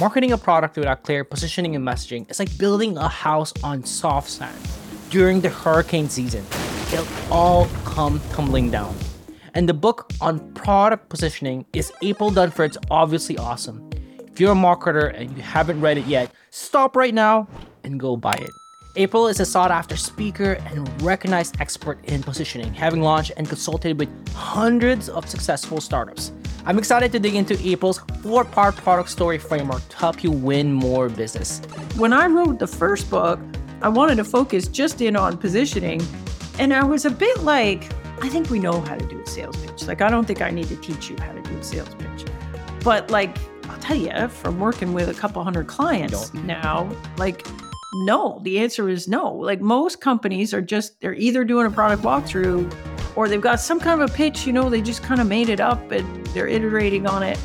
Marketing 0.00 0.32
a 0.32 0.38
product 0.38 0.78
without 0.78 1.02
clear 1.02 1.24
positioning 1.24 1.76
and 1.76 1.86
messaging 1.86 2.28
is 2.30 2.38
like 2.38 2.56
building 2.56 2.96
a 2.96 3.06
house 3.06 3.52
on 3.62 3.84
soft 3.84 4.30
sand 4.30 4.56
during 5.10 5.42
the 5.42 5.50
hurricane 5.50 6.08
season. 6.08 6.42
It'll 6.90 7.06
all 7.30 7.66
come 7.84 8.18
tumbling 8.32 8.70
down. 8.70 8.96
And 9.52 9.68
the 9.68 9.74
book 9.74 10.10
on 10.22 10.54
product 10.54 11.10
positioning 11.10 11.66
is 11.74 11.92
April 12.00 12.30
Dunford's 12.30 12.78
obviously 12.90 13.36
awesome. 13.36 13.90
If 14.20 14.40
you're 14.40 14.52
a 14.52 14.54
marketer 14.54 15.14
and 15.14 15.36
you 15.36 15.42
haven't 15.42 15.82
read 15.82 15.98
it 15.98 16.06
yet, 16.06 16.32
stop 16.48 16.96
right 16.96 17.12
now 17.12 17.46
and 17.84 18.00
go 18.00 18.16
buy 18.16 18.38
it. 18.40 18.59
April 18.96 19.28
is 19.28 19.38
a 19.38 19.46
sought 19.46 19.70
after 19.70 19.96
speaker 19.96 20.54
and 20.66 21.02
recognized 21.02 21.60
expert 21.60 22.04
in 22.06 22.24
positioning, 22.24 22.74
having 22.74 23.02
launched 23.02 23.30
and 23.36 23.48
consulted 23.48 23.98
with 24.00 24.08
hundreds 24.34 25.08
of 25.08 25.28
successful 25.28 25.80
startups. 25.80 26.32
I'm 26.66 26.76
excited 26.76 27.12
to 27.12 27.20
dig 27.20 27.36
into 27.36 27.56
April's 27.66 28.00
four 28.20 28.44
part 28.44 28.74
product 28.76 29.08
story 29.08 29.38
framework 29.38 29.88
to 29.90 29.96
help 29.96 30.24
you 30.24 30.32
win 30.32 30.72
more 30.72 31.08
business. 31.08 31.60
When 31.96 32.12
I 32.12 32.26
wrote 32.26 32.58
the 32.58 32.66
first 32.66 33.08
book, 33.08 33.38
I 33.80 33.88
wanted 33.88 34.16
to 34.16 34.24
focus 34.24 34.66
just 34.66 35.00
in 35.00 35.14
on 35.14 35.38
positioning. 35.38 36.02
And 36.58 36.74
I 36.74 36.82
was 36.82 37.04
a 37.04 37.10
bit 37.10 37.42
like, 37.42 37.84
I 38.20 38.28
think 38.28 38.50
we 38.50 38.58
know 38.58 38.80
how 38.80 38.96
to 38.96 39.06
do 39.06 39.20
a 39.20 39.26
sales 39.26 39.56
pitch. 39.64 39.86
Like, 39.86 40.02
I 40.02 40.10
don't 40.10 40.26
think 40.26 40.42
I 40.42 40.50
need 40.50 40.66
to 40.66 40.76
teach 40.76 41.08
you 41.08 41.16
how 41.20 41.32
to 41.32 41.40
do 41.40 41.56
a 41.56 41.62
sales 41.62 41.94
pitch. 41.94 42.26
But, 42.84 43.10
like, 43.10 43.38
I'll 43.64 43.78
tell 43.78 43.96
you, 43.96 44.28
from 44.28 44.58
working 44.58 44.92
with 44.92 45.08
a 45.08 45.14
couple 45.14 45.42
hundred 45.44 45.68
clients 45.68 46.34
now, 46.34 46.90
like, 47.16 47.46
no, 47.92 48.40
the 48.44 48.58
answer 48.58 48.88
is 48.88 49.08
no. 49.08 49.32
Like 49.32 49.60
most 49.60 50.00
companies 50.00 50.54
are 50.54 50.62
just, 50.62 51.00
they're 51.00 51.14
either 51.14 51.44
doing 51.44 51.66
a 51.66 51.70
product 51.70 52.02
walkthrough 52.02 52.72
or 53.16 53.28
they've 53.28 53.40
got 53.40 53.60
some 53.60 53.80
kind 53.80 54.00
of 54.00 54.10
a 54.10 54.14
pitch, 54.14 54.46
you 54.46 54.52
know, 54.52 54.70
they 54.70 54.80
just 54.80 55.02
kind 55.02 55.20
of 55.20 55.26
made 55.26 55.48
it 55.48 55.60
up 55.60 55.90
and 55.90 56.26
they're 56.28 56.46
iterating 56.46 57.06
on 57.06 57.22
it. 57.22 57.38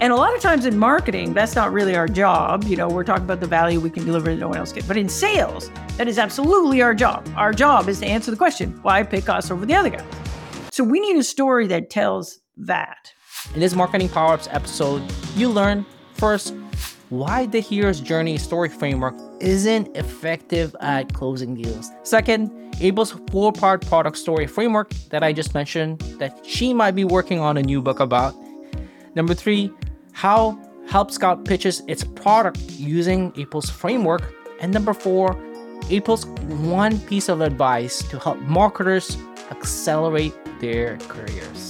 And 0.00 0.12
a 0.12 0.16
lot 0.16 0.34
of 0.34 0.40
times 0.40 0.64
in 0.64 0.78
marketing, 0.78 1.34
that's 1.34 1.54
not 1.54 1.72
really 1.72 1.94
our 1.94 2.08
job. 2.08 2.64
You 2.64 2.76
know, 2.76 2.88
we're 2.88 3.04
talking 3.04 3.24
about 3.24 3.40
the 3.40 3.46
value 3.46 3.80
we 3.80 3.90
can 3.90 4.06
deliver 4.06 4.30
that 4.30 4.40
no 4.40 4.48
one 4.48 4.56
else 4.56 4.72
can. 4.72 4.86
But 4.86 4.96
in 4.96 5.08
sales, 5.08 5.70
that 5.98 6.08
is 6.08 6.18
absolutely 6.18 6.80
our 6.80 6.94
job. 6.94 7.28
Our 7.36 7.52
job 7.52 7.88
is 7.88 8.00
to 8.00 8.06
answer 8.06 8.30
the 8.30 8.36
question 8.36 8.78
why 8.82 9.02
pick 9.02 9.28
us 9.28 9.50
over 9.50 9.66
the 9.66 9.74
other 9.74 9.90
guy? 9.90 10.06
So 10.72 10.84
we 10.84 11.00
need 11.00 11.18
a 11.18 11.24
story 11.24 11.66
that 11.66 11.90
tells 11.90 12.38
that. 12.56 13.12
In 13.54 13.60
this 13.60 13.74
Marketing 13.74 14.08
Power 14.08 14.34
Ups 14.34 14.48
episode, 14.50 15.02
you 15.34 15.50
learn 15.50 15.84
first 16.14 16.54
why 17.10 17.44
the 17.46 17.60
hero's 17.60 18.00
journey 18.00 18.38
story 18.38 18.68
framework 18.68 19.14
isn't 19.40 19.96
effective 19.96 20.74
at 20.80 21.12
closing 21.12 21.54
deals. 21.54 21.90
Second, 22.02 22.50
April's 22.80 23.12
four 23.30 23.52
part 23.52 23.86
product 23.86 24.16
story 24.16 24.46
framework 24.46 24.90
that 25.10 25.22
I 25.22 25.32
just 25.32 25.54
mentioned 25.54 26.00
that 26.18 26.44
she 26.44 26.72
might 26.72 26.92
be 26.92 27.04
working 27.04 27.40
on 27.40 27.56
a 27.56 27.62
new 27.62 27.82
book 27.82 28.00
about. 28.00 28.34
Number 29.14 29.34
three, 29.34 29.72
how 30.12 30.58
Help 30.90 31.12
Scout 31.12 31.44
pitches 31.44 31.82
its 31.86 32.02
product 32.02 32.58
using 32.72 33.32
April's 33.36 33.70
framework. 33.70 34.34
And 34.60 34.72
number 34.72 34.92
four, 34.92 35.40
April's 35.88 36.26
one 36.26 36.98
piece 37.02 37.28
of 37.28 37.40
advice 37.40 38.02
to 38.10 38.18
help 38.18 38.38
marketers 38.40 39.16
accelerate 39.52 40.34
their 40.60 40.98
careers. 41.06 41.69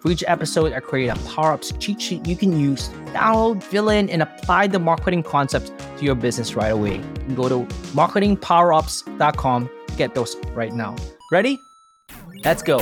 For 0.00 0.10
each 0.10 0.24
episode, 0.26 0.72
I 0.72 0.80
create 0.80 1.08
a 1.08 1.16
Power 1.28 1.52
Ups 1.52 1.74
cheat 1.78 2.00
sheet 2.00 2.26
you 2.26 2.34
can 2.34 2.58
use, 2.58 2.88
download, 3.12 3.62
fill 3.62 3.90
in, 3.90 4.08
and 4.08 4.22
apply 4.22 4.66
the 4.68 4.78
marketing 4.78 5.22
concepts 5.22 5.70
to 5.98 6.04
your 6.04 6.14
business 6.14 6.54
right 6.54 6.72
away. 6.72 6.96
You 6.96 7.24
can 7.26 7.34
go 7.34 7.50
to 7.50 7.66
marketingpowerups.com 7.92 9.70
to 9.88 9.96
get 9.96 10.14
those 10.14 10.36
right 10.54 10.72
now. 10.72 10.96
Ready? 11.30 11.60
Let's 12.42 12.62
go. 12.62 12.78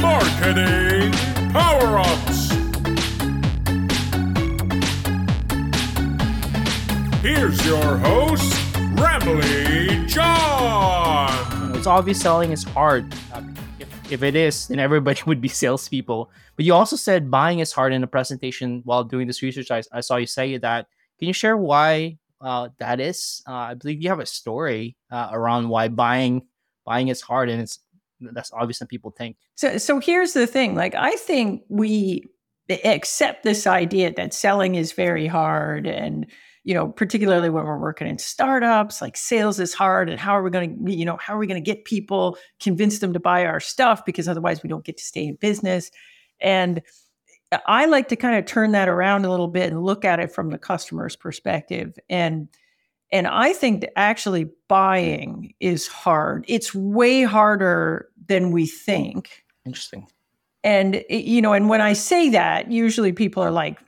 Marketing 0.00 1.10
Power 1.50 1.98
Ups. 1.98 2.50
Here's 7.20 7.66
your 7.66 7.98
host, 7.98 8.52
Ramli 8.94 10.06
John. 10.06 11.74
It's 11.74 11.88
obvious 11.88 12.20
selling 12.20 12.52
is 12.52 12.62
hard 12.62 13.12
if 14.12 14.22
it 14.22 14.34
is, 14.34 14.68
then 14.68 14.78
everybody 14.78 15.22
would 15.26 15.40
be 15.40 15.48
salespeople. 15.48 16.30
But 16.56 16.64
you 16.64 16.74
also 16.74 16.96
said 16.96 17.30
buying 17.30 17.60
is 17.60 17.72
hard 17.72 17.92
in 17.92 18.02
a 18.02 18.06
presentation 18.06 18.82
while 18.84 19.04
doing 19.04 19.26
this 19.26 19.42
research. 19.42 19.70
I, 19.70 19.82
I 19.92 20.00
saw 20.00 20.16
you 20.16 20.26
say 20.26 20.56
that. 20.58 20.86
Can 21.18 21.28
you 21.28 21.34
share 21.34 21.56
why 21.56 22.18
uh, 22.40 22.70
that 22.78 23.00
is? 23.00 23.42
Uh, 23.46 23.52
I 23.52 23.74
believe 23.74 24.02
you 24.02 24.08
have 24.08 24.20
a 24.20 24.26
story 24.26 24.96
uh, 25.10 25.28
around 25.32 25.68
why 25.68 25.88
buying 25.88 26.46
buying 26.86 27.08
is 27.08 27.20
hard, 27.20 27.50
and 27.50 27.60
it's 27.60 27.80
that's 28.20 28.52
obvious 28.52 28.78
than 28.78 28.88
people 28.88 29.10
think. 29.10 29.36
So, 29.54 29.78
so 29.78 30.00
here's 30.00 30.32
the 30.32 30.46
thing. 30.46 30.74
Like, 30.74 30.94
I 30.94 31.12
think 31.12 31.62
we 31.68 32.28
accept 32.84 33.42
this 33.42 33.66
idea 33.66 34.12
that 34.14 34.34
selling 34.34 34.74
is 34.74 34.92
very 34.92 35.26
hard 35.26 35.86
and 35.86 36.26
you 36.62 36.74
know, 36.74 36.88
particularly 36.88 37.48
when 37.48 37.64
we're 37.64 37.78
working 37.78 38.06
in 38.06 38.18
startups, 38.18 39.00
like 39.00 39.16
sales 39.16 39.58
is 39.58 39.72
hard. 39.72 40.10
And 40.10 40.20
how 40.20 40.32
are 40.32 40.42
we 40.42 40.50
going 40.50 40.84
to, 40.84 40.92
you 40.92 41.04
know, 41.04 41.16
how 41.16 41.34
are 41.34 41.38
we 41.38 41.46
going 41.46 41.62
to 41.62 41.70
get 41.70 41.84
people, 41.84 42.36
convince 42.60 42.98
them 42.98 43.12
to 43.14 43.20
buy 43.20 43.46
our 43.46 43.60
stuff 43.60 44.04
because 44.04 44.28
otherwise 44.28 44.62
we 44.62 44.68
don't 44.68 44.84
get 44.84 44.98
to 44.98 45.04
stay 45.04 45.26
in 45.26 45.36
business. 45.36 45.90
And 46.40 46.82
uh, 47.50 47.58
I 47.66 47.86
like 47.86 48.08
to 48.08 48.16
kind 48.16 48.36
of 48.36 48.44
turn 48.44 48.72
that 48.72 48.88
around 48.88 49.24
a 49.24 49.30
little 49.30 49.48
bit 49.48 49.72
and 49.72 49.82
look 49.82 50.04
at 50.04 50.20
it 50.20 50.32
from 50.32 50.50
the 50.50 50.58
customer's 50.58 51.16
perspective. 51.16 51.98
And 52.08 52.48
and 53.12 53.26
I 53.26 53.52
think 53.52 53.80
that 53.80 53.98
actually 53.98 54.48
buying 54.68 55.52
is 55.58 55.88
hard. 55.88 56.44
It's 56.46 56.72
way 56.72 57.24
harder 57.24 58.08
than 58.26 58.52
we 58.52 58.66
think. 58.66 59.44
Interesting. 59.66 60.06
And 60.62 61.02
you 61.08 61.42
know, 61.42 61.52
and 61.52 61.68
when 61.68 61.80
I 61.80 61.94
say 61.94 62.28
that, 62.28 62.70
usually 62.70 63.12
people 63.12 63.42
are 63.42 63.50
like, 63.50 63.80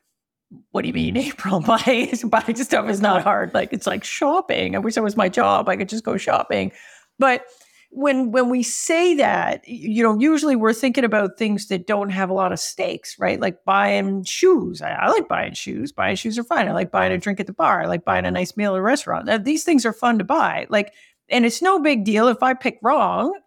what 0.71 0.83
do 0.83 0.89
you 0.89 0.95
mean 0.95 1.17
April? 1.29 1.61
Buying 1.67 2.17
buying 2.25 2.57
stuff 2.57 2.89
is 2.89 3.01
not 3.01 3.23
hard. 3.23 3.55
Like 3.55 3.73
it's 3.73 3.87
like 3.87 4.05
shopping. 4.05 4.75
I 4.75 4.79
wish 4.79 4.95
that 4.95 5.03
was 5.03 5.17
my 5.17 5.29
job. 5.29 5.69
I 5.69 5.77
could 5.77 5.89
just 5.89 6.05
go 6.05 6.17
shopping. 6.17 6.73
But 7.19 7.45
when 7.91 8.33
when 8.33 8.49
we 8.49 8.63
say 8.63 9.15
that, 9.15 9.67
you 9.69 10.03
know, 10.03 10.19
usually 10.19 10.57
we're 10.57 10.73
thinking 10.73 11.05
about 11.05 11.37
things 11.37 11.69
that 11.69 11.87
don't 11.87 12.09
have 12.09 12.31
a 12.31 12.35
lot 12.35 12.53
of 12.53 12.59
stakes, 12.59 13.19
right? 13.19 13.39
Like 13.39 13.65
buying 13.65 14.25
shoes. 14.25 14.81
I, 14.81 14.93
I 14.93 15.09
like 15.11 15.29
buying 15.29 15.53
shoes. 15.53 15.93
Buying 15.93 16.17
shoes 16.17 16.39
are 16.39 16.45
fine. 16.45 16.69
I 16.69 16.73
like 16.73 16.91
buying 16.91 17.13
a 17.13 17.19
drink 17.19 17.39
at 17.39 17.47
the 17.47 17.53
bar. 17.53 17.83
I 17.83 17.87
like 17.87 18.05
buying 18.05 18.25
a 18.25 18.31
nice 18.31 18.57
meal 18.57 18.75
at 18.75 18.79
a 18.79 18.83
restaurant. 18.83 19.45
These 19.45 19.65
things 19.65 19.85
are 19.85 19.93
fun 19.93 20.19
to 20.19 20.25
buy. 20.25 20.67
Like, 20.71 20.95
and 21.29 21.45
it's 21.45 21.61
no 21.61 21.81
big 21.81 22.05
deal 22.05 22.29
if 22.29 22.43
I 22.43 22.55
pick 22.55 22.79
wrong. 22.83 23.39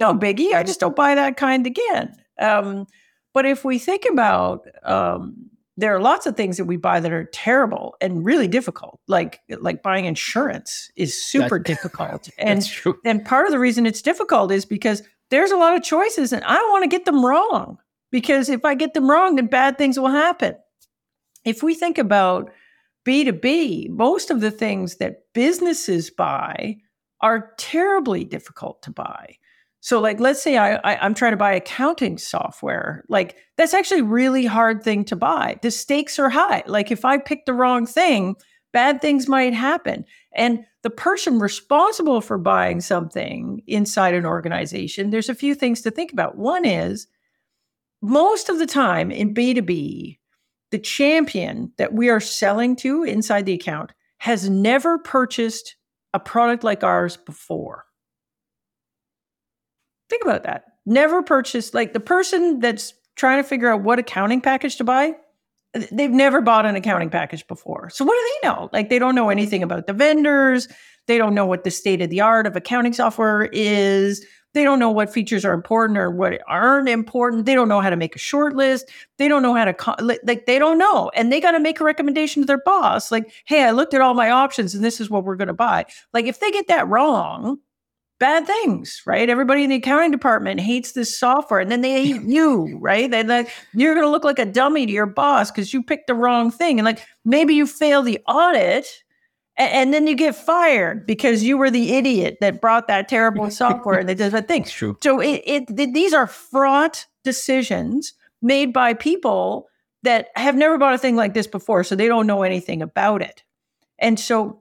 No 0.00 0.12
biggie. 0.12 0.54
I 0.54 0.64
just 0.64 0.80
don't 0.80 0.96
buy 0.96 1.14
that 1.14 1.36
kind 1.36 1.66
again. 1.66 2.14
Um, 2.38 2.86
but 3.32 3.46
if 3.46 3.64
we 3.64 3.78
think 3.78 4.04
about 4.10 4.66
um, 4.82 5.50
there 5.76 5.94
are 5.94 6.00
lots 6.00 6.26
of 6.26 6.36
things 6.36 6.56
that 6.56 6.66
we 6.66 6.76
buy 6.76 7.00
that 7.00 7.12
are 7.12 7.24
terrible 7.24 7.96
and 8.00 8.24
really 8.24 8.46
difficult. 8.46 9.00
Like 9.08 9.40
like 9.48 9.82
buying 9.82 10.04
insurance 10.04 10.90
is 10.96 11.20
super 11.20 11.58
that's, 11.64 11.68
difficult. 11.68 12.28
and 12.38 12.68
and 13.04 13.24
part 13.24 13.46
of 13.46 13.52
the 13.52 13.58
reason 13.58 13.86
it's 13.86 14.02
difficult 14.02 14.52
is 14.52 14.64
because 14.64 15.02
there's 15.30 15.50
a 15.50 15.56
lot 15.56 15.74
of 15.74 15.82
choices 15.82 16.32
and 16.32 16.44
i 16.44 16.54
don't 16.54 16.70
want 16.70 16.84
to 16.84 16.88
get 16.88 17.04
them 17.04 17.24
wrong. 17.24 17.78
Because 18.10 18.48
if 18.48 18.64
i 18.64 18.74
get 18.74 18.94
them 18.94 19.10
wrong 19.10 19.36
then 19.36 19.46
bad 19.46 19.76
things 19.78 19.98
will 19.98 20.08
happen. 20.08 20.54
If 21.44 21.62
we 21.62 21.74
think 21.74 21.98
about 21.98 22.50
b2b 23.06 23.90
most 23.90 24.30
of 24.30 24.40
the 24.40 24.50
things 24.50 24.96
that 24.96 25.24
businesses 25.34 26.10
buy 26.10 26.76
are 27.20 27.52
terribly 27.58 28.24
difficult 28.24 28.82
to 28.82 28.90
buy 28.90 29.36
so, 29.84 30.00
like, 30.00 30.18
let's 30.18 30.42
say 30.42 30.56
I, 30.56 30.76
I 30.76 31.04
am 31.04 31.12
trying 31.12 31.32
to 31.32 31.36
buy 31.36 31.52
accounting 31.52 32.16
software. 32.16 33.04
Like, 33.10 33.36
that's 33.58 33.74
actually 33.74 34.00
really 34.00 34.46
hard 34.46 34.82
thing 34.82 35.04
to 35.04 35.14
buy. 35.14 35.58
The 35.60 35.70
stakes 35.70 36.18
are 36.18 36.30
high. 36.30 36.62
Like, 36.66 36.90
if 36.90 37.04
I 37.04 37.18
pick 37.18 37.44
the 37.44 37.52
wrong 37.52 37.84
thing, 37.84 38.34
bad 38.72 39.02
things 39.02 39.28
might 39.28 39.52
happen. 39.52 40.06
And 40.34 40.64
the 40.84 40.88
person 40.88 41.38
responsible 41.38 42.22
for 42.22 42.38
buying 42.38 42.80
something 42.80 43.60
inside 43.66 44.14
an 44.14 44.24
organization, 44.24 45.10
there's 45.10 45.28
a 45.28 45.34
few 45.34 45.54
things 45.54 45.82
to 45.82 45.90
think 45.90 46.14
about. 46.14 46.38
One 46.38 46.64
is 46.64 47.06
most 48.00 48.48
of 48.48 48.58
the 48.58 48.66
time 48.66 49.10
in 49.10 49.34
B2B, 49.34 50.16
the 50.70 50.78
champion 50.78 51.72
that 51.76 51.92
we 51.92 52.08
are 52.08 52.20
selling 52.20 52.74
to 52.76 53.02
inside 53.02 53.44
the 53.44 53.52
account 53.52 53.92
has 54.16 54.48
never 54.48 54.96
purchased 54.96 55.76
a 56.14 56.20
product 56.20 56.64
like 56.64 56.82
ours 56.82 57.18
before. 57.18 57.84
Think 60.14 60.26
about 60.26 60.44
that. 60.44 60.66
Never 60.86 61.24
purchased, 61.24 61.74
like 61.74 61.92
the 61.92 61.98
person 61.98 62.60
that's 62.60 62.94
trying 63.16 63.42
to 63.42 63.48
figure 63.48 63.68
out 63.68 63.82
what 63.82 63.98
accounting 63.98 64.40
package 64.40 64.76
to 64.76 64.84
buy, 64.84 65.16
they've 65.90 66.08
never 66.08 66.40
bought 66.40 66.66
an 66.66 66.76
accounting 66.76 67.10
package 67.10 67.44
before. 67.48 67.90
So 67.90 68.04
what 68.04 68.14
do 68.14 68.30
they 68.42 68.48
know? 68.48 68.70
Like 68.72 68.90
they 68.90 69.00
don't 69.00 69.16
know 69.16 69.24
mm-hmm. 69.24 69.38
anything 69.38 69.64
about 69.64 69.88
the 69.88 69.92
vendors. 69.92 70.68
They 71.08 71.18
don't 71.18 71.34
know 71.34 71.46
what 71.46 71.64
the 71.64 71.72
state 71.72 72.00
of 72.00 72.10
the 72.10 72.20
art 72.20 72.46
of 72.46 72.54
accounting 72.54 72.92
software 72.92 73.48
is. 73.52 74.24
They 74.52 74.62
don't 74.62 74.78
know 74.78 74.90
what 74.92 75.12
features 75.12 75.44
are 75.44 75.52
important 75.52 75.98
or 75.98 76.12
what 76.12 76.40
aren't 76.46 76.88
important. 76.88 77.44
They 77.44 77.56
don't 77.56 77.68
know 77.68 77.80
how 77.80 77.90
to 77.90 77.96
make 77.96 78.14
a 78.14 78.20
short 78.20 78.54
list. 78.54 78.88
They 79.18 79.26
don't 79.26 79.42
know 79.42 79.56
how 79.56 79.64
to 79.64 79.96
like 80.00 80.46
they 80.46 80.60
don't 80.60 80.78
know. 80.78 81.10
And 81.16 81.32
they 81.32 81.40
got 81.40 81.52
to 81.52 81.60
make 81.60 81.80
a 81.80 81.84
recommendation 81.84 82.40
to 82.42 82.46
their 82.46 82.62
boss 82.64 83.10
like, 83.10 83.32
"Hey, 83.46 83.64
I 83.64 83.72
looked 83.72 83.94
at 83.94 84.00
all 84.00 84.14
my 84.14 84.30
options 84.30 84.76
and 84.76 84.84
this 84.84 85.00
is 85.00 85.10
what 85.10 85.24
we're 85.24 85.34
going 85.34 85.48
to 85.48 85.54
buy." 85.54 85.86
Like 86.12 86.26
if 86.26 86.38
they 86.38 86.52
get 86.52 86.68
that 86.68 86.86
wrong, 86.86 87.58
bad 88.24 88.46
things, 88.46 89.02
right? 89.04 89.28
Everybody 89.28 89.64
in 89.64 89.70
the 89.70 89.76
accounting 89.76 90.10
department 90.10 90.58
hates 90.58 90.92
this 90.92 91.14
software, 91.14 91.60
and 91.60 91.70
then 91.70 91.82
they 91.82 92.06
hate 92.06 92.22
you, 92.26 92.78
right? 92.78 93.10
They 93.10 93.22
like 93.22 93.50
you're 93.74 93.92
going 93.94 94.06
to 94.06 94.10
look 94.10 94.24
like 94.24 94.38
a 94.38 94.46
dummy 94.46 94.86
to 94.86 94.92
your 94.92 95.04
boss 95.04 95.50
because 95.50 95.74
you 95.74 95.82
picked 95.82 96.06
the 96.06 96.14
wrong 96.14 96.50
thing, 96.50 96.78
and 96.78 96.86
like 96.86 97.06
maybe 97.26 97.54
you 97.54 97.66
fail 97.66 98.02
the 98.02 98.18
audit, 98.26 98.86
and, 99.58 99.72
and 99.72 99.94
then 99.94 100.06
you 100.06 100.16
get 100.16 100.34
fired 100.34 101.06
because 101.06 101.42
you 101.42 101.58
were 101.58 101.70
the 101.70 101.92
idiot 101.92 102.38
that 102.40 102.62
brought 102.62 102.88
that 102.88 103.08
terrible 103.08 103.50
software 103.62 103.98
and 103.98 104.08
they 104.08 104.14
did 104.14 104.32
that 104.32 104.48
thing. 104.48 104.62
It's 104.62 104.72
true. 104.72 104.96
So 105.02 105.20
it, 105.20 105.42
it 105.44 105.76
th- 105.76 105.92
these 105.92 106.14
are 106.14 106.26
fraught 106.26 107.04
decisions 107.24 108.14
made 108.40 108.72
by 108.72 108.94
people 108.94 109.68
that 110.02 110.28
have 110.34 110.54
never 110.54 110.78
bought 110.78 110.94
a 110.94 110.98
thing 110.98 111.16
like 111.16 111.34
this 111.34 111.46
before, 111.46 111.84
so 111.84 111.94
they 111.94 112.08
don't 112.08 112.26
know 112.26 112.42
anything 112.42 112.80
about 112.80 113.20
it. 113.20 113.42
And 113.98 114.18
so, 114.18 114.60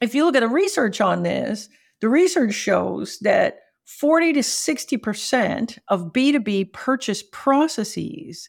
if 0.00 0.14
you 0.14 0.24
look 0.24 0.36
at 0.36 0.40
the 0.40 0.48
research 0.48 1.00
on 1.00 1.24
this, 1.24 1.68
the 2.00 2.08
research 2.08 2.54
shows 2.54 3.18
that 3.20 3.58
40 3.86 4.34
to 4.34 4.40
60% 4.40 5.78
of 5.88 6.12
B2B 6.12 6.72
purchase 6.72 7.22
processes 7.32 8.48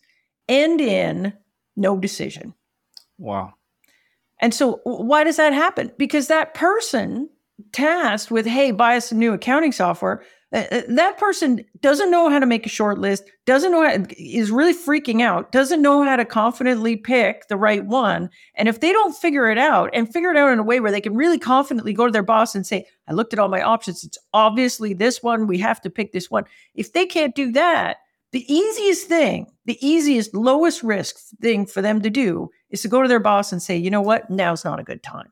end 0.49 0.81
in 0.81 1.33
no 1.75 1.97
decision. 1.97 2.53
Wow. 3.17 3.53
And 4.41 4.53
so, 4.53 4.81
why 4.83 5.23
does 5.23 5.38
that 5.38 5.53
happen? 5.53 5.91
Because 5.97 6.27
that 6.27 6.53
person 6.53 7.29
tasked 7.71 8.31
with, 8.31 8.45
hey, 8.45 8.71
buy 8.71 8.97
us 8.97 9.09
some 9.09 9.19
new 9.19 9.33
accounting 9.33 9.71
software, 9.71 10.23
Uh, 10.53 10.63
uh, 10.71 10.81
that 10.88 11.17
person 11.17 11.65
doesn't 11.81 12.09
know 12.09 12.29
how 12.29 12.39
to 12.39 12.45
make 12.45 12.65
a 12.65 12.69
short 12.69 12.97
list, 12.99 13.25
doesn't 13.45 13.71
know, 13.71 13.83
how, 13.83 14.05
is 14.17 14.49
really 14.49 14.73
freaking 14.73 15.21
out, 15.21 15.51
doesn't 15.51 15.81
know 15.81 16.03
how 16.03 16.15
to 16.15 16.23
confidently 16.23 16.95
pick 16.95 17.47
the 17.49 17.57
right 17.57 17.85
one. 17.85 18.29
And 18.55 18.69
if 18.69 18.79
they 18.79 18.94
don't 18.94 19.15
figure 19.15 19.49
it 19.49 19.57
out 19.57 19.89
and 19.94 20.11
figure 20.11 20.31
it 20.31 20.38
out 20.38 20.53
in 20.53 20.59
a 20.59 20.63
way 20.63 20.79
where 20.79 20.91
they 20.91 21.01
can 21.01 21.15
really 21.15 21.38
confidently 21.38 21.91
go 21.91 22.05
to 22.05 22.13
their 22.13 22.23
boss 22.23 22.55
and 22.55 22.65
say, 22.65 22.85
I 23.09 23.13
looked 23.13 23.33
at 23.33 23.39
all 23.39 23.49
my 23.49 23.61
options, 23.61 24.05
it's 24.05 24.17
obviously 24.33 24.94
this 24.94 25.21
one, 25.21 25.47
we 25.47 25.57
have 25.57 25.81
to 25.81 25.89
pick 25.89 26.13
this 26.13 26.31
one. 26.31 26.45
If 26.73 26.94
they 26.94 27.05
can't 27.05 27.35
do 27.35 27.51
that, 27.51 27.97
the 28.31 28.51
easiest 28.53 29.07
thing, 29.07 29.47
the 29.65 29.77
easiest, 29.85 30.33
lowest 30.33 30.81
risk 30.81 31.17
thing 31.41 31.65
for 31.65 31.81
them 31.81 32.01
to 32.01 32.09
do 32.09 32.49
is 32.69 32.81
to 32.83 32.88
go 32.88 33.01
to 33.01 33.07
their 33.09 33.19
boss 33.19 33.51
and 33.51 33.61
say, 33.61 33.75
you 33.75 33.89
know 33.89 34.01
what, 34.01 34.29
now's 34.29 34.63
not 34.63 34.79
a 34.79 34.83
good 34.83 35.03
time. 35.03 35.31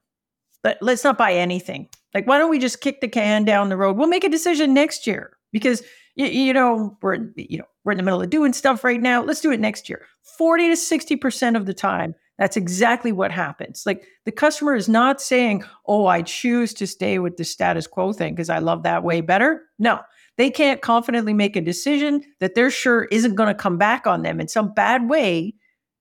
But 0.65 0.79
let's 0.81 1.03
not 1.03 1.15
buy 1.15 1.31
anything. 1.31 1.87
Like, 2.15 2.25
why 2.25 2.39
don't 2.39 2.49
we 2.49 2.57
just 2.57 2.81
kick 2.81 2.99
the 2.99 3.07
can 3.07 3.45
down 3.45 3.69
the 3.69 3.77
road? 3.77 3.97
We'll 3.97 4.07
make 4.07 4.23
a 4.23 4.29
decision 4.29 4.73
next 4.73 5.05
year 5.05 5.37
because 5.51 5.83
you, 6.15 6.25
you 6.25 6.53
know 6.53 6.97
we're 7.03 7.19
you 7.35 7.59
know 7.59 7.65
we're 7.83 7.91
in 7.91 7.99
the 7.99 8.03
middle 8.03 8.19
of 8.19 8.31
doing 8.31 8.51
stuff 8.51 8.83
right 8.83 8.99
now. 8.99 9.21
Let's 9.21 9.41
do 9.41 9.51
it 9.51 9.59
next 9.59 9.87
year. 9.89 10.07
Forty 10.23 10.67
to 10.69 10.75
sixty 10.75 11.15
percent 11.15 11.55
of 11.55 11.67
the 11.67 11.73
time, 11.75 12.15
that's 12.39 12.57
exactly 12.57 13.11
what 13.11 13.31
happens. 13.31 13.83
Like 13.85 14.07
the 14.25 14.31
customer 14.31 14.73
is 14.73 14.89
not 14.89 15.21
saying, 15.21 15.63
"Oh, 15.85 16.07
I 16.07 16.23
choose 16.23 16.73
to 16.73 16.87
stay 16.87 17.19
with 17.19 17.37
the 17.37 17.43
status 17.43 17.85
quo 17.85 18.11
thing 18.11 18.33
because 18.33 18.49
I 18.49 18.57
love 18.57 18.81
that 18.81 19.03
way 19.03 19.21
better." 19.21 19.61
No, 19.77 19.99
they 20.37 20.49
can't 20.49 20.81
confidently 20.81 21.35
make 21.35 21.55
a 21.55 21.61
decision 21.61 22.23
that 22.39 22.55
they're 22.55 22.71
sure 22.71 23.03
isn't 23.11 23.35
going 23.35 23.49
to 23.49 23.53
come 23.53 23.77
back 23.77 24.07
on 24.07 24.23
them 24.23 24.39
in 24.39 24.47
some 24.47 24.73
bad 24.73 25.07
way. 25.07 25.53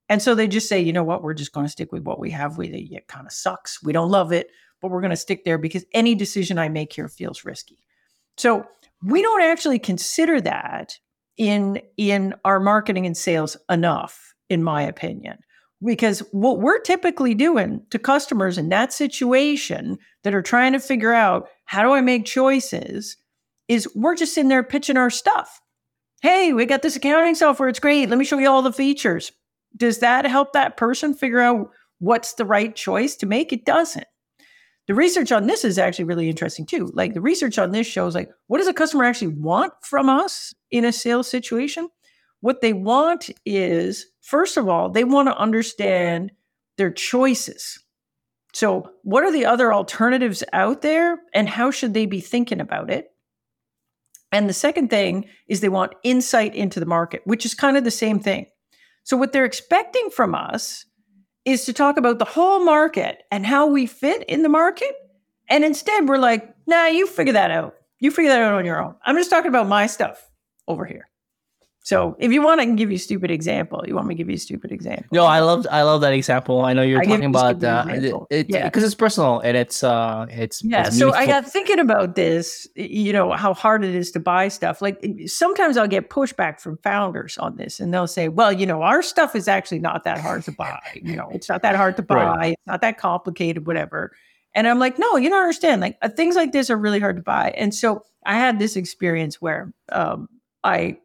And 0.08 0.20
so 0.20 0.34
they 0.34 0.48
just 0.48 0.68
say, 0.68 0.80
you 0.80 0.92
know 0.92 1.04
what, 1.04 1.22
we're 1.22 1.34
just 1.34 1.52
going 1.52 1.66
to 1.66 1.72
stick 1.72 1.92
with 1.92 2.04
what 2.04 2.18
we 2.18 2.30
have. 2.30 2.58
We 2.58 2.68
it 2.68 3.08
kind 3.08 3.26
of 3.26 3.32
sucks. 3.32 3.82
We 3.82 3.92
don't 3.92 4.10
love 4.10 4.32
it, 4.32 4.50
but 4.82 4.90
we're 4.90 5.00
going 5.00 5.10
to 5.10 5.16
stick 5.16 5.44
there 5.44 5.58
because 5.58 5.84
any 5.94 6.14
decision 6.14 6.58
I 6.58 6.68
make 6.68 6.92
here 6.92 7.08
feels 7.08 7.44
risky. 7.44 7.78
So 8.36 8.66
we 9.02 9.22
don't 9.22 9.42
actually 9.42 9.78
consider 9.78 10.40
that 10.42 10.98
in 11.36 11.80
in 11.96 12.34
our 12.44 12.60
marketing 12.60 13.06
and 13.06 13.16
sales 13.16 13.56
enough, 13.70 14.34
in 14.48 14.62
my 14.62 14.82
opinion. 14.82 15.38
Because 15.84 16.20
what 16.32 16.60
we're 16.60 16.80
typically 16.80 17.34
doing 17.34 17.82
to 17.90 17.98
customers 17.98 18.56
in 18.56 18.70
that 18.70 18.92
situation 18.92 19.98
that 20.22 20.34
are 20.34 20.42
trying 20.42 20.72
to 20.72 20.80
figure 20.80 21.12
out 21.12 21.48
how 21.66 21.82
do 21.82 21.92
I 21.92 22.00
make 22.00 22.24
choices 22.24 23.16
is 23.68 23.88
we're 23.94 24.14
just 24.14 24.38
in 24.38 24.48
there 24.48 24.62
pitching 24.62 24.96
our 24.96 25.10
stuff. 25.10 25.60
Hey, 26.22 26.52
we 26.52 26.64
got 26.64 26.82
this 26.82 26.96
accounting 26.96 27.34
software. 27.34 27.68
It's 27.68 27.80
great. 27.80 28.08
Let 28.08 28.18
me 28.18 28.24
show 28.24 28.38
you 28.38 28.48
all 28.48 28.62
the 28.62 28.72
features. 28.72 29.32
Does 29.76 29.98
that 29.98 30.24
help 30.24 30.52
that 30.52 30.76
person 30.76 31.14
figure 31.14 31.40
out 31.40 31.70
what's 31.98 32.34
the 32.34 32.44
right 32.44 32.74
choice 32.74 33.16
to 33.16 33.26
make? 33.26 33.52
It 33.52 33.64
doesn't. 33.64 34.06
The 34.86 34.94
research 34.94 35.32
on 35.32 35.46
this 35.46 35.64
is 35.64 35.78
actually 35.78 36.04
really 36.04 36.28
interesting 36.28 36.66
too. 36.66 36.90
Like 36.92 37.14
the 37.14 37.20
research 37.20 37.58
on 37.58 37.70
this 37.70 37.86
shows 37.86 38.14
like 38.14 38.28
what 38.48 38.58
does 38.58 38.68
a 38.68 38.74
customer 38.74 39.04
actually 39.04 39.28
want 39.28 39.72
from 39.82 40.08
us 40.08 40.54
in 40.70 40.84
a 40.84 40.92
sales 40.92 41.28
situation? 41.28 41.88
What 42.40 42.60
they 42.60 42.74
want 42.74 43.30
is 43.46 44.06
first 44.20 44.58
of 44.58 44.68
all, 44.68 44.90
they 44.90 45.04
want 45.04 45.28
to 45.28 45.38
understand 45.38 46.32
their 46.76 46.90
choices. 46.90 47.78
So, 48.52 48.90
what 49.02 49.24
are 49.24 49.32
the 49.32 49.46
other 49.46 49.72
alternatives 49.72 50.44
out 50.52 50.82
there 50.82 51.18
and 51.32 51.48
how 51.48 51.70
should 51.70 51.94
they 51.94 52.06
be 52.06 52.20
thinking 52.20 52.60
about 52.60 52.90
it? 52.90 53.08
And 54.30 54.48
the 54.48 54.52
second 54.52 54.90
thing 54.90 55.26
is 55.48 55.60
they 55.60 55.68
want 55.68 55.94
insight 56.02 56.54
into 56.54 56.80
the 56.80 56.86
market, 56.86 57.22
which 57.24 57.46
is 57.46 57.54
kind 57.54 57.76
of 57.76 57.84
the 57.84 57.90
same 57.90 58.20
thing. 58.20 58.46
So, 59.04 59.16
what 59.16 59.32
they're 59.32 59.44
expecting 59.44 60.10
from 60.10 60.34
us 60.34 60.84
is 61.44 61.64
to 61.66 61.72
talk 61.72 61.96
about 61.96 62.18
the 62.18 62.24
whole 62.24 62.64
market 62.64 63.22
and 63.30 63.44
how 63.44 63.66
we 63.66 63.86
fit 63.86 64.24
in 64.28 64.42
the 64.42 64.48
market. 64.48 64.94
And 65.48 65.62
instead, 65.62 66.08
we're 66.08 66.16
like, 66.16 66.54
nah, 66.66 66.86
you 66.86 67.06
figure 67.06 67.34
that 67.34 67.50
out. 67.50 67.74
You 68.00 68.10
figure 68.10 68.30
that 68.30 68.42
out 68.42 68.54
on 68.54 68.64
your 68.64 68.82
own. 68.82 68.94
I'm 69.04 69.16
just 69.16 69.30
talking 69.30 69.50
about 69.50 69.68
my 69.68 69.86
stuff 69.86 70.30
over 70.66 70.86
here. 70.86 71.08
So 71.84 72.16
if 72.18 72.32
you 72.32 72.40
want, 72.40 72.62
I 72.62 72.64
can 72.64 72.76
give 72.76 72.90
you 72.90 72.96
a 72.96 72.98
stupid 72.98 73.30
example. 73.30 73.84
You 73.86 73.94
want 73.94 74.06
me 74.06 74.14
to 74.14 74.16
give 74.16 74.30
you 74.30 74.36
a 74.36 74.38
stupid 74.38 74.72
example? 74.72 75.04
No, 75.12 75.26
I 75.26 75.40
love 75.40 75.66
I 75.70 75.82
love 75.82 76.00
that 76.00 76.14
example. 76.14 76.62
I 76.64 76.72
know 76.72 76.80
you're 76.80 77.02
I 77.02 77.04
talking 77.04 77.26
about 77.26 77.62
uh, 77.62 77.84
it 77.88 78.14
it 78.30 78.46
Yeah. 78.48 78.64
because 78.64 78.82
it's 78.84 78.94
personal 78.94 79.40
and 79.40 79.54
it's 79.54 79.84
uh 79.84 80.24
it's 80.30 80.64
Yeah. 80.64 80.86
it's 80.86 80.98
So 80.98 81.12
I 81.12 81.26
got 81.26 81.46
thinking 81.46 81.78
about 81.78 82.14
this, 82.14 82.66
you 82.74 83.12
know, 83.12 83.32
how 83.32 83.52
hard 83.52 83.84
it 83.84 83.94
is 83.94 84.10
to 84.12 84.20
buy 84.20 84.48
stuff. 84.48 84.80
Like 84.80 85.04
sometimes 85.26 85.76
I'll 85.76 85.86
get 85.86 86.08
pushback 86.08 86.58
from 86.58 86.78
founders 86.78 87.36
on 87.36 87.56
this 87.56 87.80
and 87.80 87.92
they'll 87.92 88.06
say, 88.06 88.28
well, 88.28 88.50
you 88.50 88.64
know, 88.64 88.80
our 88.80 89.02
stuff 89.02 89.36
is 89.36 89.46
actually 89.46 89.80
not 89.80 90.04
that 90.04 90.18
hard 90.18 90.42
to 90.44 90.52
buy. 90.52 90.80
You 90.94 91.16
know, 91.16 91.28
it's 91.34 91.50
not 91.50 91.60
that 91.62 91.76
hard 91.76 91.96
to 91.96 92.02
buy. 92.02 92.24
Right. 92.24 92.52
It's 92.52 92.66
not 92.66 92.80
that 92.80 92.96
complicated, 92.96 93.66
whatever. 93.66 94.12
And 94.54 94.66
I'm 94.66 94.78
like, 94.78 94.98
no, 94.98 95.16
you 95.18 95.28
don't 95.28 95.42
understand. 95.42 95.82
Like 95.82 95.98
uh, 96.00 96.08
things 96.08 96.34
like 96.34 96.52
this 96.52 96.70
are 96.70 96.78
really 96.78 97.00
hard 97.00 97.16
to 97.16 97.22
buy. 97.22 97.52
And 97.58 97.74
so 97.74 98.04
I 98.24 98.38
had 98.38 98.58
this 98.58 98.74
experience 98.74 99.42
where 99.42 99.74
um, 99.92 100.30
I, 100.62 100.96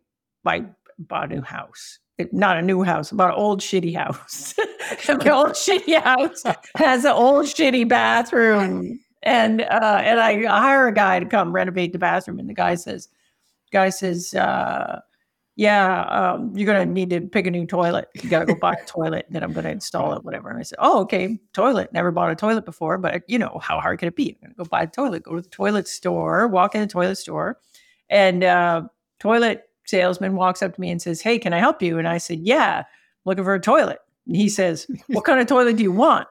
I 0.50 0.66
bought 0.98 1.32
a 1.32 1.36
new 1.36 1.42
house. 1.42 2.00
It- 2.18 2.34
not 2.34 2.58
a 2.58 2.62
new 2.62 2.84
house, 2.84 3.12
but 3.12 3.30
an 3.30 3.36
old 3.36 3.62
shitty 3.62 3.96
house. 3.96 4.54
the 5.08 5.32
old 5.32 5.52
shitty 5.52 6.02
house 6.02 6.44
has 6.76 7.06
an 7.06 7.12
old 7.12 7.46
shitty 7.46 7.88
bathroom. 7.88 9.00
And 9.24 9.62
uh 9.62 10.02
and 10.04 10.20
I 10.20 10.46
hire 10.46 10.88
a 10.88 10.94
guy 10.94 11.20
to 11.20 11.26
come 11.26 11.52
renovate 11.54 11.94
the 11.94 12.00
bathroom. 12.00 12.40
And 12.40 12.50
the 12.50 12.54
guy 12.54 12.76
says 12.76 13.10
guy 13.72 13.90
says 13.90 14.34
uh 14.34 15.00
yeah 15.56 16.04
um 16.04 16.52
you're 16.56 16.66
gonna 16.66 16.86
need 16.86 17.10
to 17.10 17.22
pick 17.22 17.46
a 17.48 17.52
new 17.52 17.66
toilet. 17.66 18.08
You 18.22 18.30
gotta 18.30 18.46
go 18.46 18.56
buy 18.56 18.74
a 18.74 18.86
toilet 18.88 19.26
then 19.30 19.44
i'm 19.44 19.52
gonna 19.54 19.70
install 19.70 20.14
it 20.14 20.24
whatever. 20.24 20.50
And 20.50 20.60
i 20.60 20.64
said 20.64 20.78
oh 20.82 21.00
okay 21.02 21.38
toilet. 21.54 21.92
Never 21.94 22.12
bought 22.12 22.32
a 22.32 22.36
toilet 22.36 22.66
before 22.66 22.98
but 22.98 23.24
you 23.28 23.40
know 23.40 23.60
how 23.62 23.80
hard 23.80 24.00
can 24.00 24.08
it 24.08 24.16
be? 24.16 24.38
I'm 24.42 24.50
gonna 24.50 24.56
go 24.56 24.66
buy 24.66 24.84
a 24.84 24.88
toilet 24.88 25.24
go 25.24 25.36
to 25.36 25.42
the 25.42 25.50
toilet 25.50 25.88
store 25.88 26.48
walk 26.48 26.76
in 26.76 26.82
the 26.82 26.88
toilet 26.88 27.18
store 27.18 27.60
and 28.10 28.44
uh 28.44 28.84
toilet 29.20 29.69
salesman 29.90 30.36
walks 30.36 30.62
up 30.62 30.76
to 30.76 30.82
me 30.82 30.90
and 30.92 31.02
says 31.02 31.22
hey 31.22 31.38
can 31.40 31.54
i 31.54 31.60
help 31.60 31.82
you? 31.82 31.98
And 31.98 32.08
i 32.08 32.18
said 32.18 32.40
yeah 32.42 32.84
looking 33.26 33.44
for 33.44 33.54
a 33.56 33.60
toilet. 33.60 34.00
And 34.28 34.36
he 34.36 34.48
says 34.50 34.88
what 35.08 35.26
kind 35.26 35.40
of 35.40 35.48
toilet 35.48 35.76
do 35.78 35.84
you 35.84 35.92
want? 35.92 36.28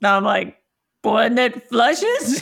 Now 0.00 0.16
i'm 0.16 0.24
like 0.24 0.56
one 1.02 1.36
that 1.36 1.68
flushes? 1.68 2.40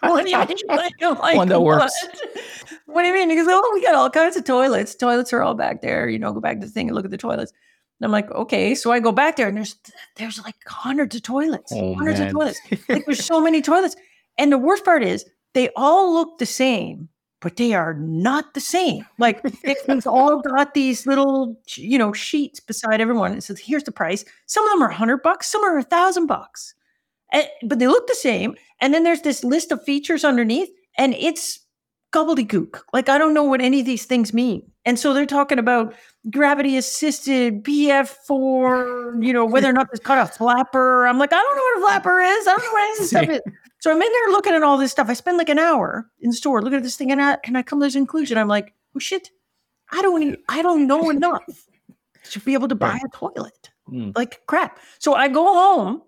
What 0.00 0.24
do 0.24 0.30
you 0.30 0.38
mean? 0.38 0.56
Like, 0.68 0.94
like, 1.00 1.36
One 1.36 1.48
that 1.48 1.60
works. 1.62 1.92
"What?" 2.00 2.44
what 2.86 3.02
do 3.02 3.08
you 3.08 3.14
mean? 3.14 3.28
He 3.28 3.34
goes 3.34 3.48
oh 3.50 3.70
we 3.74 3.82
got 3.82 3.96
all 3.96 4.08
kinds 4.08 4.36
of 4.36 4.44
toilets. 4.44 4.94
Toilets 4.94 5.32
are 5.32 5.42
all 5.42 5.54
back 5.54 5.82
there. 5.82 6.08
You 6.08 6.18
know 6.20 6.32
go 6.32 6.40
back 6.40 6.60
to 6.60 6.66
the 6.66 6.72
thing 6.72 6.86
and 6.88 6.94
look 6.94 7.04
at 7.04 7.10
the 7.10 7.18
toilets. 7.18 7.52
And 8.00 8.04
i'm 8.06 8.12
like 8.12 8.30
okay. 8.30 8.74
So 8.76 8.92
i 8.92 9.00
go 9.00 9.10
back 9.12 9.34
there 9.36 9.48
and 9.48 9.56
there's 9.56 9.74
there's 10.16 10.40
like 10.44 10.54
hundreds 10.66 11.16
of 11.16 11.22
toilets 11.22 11.72
Oh, 11.74 11.94
hundreds 11.94 12.20
man. 12.20 12.28
of 12.28 12.34
toilets. 12.34 12.60
Like 12.88 13.04
there's 13.06 13.24
so 13.24 13.40
many 13.40 13.60
toilets. 13.60 13.96
And 14.38 14.52
the 14.52 14.58
worst 14.58 14.84
part 14.84 15.02
is 15.02 15.24
they 15.54 15.68
all 15.76 16.14
look 16.14 16.38
the 16.38 16.46
same 16.46 17.08
but 17.42 17.56
they 17.56 17.74
are 17.74 17.94
not 17.94 18.54
the 18.54 18.60
same. 18.60 19.04
Like 19.18 19.42
they've 19.42 20.06
all 20.06 20.40
got 20.40 20.74
these 20.74 21.06
little 21.06 21.60
you 21.74 21.98
know 21.98 22.12
sheets 22.12 22.60
beside 22.60 23.00
everyone. 23.00 23.34
It 23.36 23.42
says 23.42 23.58
here's 23.58 23.84
the 23.84 23.92
price. 23.92 24.24
Some 24.46 24.64
of 24.64 24.70
them 24.70 24.82
are 24.82 24.88
100 24.88 25.22
bucks 25.22 25.48
some 25.48 25.62
are 25.64 25.76
a 25.76 25.82
thousand 25.82 26.26
bucks. 26.26 26.74
But 27.64 27.78
they 27.78 27.88
look 27.88 28.06
the 28.06 28.14
same 28.14 28.54
and 28.80 28.94
then 28.94 29.04
there's 29.04 29.22
this 29.22 29.42
list 29.42 29.72
of 29.72 29.82
features 29.82 30.24
underneath 30.24 30.70
and 30.96 31.14
it's 31.14 31.60
gobbledygook. 32.12 32.82
Like 32.92 33.08
i 33.08 33.18
don't 33.18 33.34
know 33.34 33.44
what 33.44 33.60
any 33.60 33.80
of 33.80 33.86
these 33.86 34.06
things 34.06 34.32
mean. 34.32 34.62
And 34.84 34.98
so 34.98 35.12
they're 35.12 35.26
talking 35.26 35.58
about 35.58 35.94
gravity 36.30 36.76
assisted 36.76 37.64
bf4 37.64 39.24
you 39.24 39.32
know 39.32 39.44
whether 39.44 39.68
or 39.68 39.72
not 39.72 39.88
it's 39.90 40.00
got 40.00 40.26
a 40.26 40.32
flapper. 40.32 41.06
I'm 41.06 41.18
like 41.18 41.32
i 41.32 41.36
don't 41.36 41.56
know 41.56 41.62
what 41.62 41.78
a 41.78 41.80
flapper 41.80 42.20
is. 42.20 42.46
I 42.46 42.50
don't 42.52 42.64
know 42.64 42.72
what 42.72 42.82
any 42.82 42.92
of 42.92 42.98
this 42.98 43.08
stuff 43.10 43.28
is 43.30 43.40
so 43.82 43.90
i'm 43.90 44.00
in 44.00 44.12
there 44.12 44.30
looking 44.30 44.54
at 44.54 44.62
all 44.62 44.78
this 44.78 44.92
stuff 44.92 45.08
i 45.10 45.12
spend 45.14 45.36
like 45.36 45.48
an 45.48 45.58
hour 45.58 46.06
in 46.20 46.30
the 46.30 46.36
store 46.36 46.62
looking 46.62 46.76
at 46.78 46.82
this 46.84 46.96
thing 46.96 47.10
and 47.10 47.20
i, 47.20 47.36
and 47.44 47.58
I 47.58 47.62
come 47.62 47.80
to 47.80 47.86
this 47.86 47.94
conclusion 47.94 48.38
i'm 48.38 48.48
like 48.48 48.72
oh 48.94 49.00
shit 49.00 49.30
i 49.90 50.00
don't 50.00 50.38
i 50.48 50.62
don't 50.62 50.86
know 50.86 51.10
enough 51.16 51.66
to 52.30 52.40
be 52.40 52.54
able 52.54 52.68
to 52.68 52.74
buy 52.76 52.98
a 53.04 53.08
toilet 53.16 53.70
Mm. 53.90 54.16
like 54.16 54.40
crap 54.46 54.78
so 55.00 55.12
i 55.14 55.26
go 55.26 55.42
home 55.44 56.02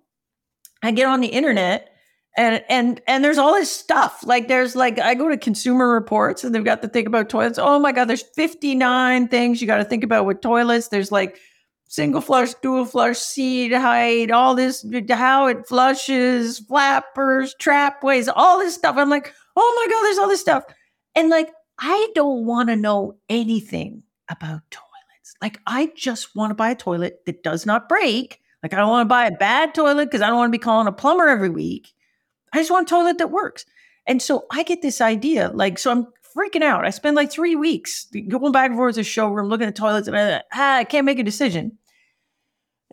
I 0.82 0.92
get 0.92 1.06
on 1.06 1.20
the 1.20 1.26
internet 1.28 1.90
And 2.36 2.62
and 2.68 3.00
and 3.08 3.24
there's 3.24 3.38
all 3.38 3.54
this 3.54 3.70
stuff. 3.70 4.22
Like 4.24 4.46
there's 4.48 4.76
like 4.76 4.98
I 5.00 5.14
go 5.14 5.28
to 5.28 5.36
Consumer 5.36 5.88
Reports 5.90 6.44
and 6.44 6.54
they've 6.54 6.64
got 6.64 6.82
to 6.82 6.88
think 6.88 7.06
about 7.08 7.28
toilets. 7.30 7.58
Oh 7.58 7.78
my 7.78 7.90
god, 7.92 8.04
there's 8.06 8.22
59 8.36 9.28
things 9.28 9.60
you 9.60 9.66
got 9.66 9.78
to 9.78 9.84
think 9.84 10.04
about 10.04 10.26
with 10.26 10.40
toilets. 10.40 10.88
There's 10.88 11.10
like 11.10 11.38
single 11.94 12.20
flush, 12.20 12.54
dual 12.54 12.84
flush, 12.84 13.18
seat 13.18 13.72
height, 13.72 14.32
all 14.32 14.56
this, 14.56 14.84
how 15.10 15.46
it 15.46 15.66
flushes, 15.66 16.58
flappers, 16.58 17.54
trapways, 17.60 18.28
all 18.34 18.58
this 18.58 18.74
stuff. 18.74 18.96
I'm 18.96 19.08
like, 19.08 19.32
oh 19.54 19.74
my 19.76 19.92
God, 19.92 20.02
there's 20.02 20.18
all 20.18 20.28
this 20.28 20.40
stuff. 20.40 20.64
And 21.14 21.28
like, 21.28 21.50
I 21.78 22.08
don't 22.16 22.46
want 22.46 22.68
to 22.68 22.76
know 22.76 23.16
anything 23.28 24.02
about 24.28 24.62
toilets. 24.70 25.34
Like, 25.40 25.60
I 25.68 25.92
just 25.94 26.34
want 26.34 26.50
to 26.50 26.54
buy 26.54 26.70
a 26.70 26.74
toilet 26.74 27.20
that 27.26 27.44
does 27.44 27.64
not 27.64 27.88
break. 27.88 28.40
Like, 28.64 28.74
I 28.74 28.78
don't 28.78 28.90
want 28.90 29.06
to 29.06 29.12
buy 29.12 29.26
a 29.26 29.36
bad 29.36 29.72
toilet 29.72 30.06
because 30.06 30.20
I 30.20 30.26
don't 30.26 30.36
want 30.36 30.52
to 30.52 30.58
be 30.58 30.62
calling 30.62 30.88
a 30.88 30.92
plumber 30.92 31.28
every 31.28 31.50
week. 31.50 31.92
I 32.52 32.58
just 32.58 32.72
want 32.72 32.88
a 32.88 32.90
toilet 32.90 33.18
that 33.18 33.30
works. 33.30 33.66
And 34.06 34.20
so 34.20 34.46
I 34.50 34.64
get 34.64 34.82
this 34.82 35.00
idea, 35.00 35.50
like, 35.54 35.78
so 35.78 35.92
I'm 35.92 36.06
freaking 36.36 36.62
out. 36.62 36.84
I 36.84 36.90
spend 36.90 37.14
like 37.14 37.30
three 37.30 37.54
weeks 37.54 38.06
going 38.28 38.52
back 38.52 38.70
and 38.70 38.76
forth 38.76 38.96
to 38.96 39.00
the 39.00 39.04
showroom, 39.04 39.48
looking 39.48 39.68
at 39.68 39.76
toilets, 39.76 40.08
and 40.08 40.16
I, 40.16 40.42
ah, 40.52 40.76
I 40.78 40.84
can't 40.84 41.06
make 41.06 41.20
a 41.20 41.22
decision. 41.22 41.78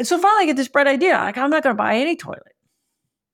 And 0.02 0.08
so 0.08 0.18
finally, 0.18 0.46
I 0.46 0.46
get 0.48 0.56
this 0.56 0.68
bright 0.68 0.88
idea. 0.88 1.14
Like, 1.14 1.38
I'm 1.38 1.52
not 1.52 1.62
going 1.62 1.76
to 1.76 1.78
buy 1.78 1.96
any 1.96 2.16
toilet. 2.16 2.42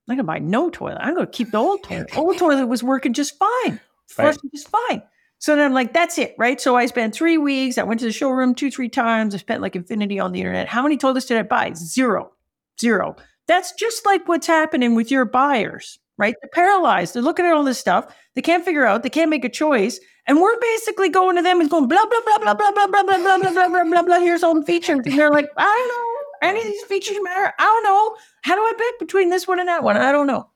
I'm 0.06 0.16
not 0.16 0.16
going 0.16 0.18
to 0.18 0.24
buy 0.24 0.38
no 0.38 0.68
toilet. 0.68 0.98
I'm 1.00 1.14
going 1.14 1.24
to 1.24 1.32
keep 1.32 1.50
the 1.50 1.56
old 1.56 1.82
toilet. 1.82 2.14
Old 2.14 2.36
toilet 2.36 2.66
was 2.66 2.82
working 2.82 3.14
just 3.14 3.38
fine, 3.38 3.80
flushing 4.06 4.40
right. 4.44 4.52
just 4.52 4.68
fine. 4.68 5.02
So 5.38 5.56
then 5.56 5.64
I'm 5.64 5.72
like, 5.72 5.94
that's 5.94 6.18
it, 6.18 6.34
right? 6.36 6.60
So 6.60 6.76
I 6.76 6.84
spent 6.84 7.14
three 7.14 7.38
weeks. 7.38 7.78
I 7.78 7.84
went 7.84 8.00
to 8.00 8.06
the 8.06 8.12
showroom 8.12 8.54
two, 8.54 8.70
three 8.70 8.90
times. 8.90 9.34
I 9.34 9.38
spent 9.38 9.62
like 9.62 9.76
infinity 9.76 10.20
on 10.20 10.32
the 10.32 10.40
internet. 10.40 10.68
How 10.68 10.82
many 10.82 10.98
toilets 10.98 11.24
did 11.24 11.38
I 11.38 11.42
buy? 11.42 11.72
Zero, 11.72 12.32
zero. 12.78 13.16
That's 13.46 13.72
just 13.72 14.04
like 14.04 14.28
what's 14.28 14.46
happening 14.46 14.94
with 14.94 15.10
your 15.10 15.24
buyers 15.24 15.98
right? 16.18 16.34
They're 16.42 16.50
paralyzed. 16.52 17.14
They're 17.14 17.22
looking 17.22 17.46
at 17.46 17.54
all 17.54 17.64
this 17.64 17.78
stuff. 17.78 18.14
They 18.34 18.42
can't 18.42 18.64
figure 18.64 18.84
out. 18.84 19.02
They 19.02 19.08
can't 19.08 19.30
make 19.30 19.44
a 19.44 19.48
choice. 19.48 19.98
And 20.26 20.40
we're 20.40 20.58
basically 20.60 21.08
going 21.08 21.36
to 21.36 21.42
them 21.42 21.60
and 21.60 21.70
going 21.70 21.88
blah 21.88 22.04
blah 22.04 22.20
blah 22.26 22.38
blah 22.38 22.54
blah 22.54 22.70
blah 22.72 22.86
blah 22.86 23.02
blah 23.02 23.18
blah 23.18 23.38
blah 23.38 23.52
blah 23.52 23.68
blah 23.68 23.84
blah 23.84 24.02
blah. 24.02 24.18
Here's 24.18 24.42
all 24.42 24.54
the 24.54 24.66
features, 24.66 25.00
and 25.06 25.18
they're 25.18 25.30
like, 25.30 25.48
I 25.56 25.62
don't 25.62 25.88
know. 25.88 26.17
Any 26.42 26.60
of 26.60 26.66
these 26.66 26.82
features 26.84 27.16
matter? 27.22 27.52
I 27.58 27.64
don't 27.64 27.84
know. 27.84 28.16
How 28.42 28.54
do 28.54 28.60
I 28.60 28.72
pick 28.76 28.98
between 28.98 29.30
this 29.30 29.46
one 29.48 29.58
and 29.58 29.68
that 29.68 29.82
one? 29.82 29.96
I 29.96 30.12
don't 30.12 30.26
know. 30.26 30.50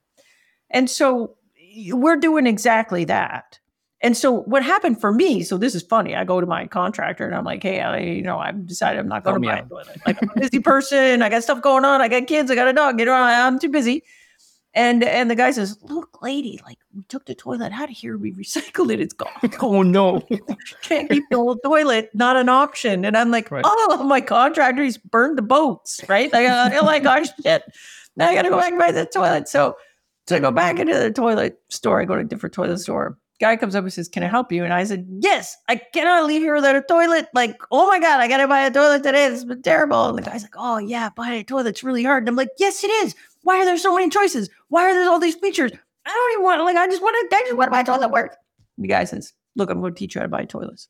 And 0.71 0.89
so 0.89 1.37
we're 1.91 2.17
doing 2.17 2.47
exactly 2.47 3.05
that. 3.07 3.59
And 4.01 4.17
so 4.17 4.43
what 4.43 4.65
happened 4.65 5.01
for 5.01 5.13
me, 5.13 5.45
so 5.45 5.57
this 5.57 5.77
is 5.77 5.83
funny. 5.83 6.17
I 6.17 6.25
go 6.25 6.41
to 6.41 6.47
my 6.47 6.67
contractor 6.67 7.25
and 7.25 7.37
I'm 7.37 7.45
like, 7.45 7.63
hey, 7.63 7.81
I, 7.81 7.99
you 7.99 8.23
know, 8.23 8.39
I've 8.39 8.67
decided 8.67 8.99
I'm 8.99 9.09
not 9.09 9.23
going 9.23 9.41
to 9.41 9.49
buy 9.49 9.59
a 9.59 9.65
toilet. 9.65 10.01
Like 10.05 10.21
I'm 10.21 10.31
a 10.31 10.41
busy 10.41 10.59
person. 10.59 11.23
I 11.23 11.29
got 11.29 11.45
stuff 11.45 11.63
going 11.63 11.85
on. 11.85 12.01
I 12.01 12.09
got 12.09 12.27
kids. 12.27 12.51
I 12.51 12.57
got 12.57 12.67
a 12.67 12.73
dog. 12.73 12.99
You 12.99 13.07
know, 13.07 13.13
I'm 13.15 13.61
too 13.61 13.69
busy. 13.69 14.03
And 14.75 15.05
and 15.05 15.31
the 15.31 15.35
guy 15.35 15.51
says, 15.51 15.77
"Look, 15.83 16.23
lady, 16.23 16.59
like 16.65 16.79
we 16.95 17.03
took 17.05 17.27
the 17.27 17.35
toilet 17.35 17.73
out 17.73 17.91
of 17.91 17.97
here, 17.97 18.17
we 18.17 18.33
recycled 18.33 18.91
it. 18.91 19.01
It's 19.01 19.13
gone. 19.13 19.29
oh 19.61 19.83
no, 19.83 20.23
can't 20.83 21.11
keep 21.11 21.25
the 21.31 21.37
old 21.37 21.59
toilet. 21.63 22.11
Not 22.15 22.37
an 22.37 22.49
option." 22.49 23.05
And 23.05 23.17
I'm 23.17 23.31
like, 23.31 23.51
right. 23.51 23.65
"Oh, 23.67 24.03
my 24.03 24.23
contractor, 24.23 24.83
he's 24.83 24.97
burned 24.97 25.37
the 25.37 25.43
boats, 25.43 26.01
right? 26.09 26.33
Like, 26.33 26.49
uh, 26.49 26.71
oh 26.73 26.87
my 26.87 27.01
gosh, 27.01 27.29
shit! 27.43 27.63
Now 28.17 28.31
I 28.31 28.35
got 28.35 28.43
to 28.43 28.49
go 28.51 28.59
back 28.59 28.71
and 28.71 28.79
buy 28.79 28.93
the 28.93 29.05
toilet." 29.05 29.47
So, 29.47 29.77
so 30.27 30.37
I 30.37 30.39
go 30.39 30.51
back 30.51 30.79
into 30.79 30.99
the 30.99 31.11
toilet 31.11 31.61
store. 31.69 32.01
I 32.01 32.07
go 32.07 32.15
to 32.15 32.23
a 32.23 32.25
different 32.25 32.55
toilet 32.55 32.79
store. 32.79 33.19
Guy 33.41 33.57
comes 33.57 33.75
up 33.75 33.85
and 33.85 33.93
says, 33.93 34.09
"Can 34.09 34.23
I 34.23 34.29
help 34.29 34.51
you?" 34.53 34.65
And 34.65 34.73
I 34.73 34.85
said, 34.85 35.07
"Yes, 35.21 35.55
I 35.69 35.77
cannot 35.77 36.25
leave 36.25 36.41
here 36.41 36.55
without 36.55 36.77
a 36.77 36.83
toilet. 36.83 37.27
Like, 37.35 37.61
oh 37.71 37.89
my 37.89 37.99
god, 37.99 38.21
I 38.21 38.29
got 38.29 38.39
to 38.39 38.49
buy 38.49 38.63
a 38.63 38.71
toilet 38.71 39.03
today. 39.03 39.29
This 39.29 39.41
has 39.41 39.45
been 39.45 39.61
terrible." 39.61 40.07
And 40.07 40.17
the 40.17 40.23
guy's 40.23 40.43
like, 40.43 40.55
"Oh 40.57 40.79
yeah, 40.79 41.11
buying 41.15 41.41
a 41.41 41.45
toilet's 41.45 41.85
really 41.85 42.05
hard." 42.05 42.23
And 42.23 42.31
I'm 42.31 42.37
like, 42.37 42.51
"Yes, 42.59 42.85
it 42.85 42.91
is." 42.91 43.15
Why 43.43 43.61
are 43.61 43.65
there 43.65 43.77
so 43.77 43.95
many 43.95 44.09
choices? 44.09 44.49
Why 44.69 44.91
are 44.91 44.95
there 44.95 45.11
all 45.11 45.21
these 45.21 45.35
features? 45.35 45.73
I 46.07 46.11
don't 46.11 46.33
even 46.33 46.45
want 46.45 46.65
like 46.65 46.77
I 46.77 46.87
just 46.87 47.03
want 47.03 47.31
to 47.31 47.37
I 47.37 47.41
just 47.43 47.57
want 47.57 47.69
to 47.69 47.73
buy 47.73 47.83
toilet 47.83 48.11
work. 48.11 48.37
The 48.79 48.89
guy 48.89 49.05
says, 49.05 49.33
Look, 49.57 49.71
I'm 49.71 49.81
going 49.81 49.95
to 49.95 49.99
teach 49.99 50.15
you 50.15 50.21
how 50.21 50.27
to 50.27 50.31
buy 50.31 50.45
toilets. 50.45 50.89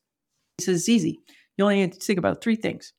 He 0.57 0.65
says, 0.65 0.81
It's 0.81 0.89
easy. 0.89 1.19
You 1.57 1.65
only 1.65 1.77
need 1.77 1.93
to 1.93 1.99
think 1.99 2.19
about 2.19 2.41
three 2.41 2.55
things 2.55 2.93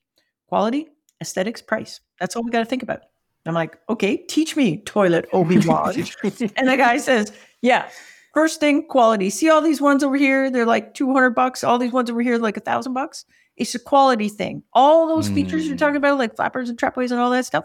quality, 0.47 0.87
aesthetics, 1.21 1.61
price. 1.61 1.99
That's 2.19 2.35
all 2.35 2.43
we 2.43 2.51
got 2.51 2.59
to 2.59 2.65
think 2.65 2.83
about. 2.83 3.01
I'm 3.45 3.53
like, 3.53 3.77
okay, 3.89 4.17
teach 4.17 4.55
me 4.55 4.77
toilet 4.77 5.27
Obi-Wan. 5.33 5.93
and 5.93 6.67
the 6.67 6.77
guy 6.77 6.97
says, 6.97 7.31
Yeah. 7.61 7.89
First 8.33 8.59
thing, 8.59 8.85
quality. 8.87 9.29
See 9.29 9.49
all 9.49 9.61
these 9.61 9.79
ones 9.79 10.03
over 10.03 10.17
here? 10.17 10.51
They're 10.51 10.65
like 10.65 10.93
200 10.93 11.29
bucks. 11.29 11.63
All 11.63 11.77
these 11.77 11.93
ones 11.93 12.09
over 12.09 12.21
here, 12.21 12.37
like 12.37 12.57
a 12.57 12.61
thousand 12.61 12.93
bucks. 12.93 13.23
It's 13.55 13.75
a 13.75 13.79
quality 13.79 14.27
thing. 14.27 14.61
All 14.73 15.07
those 15.07 15.29
mm. 15.29 15.35
features 15.35 15.65
you're 15.65 15.77
talking 15.77 15.95
about, 15.95 16.17
like 16.17 16.35
flappers 16.35 16.69
and 16.69 16.77
trapways 16.77 17.11
and 17.11 17.21
all 17.21 17.29
that 17.29 17.45
stuff, 17.45 17.63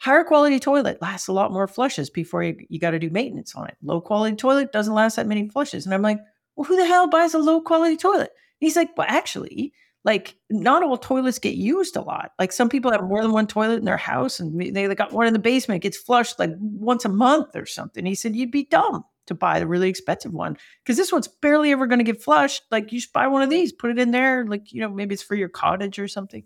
Higher 0.00 0.24
quality 0.24 0.58
toilet 0.58 1.00
lasts 1.00 1.28
a 1.28 1.32
lot 1.32 1.52
more 1.52 1.68
flushes 1.68 2.10
before 2.10 2.42
you, 2.42 2.56
you 2.68 2.80
got 2.80 2.92
to 2.92 2.98
do 2.98 3.10
maintenance 3.10 3.54
on 3.54 3.68
it. 3.68 3.76
Low 3.82 4.00
quality 4.00 4.34
toilet 4.36 4.72
doesn't 4.72 4.94
last 4.94 5.16
that 5.16 5.26
many 5.26 5.48
flushes. 5.48 5.84
And 5.84 5.94
I'm 5.94 6.02
like, 6.02 6.18
well, 6.56 6.64
who 6.64 6.76
the 6.76 6.86
hell 6.86 7.08
buys 7.08 7.34
a 7.34 7.38
low 7.38 7.60
quality 7.60 7.96
toilet? 7.96 8.30
he's 8.60 8.76
like, 8.76 8.96
well, 8.96 9.06
actually, 9.08 9.72
like 10.04 10.36
not 10.48 10.82
all 10.82 10.96
toilets 10.96 11.38
get 11.38 11.56
used 11.56 11.96
a 11.96 12.02
lot. 12.02 12.32
Like 12.38 12.52
some 12.52 12.68
people 12.68 12.90
have 12.92 13.02
more 13.02 13.22
than 13.22 13.32
one 13.32 13.46
toilet 13.46 13.78
in 13.78 13.84
their 13.84 13.96
house 13.96 14.40
and 14.40 14.58
they 14.74 14.94
got 14.94 15.12
one 15.12 15.26
in 15.26 15.32
the 15.32 15.38
basement, 15.38 15.82
gets 15.82 15.98
flushed 15.98 16.38
like 16.38 16.52
once 16.58 17.04
a 17.04 17.10
month 17.10 17.56
or 17.56 17.66
something. 17.66 18.06
He 18.06 18.14
said, 18.14 18.36
you'd 18.36 18.50
be 18.50 18.64
dumb 18.64 19.04
to 19.26 19.34
buy 19.34 19.58
the 19.58 19.66
really 19.66 19.88
expensive 19.88 20.32
one 20.32 20.56
because 20.82 20.96
this 20.96 21.12
one's 21.12 21.28
barely 21.28 21.72
ever 21.72 21.86
going 21.86 21.98
to 21.98 22.04
get 22.04 22.22
flushed. 22.22 22.62
Like 22.70 22.92
you 22.92 23.00
should 23.00 23.12
buy 23.12 23.26
one 23.26 23.42
of 23.42 23.50
these, 23.50 23.72
put 23.72 23.90
it 23.90 23.98
in 23.98 24.10
there. 24.10 24.46
Like, 24.46 24.72
you 24.72 24.80
know, 24.80 24.88
maybe 24.88 25.14
it's 25.14 25.22
for 25.22 25.34
your 25.34 25.48
cottage 25.48 25.98
or 25.98 26.08
something. 26.08 26.44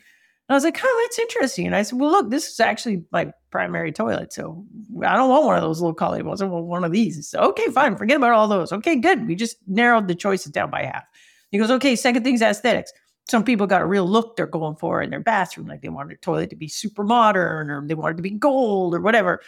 And 0.49 0.55
I 0.55 0.57
was 0.57 0.65
like, 0.65 0.79
oh, 0.83 1.07
that's 1.07 1.19
interesting. 1.19 1.67
And 1.67 1.75
I 1.75 1.83
said, 1.83 1.99
well, 1.99 2.11
look, 2.11 2.31
this 2.31 2.51
is 2.51 2.61
actually 2.61 3.03
my 3.13 3.33
primary 3.51 3.93
toilet. 3.93 4.33
So 4.33 4.67
I 5.03 5.17
don't 5.17 5.31
want 5.31 5.47
one 5.47 5.57
of 5.57 5.63
those 5.63 5.81
little 5.81 5.95
quality 5.95 6.23
ones. 6.23 6.43
I 6.43 6.47
want 6.47 6.67
one 6.67 6.85
of 6.85 6.93
these. 6.93 7.29
So, 7.29 7.39
okay, 7.39 7.67
fine. 7.69 7.97
Forget 7.97 8.19
about 8.19 8.33
all 8.33 8.47
those. 8.47 8.71
Okay, 8.71 8.97
good. 8.97 9.27
We 9.27 9.37
just 9.37 9.57
narrowed 9.67 10.07
the 10.07 10.15
choices 10.15 10.53
down 10.53 10.71
by 10.71 10.85
half. 10.85 11.05
He 11.51 11.57
goes, 11.57 11.71
okay, 11.71 11.97
second 11.97 12.25
thing's 12.25 12.43
aesthetics. 12.43 12.93
Some 13.27 13.43
people 13.43 13.67
got 13.67 13.81
a 13.81 13.87
real 13.87 14.07
look 14.07 14.37
they're 14.37 14.47
going 14.47 14.77
for 14.77 15.01
in 15.01 15.09
their 15.09 15.21
bathroom. 15.21 15.67
Like 15.67 15.81
they 15.81 15.89
want 15.89 16.09
their 16.09 16.19
toilet 16.19 16.51
to 16.51 16.57
be 16.57 16.69
super 16.69 17.05
modern 17.05 17.71
or 17.71 17.87
they 17.87 17.95
want 17.95 18.15
it 18.15 18.17
to 18.17 18.23
be 18.23 18.31
gold 18.31 18.95
or 18.95 19.01
whatever. 19.01 19.41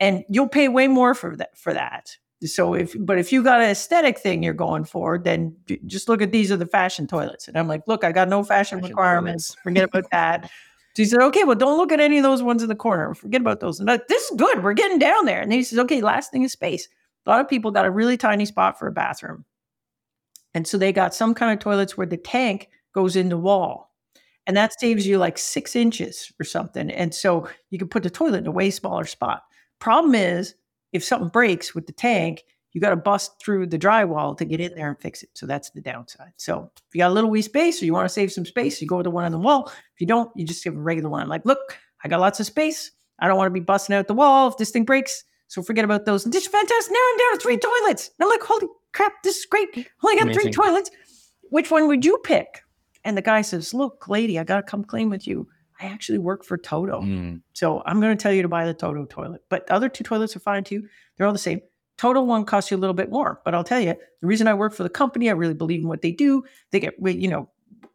And 0.00 0.22
you'll 0.28 0.48
pay 0.48 0.68
way 0.68 0.86
more 0.86 1.14
for 1.14 1.34
that 1.36 1.56
for 1.56 1.72
that. 1.72 2.16
So 2.46 2.74
if 2.74 2.94
but 2.98 3.18
if 3.18 3.32
you 3.32 3.42
got 3.42 3.60
an 3.60 3.70
aesthetic 3.70 4.18
thing 4.18 4.42
you're 4.42 4.54
going 4.54 4.84
for, 4.84 5.18
then 5.18 5.54
just 5.86 6.08
look 6.08 6.22
at 6.22 6.32
these 6.32 6.50
are 6.50 6.56
the 6.56 6.66
fashion 6.66 7.06
toilets. 7.06 7.48
And 7.48 7.56
I'm 7.56 7.68
like, 7.68 7.82
look, 7.86 8.04
I 8.04 8.12
got 8.12 8.28
no 8.28 8.42
fashion, 8.42 8.80
fashion 8.80 8.90
requirements. 8.90 9.48
Toilets. 9.48 9.62
Forget 9.62 9.84
about 9.84 10.10
that. 10.10 10.50
So 10.94 11.02
he 11.02 11.04
said, 11.06 11.20
okay, 11.20 11.44
well, 11.44 11.56
don't 11.56 11.78
look 11.78 11.90
at 11.90 12.00
any 12.00 12.18
of 12.18 12.22
those 12.22 12.42
ones 12.42 12.62
in 12.62 12.68
the 12.68 12.74
corner. 12.74 13.14
Forget 13.14 13.40
about 13.40 13.60
those. 13.60 13.78
And 13.80 13.88
like, 13.88 14.08
this 14.08 14.30
is 14.30 14.36
good. 14.36 14.62
We're 14.62 14.74
getting 14.74 14.98
down 14.98 15.24
there. 15.24 15.40
And 15.40 15.50
then 15.50 15.58
he 15.58 15.64
says, 15.64 15.78
okay, 15.78 16.02
last 16.02 16.30
thing 16.30 16.42
is 16.42 16.52
space. 16.52 16.86
A 17.24 17.30
lot 17.30 17.40
of 17.40 17.48
people 17.48 17.70
got 17.70 17.86
a 17.86 17.90
really 17.90 18.16
tiny 18.16 18.44
spot 18.44 18.78
for 18.78 18.88
a 18.88 18.92
bathroom. 18.92 19.44
And 20.52 20.66
so 20.66 20.76
they 20.76 20.92
got 20.92 21.14
some 21.14 21.34
kind 21.34 21.52
of 21.52 21.60
toilets 21.60 21.96
where 21.96 22.06
the 22.06 22.18
tank 22.18 22.68
goes 22.92 23.16
in 23.16 23.30
the 23.30 23.38
wall. 23.38 23.94
And 24.46 24.56
that 24.56 24.78
saves 24.78 25.06
you 25.06 25.16
like 25.16 25.38
six 25.38 25.76
inches 25.76 26.30
or 26.38 26.44
something. 26.44 26.90
And 26.90 27.14
so 27.14 27.48
you 27.70 27.78
can 27.78 27.88
put 27.88 28.02
the 28.02 28.10
toilet 28.10 28.38
in 28.38 28.46
a 28.48 28.50
way 28.50 28.70
smaller 28.70 29.06
spot. 29.06 29.44
Problem 29.78 30.14
is, 30.14 30.54
if 30.92 31.04
something 31.04 31.28
breaks 31.28 31.74
with 31.74 31.86
the 31.86 31.92
tank, 31.92 32.44
you 32.72 32.80
got 32.80 32.90
to 32.90 32.96
bust 32.96 33.32
through 33.42 33.66
the 33.66 33.78
drywall 33.78 34.36
to 34.38 34.44
get 34.44 34.60
in 34.60 34.74
there 34.74 34.88
and 34.88 34.98
fix 34.98 35.22
it. 35.22 35.30
So 35.34 35.46
that's 35.46 35.70
the 35.70 35.80
downside. 35.80 36.32
So 36.36 36.70
if 36.74 36.94
you 36.94 36.98
got 36.98 37.10
a 37.10 37.14
little 37.14 37.30
wee 37.30 37.42
space 37.42 37.82
or 37.82 37.84
you 37.84 37.92
want 37.92 38.06
to 38.06 38.12
save 38.12 38.32
some 38.32 38.46
space, 38.46 38.80
you 38.80 38.86
go 38.86 38.96
with 38.96 39.04
the 39.04 39.10
one 39.10 39.24
on 39.24 39.32
the 39.32 39.38
wall. 39.38 39.68
If 39.68 40.00
you 40.00 40.06
don't, 40.06 40.30
you 40.34 40.46
just 40.46 40.64
give 40.64 40.74
a 40.74 40.80
regular 40.80 41.10
one. 41.10 41.28
Like, 41.28 41.44
look, 41.44 41.78
I 42.02 42.08
got 42.08 42.20
lots 42.20 42.40
of 42.40 42.46
space. 42.46 42.90
I 43.18 43.28
don't 43.28 43.36
want 43.36 43.46
to 43.48 43.52
be 43.52 43.60
busting 43.60 43.94
out 43.94 44.08
the 44.08 44.14
wall 44.14 44.48
if 44.48 44.56
this 44.56 44.70
thing 44.70 44.84
breaks. 44.84 45.24
So 45.48 45.62
forget 45.62 45.84
about 45.84 46.06
those. 46.06 46.24
And 46.24 46.32
this 46.32 46.44
is 46.44 46.48
fantastic. 46.48 46.92
Now 46.92 46.98
I'm 47.10 47.18
down 47.18 47.38
to 47.38 47.42
three 47.42 47.58
toilets. 47.58 48.10
And 48.18 48.24
I'm 48.24 48.30
like, 48.30 48.42
holy 48.42 48.68
crap, 48.94 49.22
this 49.22 49.36
is 49.36 49.46
great. 49.46 49.68
I 49.76 49.84
only 50.02 50.16
got 50.16 50.22
Amazing. 50.22 50.42
three 50.42 50.52
toilets. 50.52 50.90
Which 51.50 51.70
one 51.70 51.88
would 51.88 52.06
you 52.06 52.18
pick? 52.24 52.62
And 53.04 53.18
the 53.18 53.22
guy 53.22 53.42
says, 53.42 53.74
look, 53.74 54.08
lady, 54.08 54.38
I 54.38 54.44
got 54.44 54.56
to 54.56 54.62
come 54.62 54.82
clean 54.82 55.10
with 55.10 55.26
you. 55.26 55.46
I 55.82 55.86
actually 55.86 56.18
work 56.18 56.44
for 56.44 56.56
Toto. 56.56 57.02
Mm. 57.02 57.42
So 57.52 57.82
I'm 57.84 58.00
going 58.00 58.16
to 58.16 58.22
tell 58.22 58.32
you 58.32 58.42
to 58.42 58.48
buy 58.48 58.66
the 58.66 58.74
Toto 58.74 59.04
toilet. 59.04 59.42
But 59.48 59.66
the 59.66 59.74
other 59.74 59.88
two 59.88 60.04
toilets 60.04 60.36
are 60.36 60.40
fine 60.40 60.64
too. 60.64 60.86
They're 61.16 61.26
all 61.26 61.32
the 61.32 61.38
same. 61.38 61.60
Toto 61.98 62.22
one 62.22 62.44
costs 62.44 62.70
you 62.70 62.76
a 62.76 62.78
little 62.78 62.94
bit 62.94 63.10
more, 63.10 63.40
but 63.44 63.54
I'll 63.54 63.64
tell 63.64 63.80
you, 63.80 63.94
the 64.20 64.26
reason 64.26 64.48
I 64.48 64.54
work 64.54 64.72
for 64.72 64.82
the 64.82 64.88
company, 64.88 65.28
I 65.28 65.34
really 65.34 65.54
believe 65.54 65.80
in 65.80 65.88
what 65.88 66.02
they 66.02 66.10
do. 66.10 66.42
They 66.70 66.80
get, 66.80 66.94
you 66.98 67.28
know, 67.28 67.48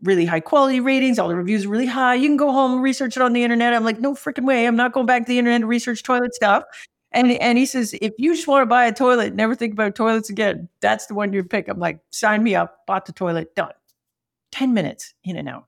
really 0.04 0.26
high 0.26 0.40
quality 0.40 0.80
ratings. 0.80 1.18
All 1.20 1.28
the 1.28 1.36
reviews 1.36 1.66
are 1.66 1.70
really 1.70 1.88
high. 1.88 2.16
You 2.16 2.30
can 2.30 2.38
go 2.38 2.52
home 2.52 2.74
and 2.74 2.84
research 2.84 3.18
it 3.18 3.24
on 3.24 3.34
the 3.34 3.44
internet. 3.44 3.74
I'm 3.74 3.84
like, 3.84 4.00
no 4.00 4.14
freaking 4.14 4.46
way. 4.46 4.66
I'm 4.66 4.76
not 4.76 4.94
going 4.94 5.08
back 5.08 5.24
to 5.24 5.28
the 5.28 5.40
internet 5.40 5.62
to 5.62 5.68
research 5.68 6.04
toilet 6.04 6.36
stuff. 6.36 6.64
And 7.12 7.32
and 7.32 7.58
he 7.58 7.66
says, 7.66 7.96
if 8.02 8.14
you 8.18 8.36
just 8.36 8.48
want 8.48 8.62
to 8.62 8.68
buy 8.68 8.86
a 8.86 8.94
toilet, 8.94 9.34
never 9.34 9.56
think 9.56 9.74
about 9.74 9.96
toilets 9.96 10.30
again. 10.30 10.70
That's 10.82 11.08
the 11.08 11.14
one 11.14 11.34
you 11.34 11.44
pick. 11.44 11.68
I'm 11.68 11.80
like, 11.80 12.00
sign 12.12 12.44
me 12.44 12.54
up. 12.54 12.86
Bought 12.86 13.06
the 13.06 13.14
toilet, 13.14 13.56
done. 13.56 13.72
Ten 14.52 14.74
minutes 14.74 15.14
in 15.24 15.38
and 15.38 15.50
out. 15.50 15.66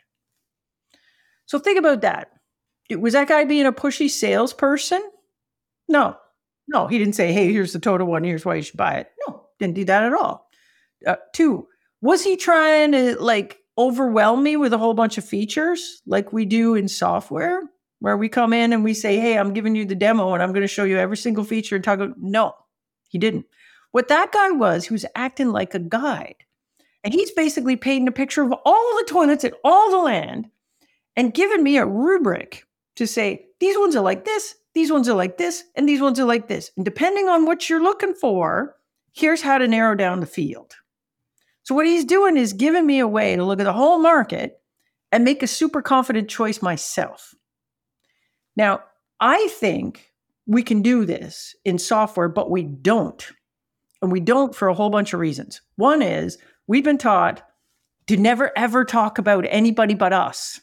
So 1.49 1.57
think 1.57 1.79
about 1.79 2.01
that. 2.01 2.29
Was 2.91 3.13
that 3.13 3.27
guy 3.27 3.43
being 3.43 3.65
a 3.65 3.73
pushy 3.73 4.07
salesperson? 4.07 5.01
No, 5.87 6.15
no, 6.67 6.85
he 6.85 6.99
didn't 6.99 7.15
say, 7.15 7.33
hey, 7.33 7.51
here's 7.51 7.73
the 7.73 7.79
Toto 7.79 8.05
one. 8.05 8.23
Here's 8.23 8.45
why 8.45 8.53
you 8.53 8.61
should 8.61 8.77
buy 8.77 8.97
it. 8.97 9.09
No, 9.27 9.47
didn't 9.57 9.73
do 9.73 9.83
that 9.85 10.03
at 10.03 10.13
all. 10.13 10.47
Uh, 11.07 11.15
two, 11.33 11.67
was 12.01 12.23
he 12.23 12.37
trying 12.37 12.91
to 12.91 13.19
like 13.19 13.57
overwhelm 13.79 14.43
me 14.43 14.57
with 14.57 14.73
a 14.73 14.77
whole 14.77 14.93
bunch 14.93 15.17
of 15.17 15.25
features 15.25 16.03
like 16.05 16.31
we 16.31 16.45
do 16.45 16.75
in 16.75 16.87
software 16.87 17.63
where 17.97 18.15
we 18.15 18.29
come 18.29 18.53
in 18.53 18.71
and 18.71 18.83
we 18.83 18.93
say, 18.93 19.17
hey, 19.17 19.35
I'm 19.35 19.51
giving 19.51 19.75
you 19.75 19.85
the 19.85 19.95
demo 19.95 20.35
and 20.35 20.43
I'm 20.43 20.53
going 20.53 20.61
to 20.61 20.67
show 20.67 20.83
you 20.83 20.99
every 20.99 21.17
single 21.17 21.43
feature 21.43 21.73
and 21.73 21.83
talk 21.83 21.97
about, 21.97 22.15
no, 22.19 22.53
He 23.09 23.17
didn't. 23.17 23.47
What 23.89 24.09
that 24.09 24.31
guy 24.31 24.51
was, 24.51 24.85
he 24.85 24.93
was 24.93 25.05
acting 25.15 25.49
like 25.49 25.73
a 25.73 25.79
guide. 25.79 26.35
And 27.03 27.11
he's 27.11 27.31
basically 27.31 27.75
painting 27.75 28.07
a 28.07 28.11
picture 28.11 28.43
of 28.43 28.53
all 28.65 28.97
the 28.99 29.05
toilets 29.07 29.43
at 29.43 29.55
all 29.63 29.89
the 29.89 29.97
land 29.97 30.47
and 31.19 31.33
given 31.33 31.63
me 31.63 31.75
a 31.75 31.85
rubric 31.85 32.65
to 32.95 33.05
say, 33.05 33.45
these 33.59 33.77
ones 33.77 33.93
are 33.93 34.01
like 34.01 34.23
this, 34.23 34.55
these 34.73 34.89
ones 34.89 35.09
are 35.09 35.17
like 35.17 35.37
this, 35.37 35.65
and 35.75 35.87
these 35.87 35.99
ones 35.99 36.17
are 36.17 36.25
like 36.25 36.47
this. 36.47 36.71
And 36.77 36.85
depending 36.85 37.27
on 37.27 37.45
what 37.45 37.69
you're 37.69 37.83
looking 37.83 38.13
for, 38.13 38.77
here's 39.11 39.41
how 39.41 39.57
to 39.57 39.67
narrow 39.67 39.95
down 39.95 40.21
the 40.21 40.25
field. 40.25 40.77
So, 41.63 41.75
what 41.75 41.85
he's 41.85 42.05
doing 42.05 42.37
is 42.37 42.53
giving 42.53 42.87
me 42.87 42.99
a 42.99 43.07
way 43.07 43.35
to 43.35 43.43
look 43.43 43.59
at 43.59 43.65
the 43.65 43.73
whole 43.73 43.99
market 43.99 44.61
and 45.11 45.25
make 45.25 45.43
a 45.43 45.47
super 45.47 45.81
confident 45.81 46.29
choice 46.29 46.61
myself. 46.61 47.35
Now, 48.55 48.83
I 49.19 49.49
think 49.49 50.13
we 50.45 50.63
can 50.63 50.81
do 50.81 51.03
this 51.03 51.53
in 51.65 51.79
software, 51.79 52.29
but 52.29 52.49
we 52.49 52.63
don't. 52.63 53.29
And 54.01 54.09
we 54.09 54.21
don't 54.21 54.55
for 54.55 54.69
a 54.69 54.73
whole 54.73 54.89
bunch 54.89 55.13
of 55.13 55.19
reasons. 55.19 55.59
One 55.75 56.01
is 56.01 56.37
we've 56.67 56.85
been 56.85 56.97
taught 56.97 57.41
to 58.07 58.15
never 58.15 58.57
ever 58.57 58.85
talk 58.85 59.17
about 59.17 59.45
anybody 59.49 59.95
but 59.95 60.13
us, 60.13 60.61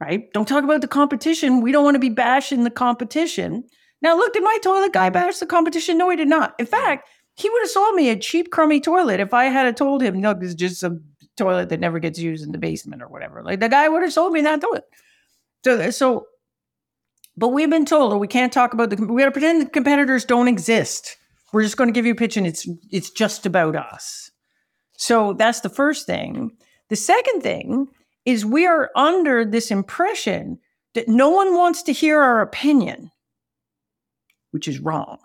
right? 0.00 0.32
Don't 0.32 0.48
talk 0.48 0.64
about 0.64 0.80
the 0.80 0.88
competition. 0.88 1.60
We 1.60 1.72
don't 1.72 1.84
want 1.84 1.94
to 1.94 2.00
be 2.00 2.08
bashing 2.08 2.64
the 2.64 2.70
competition. 2.70 3.64
Now, 4.00 4.16
look, 4.16 4.32
did 4.32 4.44
my 4.44 4.58
toilet 4.62 4.92
guy 4.92 5.10
bash 5.10 5.38
the 5.38 5.46
competition? 5.46 5.98
No, 5.98 6.08
he 6.10 6.16
did 6.16 6.28
not. 6.28 6.54
In 6.58 6.66
fact, 6.66 7.08
he 7.34 7.50
would 7.50 7.62
have 7.62 7.70
sold 7.70 7.94
me 7.94 8.10
a 8.10 8.16
cheap, 8.16 8.50
crummy 8.50 8.80
toilet 8.80 9.20
if 9.20 9.34
I 9.34 9.44
had 9.44 9.76
told 9.76 10.02
him, 10.02 10.20
no, 10.20 10.34
this 10.34 10.50
is 10.50 10.54
just 10.54 10.82
a 10.82 10.98
toilet 11.36 11.68
that 11.68 11.80
never 11.80 11.98
gets 11.98 12.18
used 12.18 12.44
in 12.44 12.52
the 12.52 12.58
basement 12.58 13.02
or 13.02 13.08
whatever. 13.08 13.42
Like 13.42 13.60
the 13.60 13.68
guy 13.68 13.88
would 13.88 14.02
have 14.02 14.12
sold 14.12 14.32
me 14.32 14.40
that 14.42 14.60
toilet. 14.60 14.84
So, 15.64 15.90
so, 15.90 16.26
but 17.36 17.48
we've 17.48 17.70
been 17.70 17.84
told, 17.84 18.12
or 18.12 18.18
we 18.18 18.26
can't 18.26 18.52
talk 18.52 18.74
about 18.74 18.90
the. 18.90 18.96
We 19.04 19.22
got 19.22 19.26
to 19.26 19.32
pretend 19.32 19.62
the 19.62 19.70
competitors 19.70 20.24
don't 20.24 20.48
exist. 20.48 21.16
We're 21.52 21.62
just 21.62 21.76
going 21.76 21.88
to 21.88 21.92
give 21.92 22.04
you 22.04 22.12
a 22.12 22.16
pitch, 22.16 22.36
and 22.36 22.46
it's 22.46 22.68
it's 22.90 23.10
just 23.10 23.46
about 23.46 23.76
us. 23.76 24.30
So 24.96 25.34
that's 25.34 25.60
the 25.60 25.68
first 25.68 26.06
thing. 26.06 26.50
The 26.88 26.96
second 26.96 27.42
thing 27.42 27.88
is 28.24 28.44
we 28.44 28.66
are 28.66 28.90
under 28.94 29.44
this 29.44 29.70
impression 29.70 30.58
that 30.94 31.08
no 31.08 31.30
one 31.30 31.54
wants 31.54 31.82
to 31.82 31.92
hear 31.92 32.20
our 32.20 32.40
opinion, 32.40 33.10
which 34.50 34.68
is 34.68 34.80
wrong. 34.80 35.18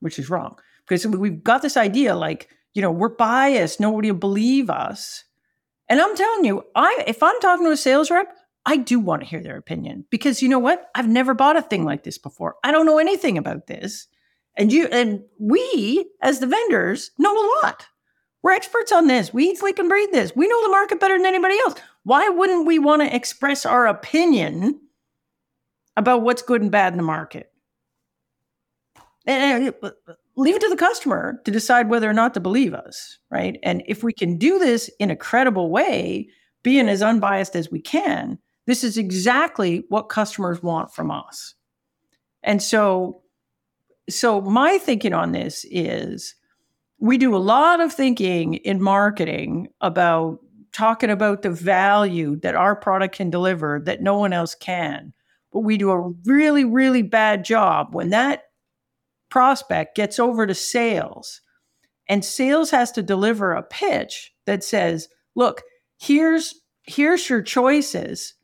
Which 0.00 0.18
is 0.18 0.28
wrong. 0.28 0.58
Because 0.86 1.06
we've 1.06 1.42
got 1.42 1.62
this 1.62 1.76
idea 1.76 2.14
like 2.14 2.48
you 2.74 2.82
know 2.82 2.90
we're 2.90 3.08
biased 3.08 3.80
nobody 3.80 4.10
will 4.10 4.18
believe 4.18 4.68
us. 4.68 5.24
And 5.88 6.00
i'm 6.00 6.14
telling 6.16 6.44
you 6.44 6.64
i 6.74 7.04
if 7.06 7.22
i'm 7.22 7.40
talking 7.40 7.64
to 7.66 7.72
a 7.72 7.76
sales 7.76 8.10
rep 8.10 8.36
i 8.66 8.76
do 8.76 9.00
want 9.00 9.22
to 9.22 9.28
hear 9.28 9.42
their 9.42 9.56
opinion. 9.56 10.04
Because 10.10 10.42
you 10.42 10.48
know 10.48 10.58
what? 10.58 10.90
I've 10.94 11.08
never 11.08 11.32
bought 11.32 11.56
a 11.56 11.62
thing 11.62 11.84
like 11.84 12.04
this 12.04 12.18
before. 12.18 12.56
I 12.64 12.70
don't 12.70 12.86
know 12.86 12.98
anything 12.98 13.38
about 13.38 13.66
this. 13.66 14.06
And 14.56 14.72
you 14.72 14.86
and 14.88 15.22
we 15.38 16.06
as 16.20 16.40
the 16.40 16.46
vendors 16.46 17.10
know 17.18 17.32
a 17.32 17.48
lot 17.62 17.86
we're 18.44 18.52
experts 18.52 18.92
on 18.92 19.08
this 19.08 19.34
we 19.34 19.46
eat 19.46 19.58
sleep 19.58 19.80
and 19.80 19.88
breathe 19.88 20.12
this 20.12 20.36
we 20.36 20.46
know 20.46 20.62
the 20.62 20.70
market 20.70 21.00
better 21.00 21.18
than 21.18 21.26
anybody 21.26 21.58
else 21.60 21.74
why 22.04 22.28
wouldn't 22.28 22.66
we 22.66 22.78
want 22.78 23.02
to 23.02 23.16
express 23.16 23.66
our 23.66 23.88
opinion 23.88 24.80
about 25.96 26.22
what's 26.22 26.42
good 26.42 26.62
and 26.62 26.70
bad 26.70 26.92
in 26.92 26.96
the 26.96 27.02
market 27.02 27.50
and 29.26 29.74
leave 30.36 30.56
it 30.56 30.60
to 30.60 30.68
the 30.68 30.76
customer 30.76 31.40
to 31.44 31.50
decide 31.50 31.88
whether 31.88 32.08
or 32.08 32.12
not 32.12 32.34
to 32.34 32.40
believe 32.40 32.74
us, 32.74 33.18
right? 33.30 33.58
And 33.62 33.82
if 33.86 34.02
we 34.02 34.12
can 34.12 34.36
do 34.36 34.58
this 34.58 34.90
in 34.98 35.10
a 35.10 35.16
credible 35.16 35.70
way, 35.70 36.28
being 36.62 36.88
as 36.88 37.02
unbiased 37.02 37.56
as 37.56 37.70
we 37.70 37.80
can, 37.80 38.38
this 38.66 38.82
is 38.82 38.98
exactly 38.98 39.84
what 39.88 40.08
customers 40.08 40.62
want 40.62 40.92
from 40.92 41.10
us. 41.10 41.54
And 42.42 42.62
so 42.62 43.22
so 44.10 44.42
my 44.42 44.76
thinking 44.76 45.14
on 45.14 45.32
this 45.32 45.64
is 45.70 46.34
we 46.98 47.18
do 47.18 47.34
a 47.34 47.38
lot 47.38 47.80
of 47.80 47.92
thinking 47.92 48.54
in 48.54 48.82
marketing 48.82 49.68
about 49.80 50.38
talking 50.72 51.10
about 51.10 51.42
the 51.42 51.50
value 51.50 52.36
that 52.40 52.54
our 52.54 52.74
product 52.74 53.16
can 53.16 53.30
deliver 53.30 53.80
that 53.84 54.02
no 54.02 54.18
one 54.18 54.32
else 54.32 54.54
can. 54.54 55.12
But 55.52 55.60
we 55.60 55.76
do 55.76 55.90
a 55.90 56.12
really 56.24 56.64
really 56.64 57.02
bad 57.02 57.44
job 57.44 57.94
when 57.94 58.10
that 58.10 58.44
prospect 59.30 59.96
gets 59.96 60.18
over 60.18 60.46
to 60.46 60.54
sales 60.54 61.40
and 62.08 62.24
sales 62.24 62.70
has 62.70 62.92
to 62.92 63.02
deliver 63.02 63.52
a 63.52 63.62
pitch 63.62 64.32
that 64.46 64.62
says 64.62 65.08
look 65.34 65.62
here's 65.98 66.54
here's 66.84 67.28
your 67.28 67.42
choices 67.42 68.34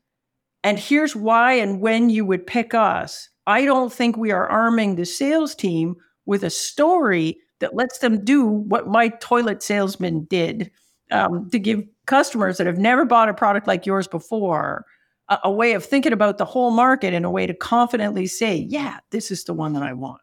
and 0.63 0.77
here's 0.77 1.15
why 1.15 1.53
and 1.53 1.79
when 1.79 2.09
you 2.09 2.25
would 2.25 2.45
pick 2.45 2.73
us 2.73 3.29
i 3.47 3.63
don't 3.63 3.93
think 3.93 4.17
we 4.17 4.31
are 4.31 4.47
arming 4.47 4.95
the 4.95 5.05
sales 5.05 5.55
team 5.55 5.95
with 6.25 6.43
a 6.43 6.49
story 6.49 7.37
that 7.61 7.75
lets 7.75 7.99
them 7.99 8.23
do 8.23 8.45
what 8.45 8.87
my 8.87 9.07
toilet 9.07 9.63
salesman 9.63 10.25
did 10.25 10.69
um, 11.11 11.49
to 11.49 11.59
give 11.59 11.83
customers 12.05 12.57
that 12.57 12.67
have 12.67 12.77
never 12.77 13.05
bought 13.05 13.29
a 13.29 13.33
product 13.33 13.67
like 13.67 13.85
yours 13.85 14.07
before 14.07 14.85
a, 15.29 15.39
a 15.45 15.51
way 15.51 15.73
of 15.73 15.85
thinking 15.85 16.13
about 16.13 16.37
the 16.37 16.45
whole 16.45 16.71
market 16.71 17.13
and 17.13 17.25
a 17.25 17.29
way 17.29 17.47
to 17.47 17.53
confidently 17.53 18.27
say 18.27 18.55
yeah 18.69 18.99
this 19.11 19.31
is 19.31 19.43
the 19.45 19.53
one 19.53 19.73
that 19.73 19.83
i 19.83 19.93
want 19.93 20.21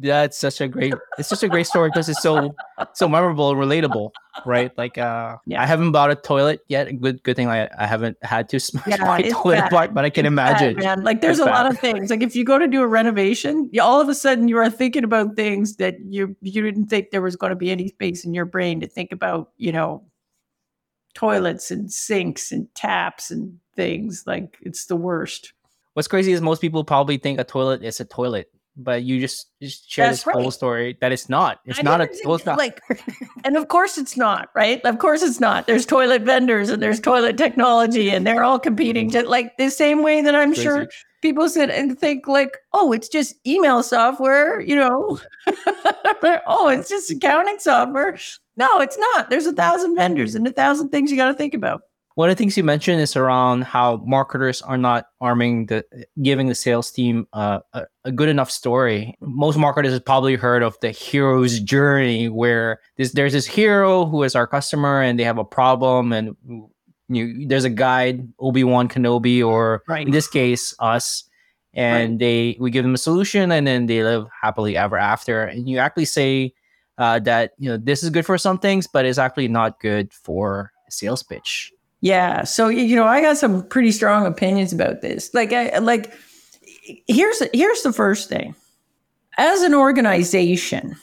that's 0.00 0.38
such 0.38 0.60
a 0.60 0.68
great 0.68 0.94
it's 1.18 1.28
such 1.28 1.42
a 1.42 1.48
great 1.48 1.66
story 1.66 1.88
because 1.88 2.08
it's 2.08 2.22
so 2.22 2.54
so 2.94 3.08
memorable 3.08 3.50
and 3.50 3.58
relatable 3.58 4.10
right? 4.46 4.76
Like 4.78 4.96
uh 4.96 5.36
yeah. 5.46 5.62
i 5.62 5.66
haven't 5.66 5.92
bought 5.92 6.10
a 6.10 6.14
toilet 6.14 6.60
yet. 6.68 7.00
Good 7.00 7.22
good 7.22 7.36
thing 7.36 7.48
i, 7.48 7.68
I 7.78 7.86
haven't 7.86 8.16
had 8.22 8.48
to 8.50 8.60
smash 8.68 8.86
yeah, 8.86 9.04
my 9.04 9.22
toilet 9.22 9.66
apart 9.66 9.94
but 9.94 10.04
i 10.04 10.10
can 10.10 10.24
it's 10.24 10.32
imagine. 10.32 10.76
bad, 10.76 10.84
man. 10.84 11.04
like 11.04 11.20
there's 11.20 11.38
it's 11.38 11.46
a 11.46 11.50
bad. 11.50 11.62
lot 11.62 11.70
of 11.70 11.78
things. 11.78 12.10
Like 12.10 12.22
if 12.22 12.34
you 12.34 12.44
go 12.44 12.58
to 12.58 12.66
do 12.66 12.82
a 12.82 12.86
renovation 12.86 13.68
you, 13.72 13.82
all 13.82 14.00
of 14.00 14.08
a 14.08 14.14
sudden 14.14 14.48
you 14.48 14.56
are 14.58 14.70
thinking 14.70 15.04
about 15.04 15.36
things 15.36 15.76
that 15.76 15.96
you 16.08 16.36
you 16.40 16.62
didn't 16.62 16.86
think 16.86 17.10
there 17.10 17.22
was 17.22 17.36
going 17.36 17.50
to 17.50 17.56
be 17.56 17.70
any 17.70 17.88
space 17.88 18.24
in 18.24 18.34
your 18.34 18.46
brain 18.46 18.80
to 18.80 18.86
think 18.86 19.12
about 19.12 19.50
you 19.56 19.72
know 19.72 20.04
toilets 21.14 21.70
and 21.70 21.92
sinks 21.92 22.52
and 22.52 22.72
taps 22.74 23.30
and 23.30 23.58
things. 23.76 24.24
Like 24.26 24.58
it's 24.62 24.86
the 24.86 24.96
worst. 24.96 25.52
What's 25.94 26.08
crazy 26.08 26.32
is 26.32 26.40
most 26.40 26.60
people 26.60 26.84
probably 26.84 27.18
think 27.18 27.40
a 27.40 27.44
toilet 27.44 27.82
is 27.82 28.00
a 28.00 28.04
toilet 28.04 28.50
but 28.82 29.04
you 29.04 29.20
just, 29.20 29.46
just 29.62 29.90
share 29.90 30.06
That's 30.06 30.18
this 30.18 30.26
right. 30.26 30.36
whole 30.36 30.50
story 30.50 30.96
that 31.00 31.12
it's 31.12 31.28
not. 31.28 31.60
It's 31.64 31.78
I 31.78 31.82
not 31.82 32.00
a 32.00 32.08
well, 32.24 32.34
it's 32.34 32.46
not. 32.46 32.58
like 32.58 32.80
and 33.44 33.56
of 33.56 33.68
course 33.68 33.98
it's 33.98 34.16
not, 34.16 34.48
right? 34.54 34.80
Of 34.84 34.98
course 34.98 35.22
it's 35.22 35.40
not. 35.40 35.66
There's 35.66 35.86
toilet 35.86 36.22
vendors 36.22 36.70
and 36.70 36.82
there's 36.82 37.00
toilet 37.00 37.36
technology 37.36 38.10
and 38.10 38.26
they're 38.26 38.42
all 38.42 38.58
competing 38.58 39.10
mm-hmm. 39.10 39.22
to 39.22 39.28
like 39.28 39.56
the 39.56 39.70
same 39.70 40.02
way 40.02 40.22
that 40.22 40.34
I'm 40.34 40.54
sure 40.54 40.88
people 41.22 41.48
sit 41.48 41.70
and 41.70 41.98
think 41.98 42.26
like, 42.26 42.56
oh, 42.72 42.92
it's 42.92 43.08
just 43.08 43.34
email 43.46 43.82
software, 43.82 44.60
you 44.60 44.76
know. 44.76 45.20
oh, 46.46 46.68
it's 46.68 46.88
just 46.88 47.10
accounting 47.10 47.58
software. 47.58 48.18
No, 48.56 48.80
it's 48.80 48.98
not. 48.98 49.30
There's 49.30 49.46
a 49.46 49.52
thousand 49.52 49.96
vendors 49.96 50.34
and 50.34 50.46
a 50.46 50.52
thousand 50.52 50.90
things 50.90 51.10
you 51.10 51.16
got 51.16 51.28
to 51.28 51.34
think 51.34 51.54
about 51.54 51.82
one 52.14 52.28
of 52.28 52.36
the 52.36 52.38
things 52.38 52.56
you 52.56 52.64
mentioned 52.64 53.00
is 53.00 53.16
around 53.16 53.64
how 53.64 53.96
marketers 54.04 54.62
are 54.62 54.76
not 54.76 55.06
arming 55.20 55.66
the 55.66 55.84
giving 56.22 56.48
the 56.48 56.54
sales 56.54 56.90
team 56.90 57.26
uh, 57.32 57.60
a, 57.72 57.84
a, 58.04 58.12
good 58.12 58.28
enough 58.28 58.50
story 58.50 59.16
most 59.20 59.56
marketers 59.56 59.92
have 59.92 60.04
probably 60.04 60.34
heard 60.34 60.62
of 60.62 60.76
the 60.80 60.90
hero's 60.90 61.60
journey 61.60 62.28
where 62.28 62.80
this, 62.96 63.12
there's 63.12 63.32
this 63.32 63.46
hero 63.46 64.04
who 64.06 64.22
is 64.22 64.34
our 64.34 64.46
customer 64.46 65.00
and 65.00 65.18
they 65.18 65.24
have 65.24 65.38
a 65.38 65.44
problem 65.44 66.12
and 66.12 66.36
you, 67.08 67.46
there's 67.46 67.64
a 67.64 67.70
guide 67.70 68.26
obi-wan 68.38 68.88
kenobi 68.88 69.44
or 69.44 69.82
right. 69.88 70.06
in 70.06 70.12
this 70.12 70.28
case 70.28 70.74
us 70.78 71.24
and 71.74 72.12
right. 72.12 72.18
they 72.18 72.56
we 72.58 72.70
give 72.70 72.84
them 72.84 72.94
a 72.94 72.98
solution 72.98 73.52
and 73.52 73.66
then 73.66 73.86
they 73.86 74.02
live 74.02 74.26
happily 74.42 74.76
ever 74.76 74.98
after 74.98 75.44
and 75.44 75.68
you 75.68 75.78
actually 75.78 76.04
say 76.04 76.52
uh, 76.98 77.18
that 77.18 77.52
you 77.58 77.70
know 77.70 77.76
this 77.76 78.02
is 78.02 78.10
good 78.10 78.26
for 78.26 78.36
some 78.36 78.58
things 78.58 78.86
but 78.86 79.06
it's 79.06 79.18
actually 79.18 79.48
not 79.48 79.80
good 79.80 80.12
for 80.12 80.72
a 80.88 80.90
sales 80.90 81.22
pitch 81.22 81.72
yeah. 82.00 82.44
So 82.44 82.68
you 82.68 82.96
know, 82.96 83.06
I 83.06 83.20
got 83.20 83.36
some 83.36 83.66
pretty 83.68 83.92
strong 83.92 84.26
opinions 84.26 84.72
about 84.72 85.02
this. 85.02 85.32
Like, 85.34 85.52
I, 85.52 85.78
like 85.78 86.12
here's 87.06 87.42
here's 87.52 87.82
the 87.82 87.92
first 87.92 88.28
thing. 88.28 88.54
As 89.36 89.62
an 89.62 89.74
organization, 89.74 90.96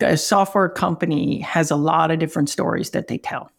a 0.00 0.16
software 0.16 0.68
company 0.68 1.40
has 1.40 1.70
a 1.70 1.76
lot 1.76 2.10
of 2.10 2.18
different 2.18 2.50
stories 2.50 2.90
that 2.90 3.08
they 3.08 3.18
tell. 3.18 3.50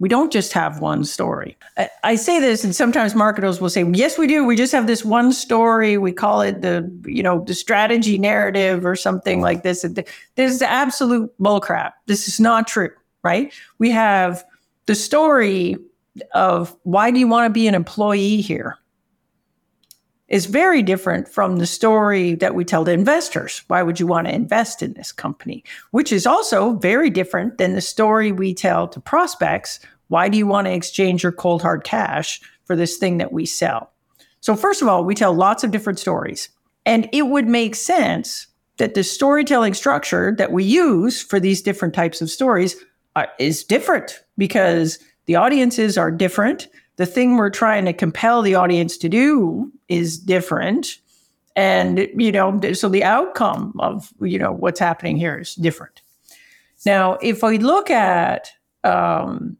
We 0.00 0.08
don't 0.08 0.32
just 0.32 0.52
have 0.52 0.80
one 0.80 1.04
story. 1.04 1.56
I, 1.76 1.90
I, 2.04 2.14
say 2.14 2.38
this, 2.38 2.62
and 2.62 2.72
sometimes 2.74 3.16
marketers 3.16 3.60
will 3.60 3.70
say, 3.70 3.84
"Yes, 3.92 4.16
we 4.16 4.28
do. 4.28 4.44
We 4.44 4.54
just 4.54 4.72
have 4.72 4.86
this 4.86 5.04
one 5.04 5.32
story. 5.32 5.98
We 5.98 6.12
call 6.12 6.40
it 6.40 6.60
the, 6.62 6.88
you 7.04 7.22
know, 7.22 7.42
the 7.44 7.54
strategy 7.54 8.16
narrative 8.16 8.86
or 8.86 8.94
something 8.94 9.40
like 9.40 9.64
this." 9.64 9.82
This 10.36 10.54
is 10.54 10.62
absolute 10.62 11.32
bullcrap. 11.40 11.92
This 12.06 12.28
is 12.28 12.38
not 12.38 12.68
true, 12.68 12.90
right? 13.24 13.52
We 13.78 13.90
have 13.90 14.44
the 14.88 14.94
story 14.94 15.76
of 16.32 16.74
why 16.82 17.10
do 17.10 17.20
you 17.20 17.28
want 17.28 17.44
to 17.44 17.52
be 17.52 17.68
an 17.68 17.74
employee 17.74 18.40
here 18.40 18.78
is 20.28 20.46
very 20.46 20.82
different 20.82 21.28
from 21.28 21.56
the 21.56 21.66
story 21.66 22.34
that 22.36 22.54
we 22.54 22.64
tell 22.64 22.86
to 22.86 22.90
investors. 22.90 23.62
Why 23.68 23.82
would 23.82 24.00
you 24.00 24.06
want 24.06 24.26
to 24.26 24.34
invest 24.34 24.82
in 24.82 24.94
this 24.94 25.12
company? 25.12 25.62
Which 25.90 26.10
is 26.10 26.26
also 26.26 26.72
very 26.76 27.10
different 27.10 27.58
than 27.58 27.74
the 27.74 27.82
story 27.82 28.32
we 28.32 28.54
tell 28.54 28.88
to 28.88 28.98
prospects. 28.98 29.78
Why 30.08 30.30
do 30.30 30.38
you 30.38 30.46
want 30.46 30.66
to 30.66 30.72
exchange 30.72 31.22
your 31.22 31.32
cold 31.32 31.60
hard 31.60 31.84
cash 31.84 32.40
for 32.64 32.74
this 32.74 32.96
thing 32.96 33.18
that 33.18 33.32
we 33.32 33.44
sell? 33.44 33.92
So, 34.40 34.56
first 34.56 34.80
of 34.80 34.88
all, 34.88 35.04
we 35.04 35.14
tell 35.14 35.34
lots 35.34 35.64
of 35.64 35.70
different 35.70 35.98
stories. 35.98 36.48
And 36.86 37.10
it 37.12 37.26
would 37.26 37.46
make 37.46 37.74
sense 37.74 38.46
that 38.78 38.94
the 38.94 39.04
storytelling 39.04 39.74
structure 39.74 40.34
that 40.38 40.50
we 40.52 40.64
use 40.64 41.20
for 41.20 41.38
these 41.38 41.60
different 41.60 41.92
types 41.92 42.22
of 42.22 42.30
stories 42.30 42.74
are, 43.16 43.28
is 43.38 43.64
different 43.64 44.22
because 44.36 44.98
the 45.26 45.36
audiences 45.36 45.98
are 45.98 46.10
different. 46.10 46.68
The 46.96 47.06
thing 47.06 47.36
we're 47.36 47.50
trying 47.50 47.84
to 47.84 47.92
compel 47.92 48.42
the 48.42 48.54
audience 48.54 48.96
to 48.98 49.08
do 49.08 49.72
is 49.88 50.18
different. 50.18 50.98
And, 51.56 52.08
you 52.16 52.32
know, 52.32 52.60
so 52.72 52.88
the 52.88 53.04
outcome 53.04 53.74
of, 53.80 54.12
you 54.20 54.38
know, 54.38 54.52
what's 54.52 54.80
happening 54.80 55.16
here 55.16 55.38
is 55.38 55.54
different. 55.54 56.02
Now, 56.86 57.18
if 57.20 57.42
we 57.42 57.58
look 57.58 57.90
at, 57.90 58.50
um, 58.84 59.56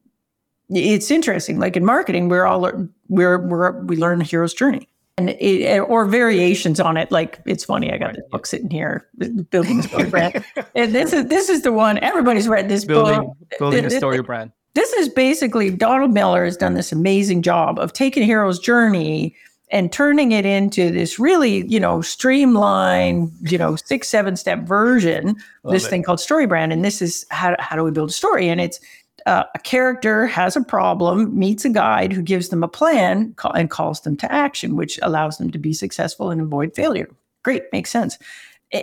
it's 0.71 1.11
interesting. 1.11 1.59
Like 1.59 1.77
in 1.77 1.85
marketing, 1.85 2.29
we're 2.29 2.45
all 2.45 2.61
we're, 3.09 3.39
we're 3.39 3.81
we 3.83 3.97
learn 3.97 4.21
hero's 4.21 4.55
journey, 4.55 4.89
and 5.19 5.31
it, 5.31 5.81
or 5.81 6.07
variations 6.07 6.81
on 6.81 6.97
it. 6.97 7.11
Like 7.11 7.41
it's 7.45 7.65
funny. 7.65 7.93
I 7.93 7.99
got 7.99 8.15
this 8.15 8.25
book 8.31 8.47
sitting 8.47 8.71
here, 8.71 9.07
building 9.51 9.81
a 9.81 9.83
story 9.83 10.09
brand, 10.11 10.45
and 10.75 10.95
this 10.95 11.13
is 11.13 11.27
this 11.27 11.49
is 11.49 11.63
the 11.63 11.73
one 11.73 11.99
everybody's 11.99 12.49
read 12.49 12.69
this 12.69 12.85
building 12.85 13.21
book. 13.21 13.37
building 13.59 13.85
a 13.85 13.89
This- 13.89 13.99
story 13.99 14.23
brand. 14.23 14.53
This 14.75 14.93
is 14.93 15.09
basically 15.09 15.71
Donald 15.71 16.13
Miller 16.13 16.45
has 16.45 16.57
done 16.57 16.75
this 16.75 16.93
amazing 16.93 17.43
job 17.43 17.81
of 17.81 17.93
taking 17.93 18.23
hero's 18.23 18.61
journey 18.61 19.35
and 19.73 19.91
turning 19.93 20.31
it 20.33 20.47
into 20.47 20.91
this 20.91 21.19
really, 21.19 21.67
you 21.67 21.81
know, 21.81 22.01
streamlined, 22.01 23.33
you 23.43 23.59
know, 23.59 23.75
six, 23.77 24.09
seven 24.09 24.37
step 24.37 24.61
version 24.61 25.31
of 25.65 25.73
this 25.73 25.87
it. 25.87 25.91
thing 25.91 26.03
called 26.05 26.21
Story 26.21 26.47
Brand. 26.47 26.73
And 26.73 26.85
this 26.85 27.03
is 27.03 27.27
how, 27.31 27.57
how 27.59 27.75
do 27.77 27.83
we 27.83 27.91
build 27.91 28.11
a 28.11 28.13
story? 28.13 28.49
And 28.49 28.61
it's 28.61 28.79
uh, 29.27 29.45
a 29.55 29.59
character 29.59 30.27
has 30.27 30.57
a 30.57 30.63
problem, 30.63 31.39
meets 31.39 31.65
a 31.65 31.71
guide 31.71 32.13
who 32.13 32.23
gives 32.23 32.49
them 32.49 32.63
a 32.63 32.69
plan 32.69 33.33
ca- 33.35 33.51
and 33.51 33.71
calls 33.71 34.01
them 34.03 34.17
to 34.17 34.33
action, 34.33 34.77
which 34.77 34.99
allows 35.03 35.39
them 35.39 35.51
to 35.51 35.59
be 35.59 35.73
successful 35.73 36.31
and 36.31 36.41
avoid 36.41 36.75
failure. 36.75 37.09
Great, 37.45 37.65
makes 37.73 37.91
sense. 37.91 38.19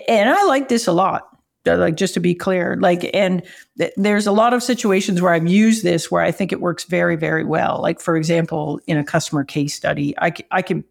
And 0.08 0.30
I 0.30 0.44
like 0.46 0.70
this 0.70 0.88
a 0.88 0.94
lot. 0.94 1.30
Uh, 1.68 1.78
Like 1.78 1.96
just 1.96 2.14
to 2.14 2.20
be 2.20 2.36
clear, 2.36 2.78
like, 2.80 3.10
and 3.12 3.42
th- 3.80 3.94
there's 3.98 4.28
a 4.28 4.32
lot 4.32 4.54
of 4.54 4.62
situations 4.62 5.20
where 5.20 5.34
I've 5.34 5.48
used 5.48 5.84
this 5.84 6.12
where 6.12 6.22
I 6.22 6.32
think 6.32 6.52
it 6.52 6.62
works 6.62 6.84
very, 6.84 7.16
very 7.16 7.44
well. 7.44 7.82
Like, 7.82 8.00
for 8.00 8.16
example, 8.16 8.80
in 8.86 8.98
a 8.98 9.04
customer 9.04 9.44
case 9.44 9.74
study, 9.74 10.16
I, 10.20 10.32
c- 10.32 10.46
I 10.52 10.62
can 10.62 10.84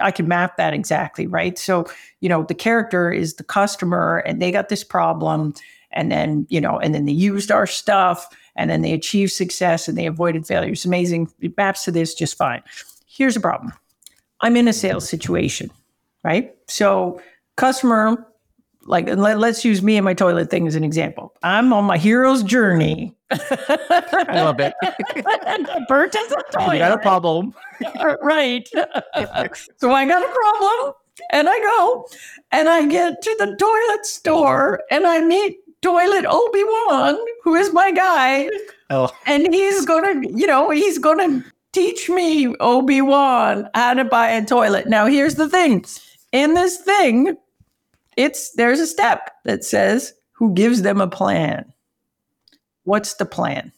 I 0.00 0.10
can 0.10 0.28
map 0.28 0.58
that 0.58 0.74
exactly, 0.74 1.26
right? 1.26 1.58
So, 1.58 1.86
you 2.20 2.28
know, 2.28 2.42
the 2.44 2.54
character 2.54 3.10
is 3.10 3.36
the 3.36 3.44
customer, 3.44 4.18
and 4.26 4.42
they 4.42 4.50
got 4.52 4.68
this 4.68 4.84
problem, 4.84 5.54
and 5.92 6.12
then 6.12 6.46
you 6.50 6.60
know, 6.60 6.78
and 6.78 6.94
then 6.94 7.06
they 7.06 7.12
used 7.12 7.50
our 7.50 7.66
stuff, 7.66 8.28
and 8.58 8.68
then 8.68 8.82
they 8.82 8.92
achieved 8.92 9.32
success, 9.32 9.88
and 9.88 9.96
they 9.96 10.04
avoided 10.04 10.46
failure. 10.46 10.72
It's 10.72 10.84
amazing. 10.84 11.32
It 11.40 11.56
maps 11.56 11.84
to 11.84 11.90
this 11.90 12.12
just 12.14 12.36
fine. 12.36 12.62
Here's 13.06 13.36
a 13.36 13.40
problem. 13.40 13.72
I'm 14.40 14.56
in 14.56 14.68
a 14.68 14.72
sales 14.72 15.08
situation, 15.08 15.70
right? 16.22 16.54
So, 16.68 17.22
customer 17.56 18.26
like 18.88 19.06
let, 19.06 19.38
let's 19.38 19.64
use 19.64 19.82
me 19.82 19.96
and 19.96 20.04
my 20.04 20.14
toilet 20.14 20.50
thing 20.50 20.66
as 20.66 20.74
an 20.74 20.82
example. 20.82 21.34
I'm 21.42 21.72
on 21.72 21.84
my 21.84 21.98
hero's 21.98 22.42
journey. 22.42 23.14
I 23.30 24.42
love 24.42 24.58
it. 24.60 24.72
Burnt 25.88 26.16
as 26.16 26.32
a 26.32 26.42
toilet. 26.52 26.72
You 26.74 26.78
got 26.78 26.92
a 26.92 27.02
problem. 27.02 27.54
right. 28.22 28.66
so 29.76 29.92
I 29.92 30.06
got 30.06 30.22
a 30.22 30.32
problem 30.32 30.94
and 31.30 31.48
I 31.48 31.60
go 31.60 32.06
and 32.50 32.68
I 32.68 32.86
get 32.86 33.20
to 33.20 33.36
the 33.38 33.56
toilet 33.56 34.06
store 34.06 34.80
and 34.90 35.06
I 35.06 35.20
meet 35.20 35.58
toilet 35.82 36.24
Obi-Wan, 36.26 37.18
who 37.44 37.54
is 37.54 37.72
my 37.72 37.90
guy, 37.92 38.48
Oh, 38.90 39.10
and 39.26 39.52
he's 39.52 39.84
gonna, 39.84 40.26
you 40.28 40.46
know, 40.46 40.70
he's 40.70 40.98
gonna 40.98 41.44
teach 41.72 42.08
me 42.08 42.54
Obi-Wan 42.56 43.68
how 43.74 43.94
to 43.94 44.04
buy 44.04 44.30
a 44.30 44.44
toilet. 44.44 44.88
Now 44.88 45.06
here's 45.06 45.34
the 45.34 45.48
thing. 45.48 45.84
In 46.32 46.54
this 46.54 46.78
thing, 46.78 47.36
it's 48.16 48.52
there's 48.52 48.80
a 48.80 48.86
step 48.86 49.30
that 49.44 49.64
says 49.64 50.14
who 50.32 50.54
gives 50.54 50.82
them 50.82 51.00
a 51.00 51.08
plan. 51.08 51.72
What's 52.84 53.14
the 53.14 53.26
plan? 53.26 53.72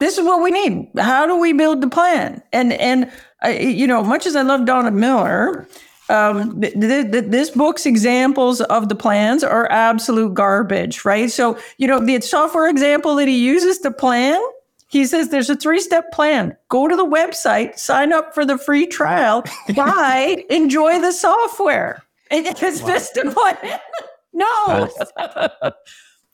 This 0.00 0.18
is 0.18 0.24
what 0.24 0.42
we 0.42 0.50
need. 0.50 0.90
How 0.98 1.26
do 1.26 1.38
we 1.38 1.52
build 1.52 1.82
the 1.82 1.88
plan? 1.88 2.42
And 2.52 2.72
and 2.72 3.10
I, 3.42 3.58
you 3.58 3.86
know, 3.86 4.02
much 4.02 4.26
as 4.26 4.34
I 4.34 4.42
love 4.42 4.64
Donald 4.66 4.94
Miller, 4.94 5.68
um, 6.10 6.60
th- 6.60 6.74
th- 6.74 7.10
th- 7.12 7.24
this 7.26 7.50
book's 7.50 7.86
examples 7.86 8.60
of 8.62 8.88
the 8.88 8.94
plans 8.94 9.44
are 9.44 9.70
absolute 9.70 10.34
garbage, 10.34 11.04
right? 11.04 11.30
So 11.30 11.58
you 11.78 11.86
know, 11.86 12.04
the 12.04 12.20
software 12.20 12.68
example 12.68 13.14
that 13.16 13.28
he 13.28 13.38
uses 13.38 13.78
to 13.78 13.90
plan, 13.90 14.40
he 14.88 15.06
says 15.06 15.28
there's 15.28 15.48
a 15.48 15.56
three-step 15.56 16.12
plan. 16.12 16.56
Go 16.68 16.88
to 16.88 16.96
the 16.96 17.06
website, 17.06 17.78
sign 17.78 18.12
up 18.12 18.34
for 18.34 18.44
the 18.44 18.58
free 18.58 18.86
trial, 18.86 19.44
buy, 19.76 20.44
enjoy 20.50 21.00
the 21.00 21.12
software. 21.12 22.02
And 22.30 22.46
it's 22.62 22.80
just 22.80 23.16
a 23.16 23.30
plan. 23.30 23.56
No. 24.32 24.88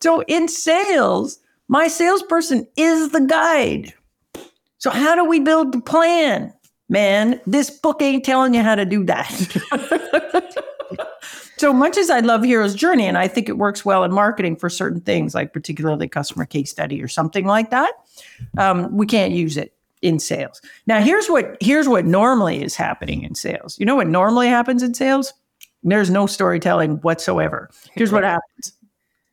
so 0.03 0.23
in 0.25 0.49
sales, 0.49 1.39
my 1.67 1.89
salesperson 1.89 2.69
is 2.77 3.11
the 3.11 3.23
guide. 3.23 3.95
So 4.79 4.91
how 4.91 5.15
do 5.15 5.25
we 5.25 5.41
build 5.41 5.73
the 5.73 5.81
plan? 5.81 6.53
Man, 6.89 7.41
this 7.47 7.71
book 7.71 8.01
ain't 8.01 8.25
telling 8.25 8.55
you 8.55 8.63
how 8.63 8.75
to 8.75 8.85
do 8.85 9.05
that. 9.05 10.63
so 11.57 11.73
much 11.73 11.97
as 11.97 12.11
I 12.11 12.21
love 12.21 12.45
Hero's 12.45 12.75
Journey, 12.75 13.07
and 13.07 13.19
I 13.19 13.27
think 13.27 13.49
it 13.49 13.59
works 13.59 13.85
well 13.85 14.05
in 14.05 14.13
marketing 14.13 14.57
for 14.57 14.71
certain 14.71 15.01
things, 15.01 15.35
like 15.35 15.53
particularly 15.53 16.09
customer 16.09 16.45
case 16.45 16.71
study 16.71 17.03
or 17.03 17.09
something 17.09 17.45
like 17.45 17.71
that, 17.71 17.93
um, 18.59 18.97
we 18.97 19.07
can't 19.07 19.33
use 19.33 19.57
it 19.57 19.73
in 20.03 20.19
sales. 20.19 20.61
Now, 20.87 21.01
here's 21.01 21.29
what 21.29 21.57
here's 21.61 21.89
what 21.89 22.05
normally 22.05 22.63
is 22.63 22.77
happening 22.77 23.23
in 23.23 23.35
sales. 23.35 23.79
You 23.81 23.87
know 23.87 23.97
what 23.97 24.07
normally 24.07 24.49
happens 24.49 24.83
in 24.83 24.95
sales? 24.95 25.33
There's 25.83 26.11
no 26.11 26.27
storytelling 26.27 26.97
whatsoever. 26.99 27.71
Here's 27.95 28.13
what 28.13 28.25
happens. 28.25 28.76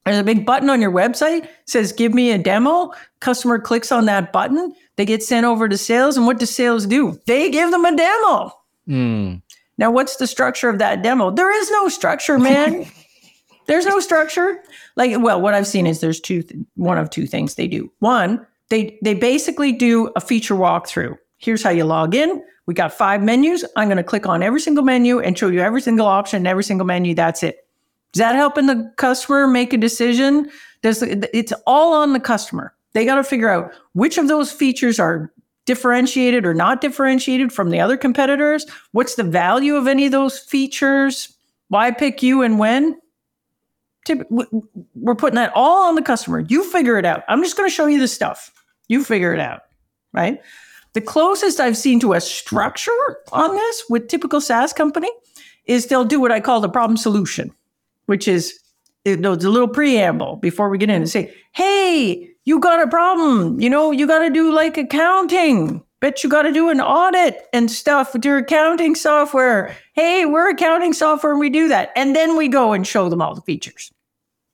There's 0.06 0.18
a 0.18 0.24
big 0.24 0.46
button 0.46 0.70
on 0.70 0.82
your 0.82 0.92
website 0.92 1.48
says 1.66 1.94
give 1.94 2.14
me 2.14 2.32
a 2.32 2.38
demo. 2.38 2.92
Customer 3.20 3.60
clicks 3.60 3.92
on 3.92 4.06
that 4.06 4.34
button, 4.34 4.76
they 4.96 5.06
get 5.06 5.24
sent 5.24 5.46
over 5.46 5.70
to 5.70 5.78
sales 5.78 6.18
and 6.18 6.26
what 6.26 6.40
does 6.40 6.54
sales 6.54 6.86
do? 6.86 7.20
They 7.26 7.50
give 7.50 7.72
them 7.72 7.86
a 7.86 7.96
demo. 7.96 8.52
mm. 8.88 9.42
Now, 9.78 9.92
what's 9.92 10.18
the 10.18 10.28
structure 10.28 10.70
of 10.70 10.78
that 10.80 11.02
demo? 11.02 11.32
There 11.32 11.52
is 11.52 11.72
no 11.72 11.90
structure, 11.90 12.38
man. 12.38 12.86
there's 13.66 13.86
no 13.86 14.00
structure. 14.00 14.64
Like, 14.96 15.20
well, 15.20 15.42
what 15.42 15.54
I've 15.54 15.68
seen 15.68 15.88
is 15.88 16.00
there's 16.00 16.20
two, 16.20 16.44
th- 16.44 16.64
one 16.76 16.98
of 16.98 17.10
two 17.10 17.26
things 17.26 17.56
they 17.56 17.68
do. 17.68 17.92
One, 18.00 18.46
they 18.70 18.98
they 19.02 19.14
basically 19.14 19.72
do 19.72 20.12
a 20.16 20.22
feature 20.22 20.56
walkthrough. 20.56 21.18
Here's 21.38 21.64
how 21.64 21.72
you 21.72 21.86
log 21.86 22.16
in. 22.16 22.44
We 22.66 22.74
got 22.74 22.94
five 22.94 23.22
menus. 23.22 23.66
I'm 23.76 23.88
going 23.88 23.98
to 23.98 24.04
click 24.04 24.26
on 24.26 24.42
every 24.42 24.62
single 24.62 24.84
menu 24.84 25.20
and 25.20 25.38
show 25.38 25.50
you 25.50 25.60
every 25.60 25.82
single 25.82 26.06
option, 26.06 26.48
every 26.48 26.64
single 26.64 26.86
menu. 26.86 27.14
That's 27.14 27.44
it. 27.44 27.63
Is 28.14 28.20
that 28.20 28.36
helping 28.36 28.68
the 28.68 28.92
customer 28.98 29.48
make 29.48 29.74
a 29.74 29.78
decision? 29.78 30.50
Does 30.82 31.02
it's 31.02 31.54
all 31.66 31.94
on 31.94 32.14
the 32.14 32.20
customer. 32.20 32.74
They 32.94 33.06
got 33.06 33.16
to 33.16 33.24
figure 33.24 33.50
out 33.50 33.74
which 33.94 34.18
of 34.18 34.28
those 34.28 34.52
features 34.52 35.00
are 35.00 35.34
differentiated 35.66 36.46
or 36.46 36.54
not 36.54 36.82
differentiated 36.82 37.52
from 37.52 37.70
the 37.70 37.80
other 37.80 37.98
competitors. 37.98 38.66
What's 38.92 39.16
the 39.16 39.24
value 39.24 39.76
of 39.76 39.88
any 39.88 40.06
of 40.06 40.12
those 40.12 40.40
features? 40.40 41.34
Why 41.70 41.92
pick 41.92 42.22
you 42.22 42.42
and 42.42 42.60
when? 42.60 43.00
We're 44.30 45.16
putting 45.16 45.36
that 45.36 45.54
all 45.56 45.88
on 45.88 45.96
the 45.96 46.02
customer. 46.02 46.42
You 46.42 46.70
figure 46.70 46.98
it 46.98 47.06
out. 47.06 47.24
I'm 47.30 47.42
just 47.42 47.56
going 47.56 47.70
to 47.70 47.74
show 47.74 47.86
you 47.86 48.00
the 48.00 48.08
stuff. 48.08 48.52
You 48.90 49.04
figure 49.04 49.34
it 49.34 49.40
out, 49.40 49.62
right? 50.12 50.42
The 50.92 51.02
closest 51.02 51.60
I've 51.60 51.78
seen 51.78 52.00
to 52.02 52.14
a 52.14 52.22
structure 52.22 52.92
on 53.32 53.56
this 53.56 53.86
with 53.90 54.10
typical 54.10 54.42
SaaS 54.42 54.74
company 54.74 55.10
is 55.66 55.88
they'll 55.88 56.04
do 56.04 56.20
what 56.20 56.32
I 56.32 56.42
call 56.42 56.60
the 56.60 56.70
problem 56.70 56.98
solution, 56.98 57.52
which 58.06 58.28
is 58.28 58.60
you 59.06 59.18
know, 59.18 59.34
it's 59.34 59.46
a 59.46 59.50
little 59.50 59.68
preamble 59.68 60.38
before 60.38 60.70
we 60.70 60.78
get 60.78 60.90
in 60.90 60.96
and 60.96 61.10
say, 61.10 61.34
hey, 61.52 62.30
you 62.46 62.60
got 62.60 62.82
a 62.82 62.88
problem. 62.88 63.60
You 63.60 63.70
know, 63.70 63.92
you 63.92 64.08
got 64.08 64.20
to 64.20 64.30
do 64.30 64.54
like 64.54 64.78
accounting. 64.78 65.84
Bet 66.00 66.24
you 66.24 66.30
got 66.30 66.42
to 66.44 66.52
do 66.52 66.70
an 66.70 66.82
audit 66.82 67.48
and 67.54 67.72
stuff 67.72 68.14
with 68.14 68.26
your 68.26 68.38
accounting 68.38 68.96
software. 68.96 69.76
Hey, 69.94 70.26
we're 70.26 70.50
accounting 70.50 70.94
software 70.94 71.32
and 71.32 71.40
we 71.40 71.50
do 71.50 71.68
that. 71.70 71.92
And 71.96 72.16
then 72.16 72.36
we 72.36 72.48
go 72.48 72.74
and 72.74 72.86
show 72.86 73.10
them 73.10 73.22
all 73.22 73.36
the 73.36 73.42
features. 73.42 73.92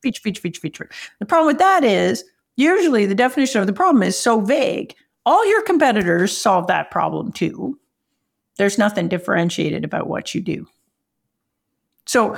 Feature, 0.01 0.21
feature, 0.21 0.41
feature, 0.41 0.61
feature. 0.61 0.89
The 1.19 1.25
problem 1.25 1.47
with 1.47 1.57
that 1.57 1.83
is 1.83 2.23
usually 2.55 3.05
the 3.05 3.15
definition 3.15 3.61
of 3.61 3.67
the 3.67 3.73
problem 3.73 4.03
is 4.03 4.17
so 4.17 4.41
vague. 4.41 4.95
All 5.25 5.47
your 5.47 5.63
competitors 5.63 6.35
solve 6.35 6.67
that 6.67 6.91
problem 6.91 7.31
too. 7.31 7.79
There's 8.57 8.77
nothing 8.77 9.07
differentiated 9.07 9.83
about 9.83 10.07
what 10.07 10.35
you 10.35 10.41
do. 10.41 10.67
So, 12.05 12.37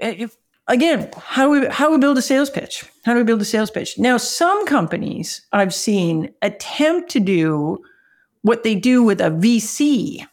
Eh, 0.00 0.14
if, 0.18 0.36
again, 0.68 1.10
how 1.16 1.44
do 1.44 1.50
we 1.60 1.66
how 1.68 1.86
do 1.86 1.92
we 1.92 1.98
build 1.98 2.18
a 2.18 2.22
sales 2.22 2.50
pitch? 2.50 2.84
How 3.04 3.12
do 3.12 3.18
we 3.18 3.24
build 3.24 3.42
a 3.42 3.44
sales 3.44 3.70
pitch? 3.70 3.98
Now, 3.98 4.16
some 4.16 4.66
companies 4.66 5.42
I've 5.52 5.74
seen 5.74 6.32
attempt 6.42 7.10
to 7.10 7.20
do 7.20 7.82
what 8.42 8.62
they 8.62 8.74
do 8.74 9.02
with 9.02 9.20
a 9.20 9.30
VC. 9.30 10.26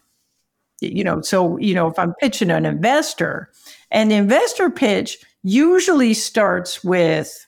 You 0.80 1.04
know, 1.04 1.22
so 1.22 1.58
you 1.58 1.74
know, 1.74 1.88
if 1.88 1.98
I'm 1.98 2.14
pitching 2.16 2.52
an 2.52 2.66
investor, 2.66 3.52
an 3.92 4.12
investor 4.12 4.70
pitch 4.70 5.18
usually 5.44 6.14
starts 6.14 6.84
with 6.84 7.46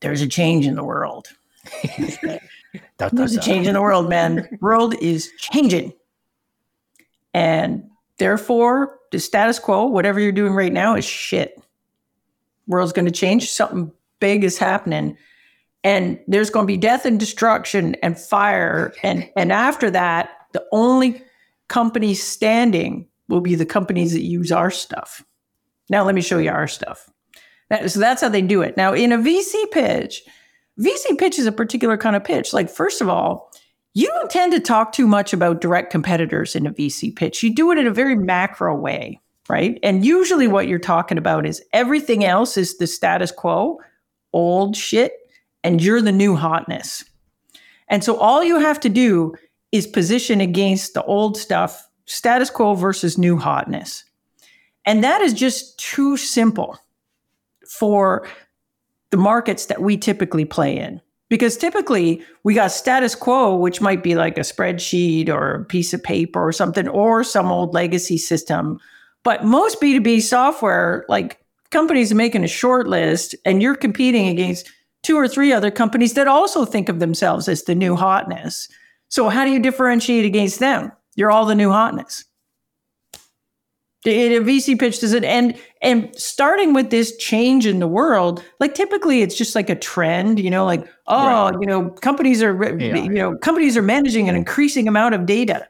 there's 0.00 0.22
a 0.22 0.28
change 0.28 0.66
in 0.66 0.76
the 0.76 0.84
world. 0.84 1.28
There's 3.12 3.34
a 3.34 3.40
change 3.40 3.66
in 3.66 3.74
the 3.74 3.82
world, 3.82 4.08
man. 4.08 4.48
world 4.60 4.94
is 5.00 5.30
changing. 5.38 5.92
And 7.34 7.90
Therefore, 8.20 8.99
the 9.10 9.18
status 9.18 9.58
quo, 9.58 9.86
whatever 9.86 10.20
you're 10.20 10.32
doing 10.32 10.52
right 10.52 10.72
now, 10.72 10.94
is 10.94 11.04
shit. 11.04 11.60
World's 12.66 12.92
going 12.92 13.06
to 13.06 13.10
change. 13.10 13.50
Something 13.50 13.92
big 14.20 14.44
is 14.44 14.58
happening. 14.58 15.16
And 15.82 16.20
there's 16.28 16.50
going 16.50 16.64
to 16.64 16.72
be 16.72 16.76
death 16.76 17.06
and 17.06 17.18
destruction 17.18 17.96
and 18.02 18.18
fire. 18.18 18.92
And, 19.02 19.28
and 19.36 19.50
after 19.50 19.90
that, 19.90 20.30
the 20.52 20.64
only 20.72 21.22
companies 21.68 22.22
standing 22.22 23.06
will 23.28 23.40
be 23.40 23.54
the 23.54 23.66
companies 23.66 24.12
that 24.12 24.22
use 24.22 24.52
our 24.52 24.70
stuff. 24.70 25.24
Now, 25.88 26.04
let 26.04 26.14
me 26.14 26.20
show 26.20 26.38
you 26.38 26.50
our 26.50 26.68
stuff. 26.68 27.08
That, 27.70 27.90
so 27.90 28.00
that's 28.00 28.20
how 28.20 28.28
they 28.28 28.42
do 28.42 28.62
it. 28.62 28.76
Now, 28.76 28.92
in 28.92 29.12
a 29.12 29.18
VC 29.18 29.70
pitch, 29.70 30.22
VC 30.78 31.18
pitch 31.18 31.38
is 31.38 31.46
a 31.46 31.52
particular 31.52 31.96
kind 31.96 32.16
of 32.16 32.24
pitch. 32.24 32.52
Like, 32.52 32.68
first 32.68 33.00
of 33.00 33.08
all, 33.08 33.50
you 34.00 34.08
don't 34.08 34.30
tend 34.30 34.52
to 34.52 34.60
talk 34.60 34.92
too 34.92 35.06
much 35.06 35.32
about 35.32 35.60
direct 35.60 35.90
competitors 35.90 36.56
in 36.56 36.66
a 36.66 36.72
VC 36.72 37.14
pitch. 37.14 37.42
You 37.42 37.54
do 37.54 37.70
it 37.70 37.78
in 37.78 37.86
a 37.86 37.92
very 37.92 38.16
macro 38.16 38.74
way, 38.74 39.20
right? 39.48 39.78
And 39.82 40.04
usually 40.04 40.48
what 40.48 40.68
you're 40.68 40.78
talking 40.78 41.18
about 41.18 41.44
is 41.44 41.62
everything 41.72 42.24
else 42.24 42.56
is 42.56 42.78
the 42.78 42.86
status 42.86 43.30
quo, 43.30 43.78
old 44.32 44.76
shit, 44.76 45.12
and 45.62 45.82
you're 45.82 46.00
the 46.00 46.12
new 46.12 46.34
hotness. 46.34 47.04
And 47.88 48.02
so 48.02 48.16
all 48.16 48.42
you 48.42 48.58
have 48.58 48.80
to 48.80 48.88
do 48.88 49.34
is 49.72 49.86
position 49.86 50.40
against 50.40 50.94
the 50.94 51.02
old 51.04 51.36
stuff, 51.36 51.86
status 52.06 52.48
quo 52.48 52.74
versus 52.74 53.18
new 53.18 53.36
hotness. 53.36 54.04
And 54.86 55.04
that 55.04 55.20
is 55.20 55.34
just 55.34 55.78
too 55.78 56.16
simple 56.16 56.78
for 57.68 58.26
the 59.10 59.16
markets 59.16 59.66
that 59.66 59.82
we 59.82 59.96
typically 59.96 60.44
play 60.44 60.78
in. 60.78 61.00
Because 61.30 61.56
typically 61.56 62.22
we 62.42 62.52
got 62.52 62.72
status 62.72 63.14
quo, 63.14 63.56
which 63.56 63.80
might 63.80 64.02
be 64.02 64.14
like 64.14 64.36
a 64.36 64.42
spreadsheet 64.42 65.30
or 65.30 65.54
a 65.54 65.64
piece 65.64 65.94
of 65.94 66.02
paper 66.02 66.46
or 66.46 66.52
something, 66.52 66.86
or 66.88 67.24
some 67.24 67.50
old 67.50 67.72
legacy 67.72 68.18
system. 68.18 68.78
But 69.22 69.44
most 69.44 69.80
B2B 69.80 70.20
software, 70.20 71.06
like 71.08 71.38
companies 71.70 72.12
are 72.12 72.16
making 72.16 72.44
a 72.44 72.48
short 72.48 72.86
list 72.86 73.34
and 73.46 73.62
you're 73.62 73.76
competing 73.76 74.28
against 74.28 74.70
two 75.02 75.16
or 75.16 75.28
three 75.28 75.52
other 75.52 75.70
companies 75.70 76.14
that 76.14 76.28
also 76.28 76.66
think 76.66 76.88
of 76.88 76.98
themselves 76.98 77.48
as 77.48 77.62
the 77.62 77.74
new 77.74 77.96
hotness. 77.96 78.68
So 79.08 79.28
how 79.28 79.46
do 79.46 79.50
you 79.50 79.60
differentiate 79.60 80.26
against 80.26 80.58
them? 80.58 80.92
You're 81.14 81.30
all 81.30 81.46
the 81.46 81.54
new 81.54 81.70
hotness 81.70 82.24
a 84.06 84.40
VC 84.40 84.78
pitch 84.78 85.00
does 85.00 85.12
it 85.12 85.24
and 85.24 85.56
and 85.82 86.10
starting 86.16 86.72
with 86.72 86.90
this 86.90 87.16
change 87.16 87.66
in 87.66 87.80
the 87.80 87.88
world, 87.88 88.42
like 88.58 88.74
typically 88.74 89.22
it's 89.22 89.36
just 89.36 89.54
like 89.54 89.68
a 89.68 89.74
trend, 89.74 90.40
you 90.40 90.50
know, 90.50 90.64
like 90.64 90.86
oh, 91.06 91.50
right. 91.50 91.56
you 91.60 91.66
know, 91.66 91.90
companies 91.90 92.42
are 92.42 92.78
yeah. 92.78 92.96
you 92.96 93.10
know 93.10 93.36
companies 93.38 93.76
are 93.76 93.82
managing 93.82 94.28
an 94.28 94.36
increasing 94.36 94.88
amount 94.88 95.14
of 95.14 95.26
data. 95.26 95.66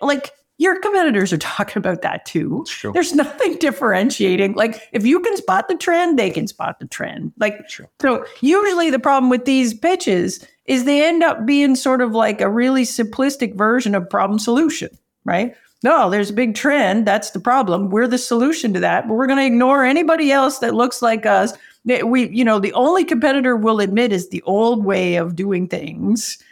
Like 0.00 0.30
your 0.58 0.80
competitors 0.80 1.32
are 1.32 1.38
talking 1.38 1.78
about 1.78 2.02
that 2.02 2.24
too. 2.24 2.64
There's 2.92 3.14
nothing 3.14 3.56
differentiating. 3.56 4.54
Like 4.54 4.80
if 4.92 5.04
you 5.04 5.18
can 5.20 5.36
spot 5.36 5.68
the 5.68 5.76
trend, 5.76 6.18
they 6.18 6.30
can 6.30 6.46
spot 6.46 6.78
the 6.78 6.86
trend. 6.86 7.32
Like 7.38 7.68
so 8.00 8.24
usually 8.40 8.90
the 8.90 9.00
problem 9.00 9.28
with 9.28 9.44
these 9.44 9.74
pitches 9.74 10.46
is 10.66 10.84
they 10.84 11.06
end 11.06 11.22
up 11.22 11.46
being 11.46 11.74
sort 11.74 12.00
of 12.00 12.12
like 12.12 12.40
a 12.40 12.50
really 12.50 12.82
simplistic 12.82 13.56
version 13.56 13.94
of 13.94 14.08
problem 14.08 14.38
solution, 14.38 14.90
right? 15.24 15.54
No, 15.86 16.10
there's 16.10 16.30
a 16.30 16.32
big 16.32 16.56
trend. 16.56 17.06
That's 17.06 17.30
the 17.30 17.38
problem. 17.38 17.90
We're 17.90 18.08
the 18.08 18.18
solution 18.18 18.74
to 18.74 18.80
that. 18.80 19.06
But 19.06 19.14
we're 19.14 19.28
going 19.28 19.38
to 19.38 19.46
ignore 19.46 19.84
anybody 19.84 20.32
else 20.32 20.58
that 20.58 20.74
looks 20.74 21.00
like 21.00 21.24
us. 21.26 21.52
We, 21.84 22.28
you 22.30 22.44
know, 22.44 22.58
the 22.58 22.72
only 22.72 23.04
competitor 23.04 23.54
we'll 23.54 23.78
admit 23.78 24.10
is 24.10 24.30
the 24.30 24.42
old 24.42 24.84
way 24.84 25.14
of 25.14 25.36
doing 25.36 25.68
things. 25.68 26.42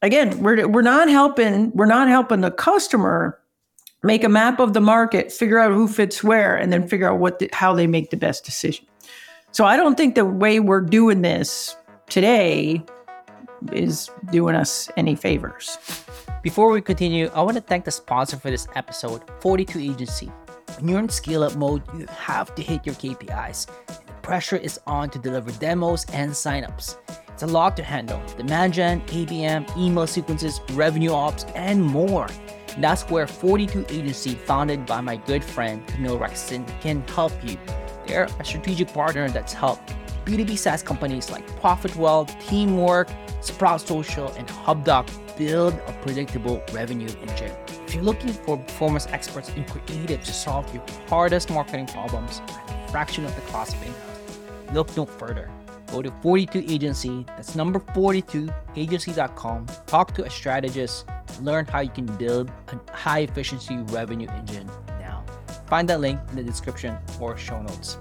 Again, 0.00 0.38
we're 0.44 0.68
we're 0.68 0.80
not 0.80 1.08
helping. 1.08 1.72
We're 1.72 1.86
not 1.86 2.06
helping 2.06 2.40
the 2.40 2.52
customer 2.52 3.36
make 4.04 4.22
a 4.22 4.28
map 4.28 4.60
of 4.60 4.74
the 4.74 4.80
market, 4.80 5.32
figure 5.32 5.58
out 5.58 5.72
who 5.72 5.88
fits 5.88 6.22
where, 6.22 6.54
and 6.54 6.72
then 6.72 6.86
figure 6.86 7.10
out 7.10 7.18
what 7.18 7.40
the, 7.40 7.50
how 7.52 7.74
they 7.74 7.88
make 7.88 8.10
the 8.10 8.16
best 8.16 8.44
decision. 8.44 8.86
So 9.50 9.64
I 9.64 9.76
don't 9.76 9.96
think 9.96 10.14
the 10.14 10.24
way 10.24 10.60
we're 10.60 10.82
doing 10.82 11.22
this 11.22 11.74
today 12.08 12.80
is 13.72 14.08
doing 14.30 14.54
us 14.54 14.88
any 14.96 15.16
favors. 15.16 15.76
Before 16.42 16.70
we 16.70 16.80
continue, 16.80 17.30
I 17.34 17.42
want 17.42 17.58
to 17.58 17.60
thank 17.60 17.84
the 17.84 17.90
sponsor 17.90 18.38
for 18.38 18.50
this 18.50 18.66
episode, 18.74 19.20
42 19.40 19.78
Agency. 19.78 20.32
When 20.78 20.88
you're 20.88 20.98
in 20.98 21.10
scale 21.10 21.42
up 21.42 21.54
mode, 21.54 21.82
you 21.94 22.06
have 22.06 22.54
to 22.54 22.62
hit 22.62 22.86
your 22.86 22.94
KPIs. 22.94 23.66
The 23.86 24.12
pressure 24.22 24.56
is 24.56 24.80
on 24.86 25.10
to 25.10 25.18
deliver 25.18 25.52
demos 25.52 26.06
and 26.14 26.30
signups. 26.32 26.96
It's 27.28 27.42
a 27.42 27.46
lot 27.46 27.76
to 27.76 27.82
handle 27.82 28.22
demand 28.38 28.72
gen, 28.72 29.02
ABM, 29.02 29.76
email 29.76 30.06
sequences, 30.06 30.62
revenue 30.72 31.12
ops, 31.12 31.44
and 31.54 31.84
more. 31.84 32.26
And 32.74 32.82
that's 32.82 33.02
where 33.10 33.26
42 33.26 33.84
Agency, 33.90 34.34
founded 34.34 34.86
by 34.86 35.02
my 35.02 35.16
good 35.16 35.44
friend 35.44 35.86
Camille 35.88 36.18
Rexton, 36.18 36.66
can 36.80 37.06
help 37.08 37.32
you. 37.44 37.58
They're 38.06 38.28
a 38.38 38.44
strategic 38.46 38.94
partner 38.94 39.28
that's 39.28 39.52
helped 39.52 39.94
B2B 40.30 40.56
SaaS 40.56 40.80
companies 40.80 41.28
like 41.28 41.44
Profitwell, 41.60 42.28
Teamwork, 42.46 43.08
Sprout 43.40 43.80
Social, 43.80 44.28
and 44.34 44.46
HubDoc 44.46 45.10
build 45.36 45.74
a 45.88 45.92
predictable 46.02 46.62
revenue 46.72 47.08
engine. 47.22 47.50
If 47.84 47.96
you're 47.96 48.04
looking 48.04 48.32
for 48.32 48.56
performance 48.56 49.08
experts 49.08 49.48
in 49.48 49.64
creative 49.64 50.22
to 50.22 50.32
solve 50.32 50.72
your 50.72 50.84
hardest 51.08 51.50
marketing 51.50 51.88
problems 51.88 52.40
at 52.46 52.70
a 52.70 52.92
fraction 52.92 53.24
of 53.24 53.34
the 53.34 53.40
cost 53.50 53.74
of 53.74 53.82
in-house, 53.82 54.38
look 54.72 54.96
no 54.96 55.04
further. 55.04 55.50
Go 55.90 56.00
to 56.00 56.12
42 56.22 56.64
Agency, 56.68 57.26
that's 57.26 57.56
number 57.56 57.80
42agency.com, 57.80 59.66
talk 59.88 60.14
to 60.14 60.24
a 60.24 60.30
strategist, 60.30 61.06
learn 61.40 61.66
how 61.66 61.80
you 61.80 61.90
can 61.90 62.06
build 62.06 62.52
a 62.68 62.92
high 62.92 63.20
efficiency 63.20 63.78
revenue 63.88 64.28
engine 64.28 64.70
now. 65.00 65.24
Find 65.66 65.88
that 65.88 66.00
link 66.00 66.20
in 66.30 66.36
the 66.36 66.44
description 66.44 66.96
or 67.18 67.36
show 67.36 67.60
notes. 67.60 67.98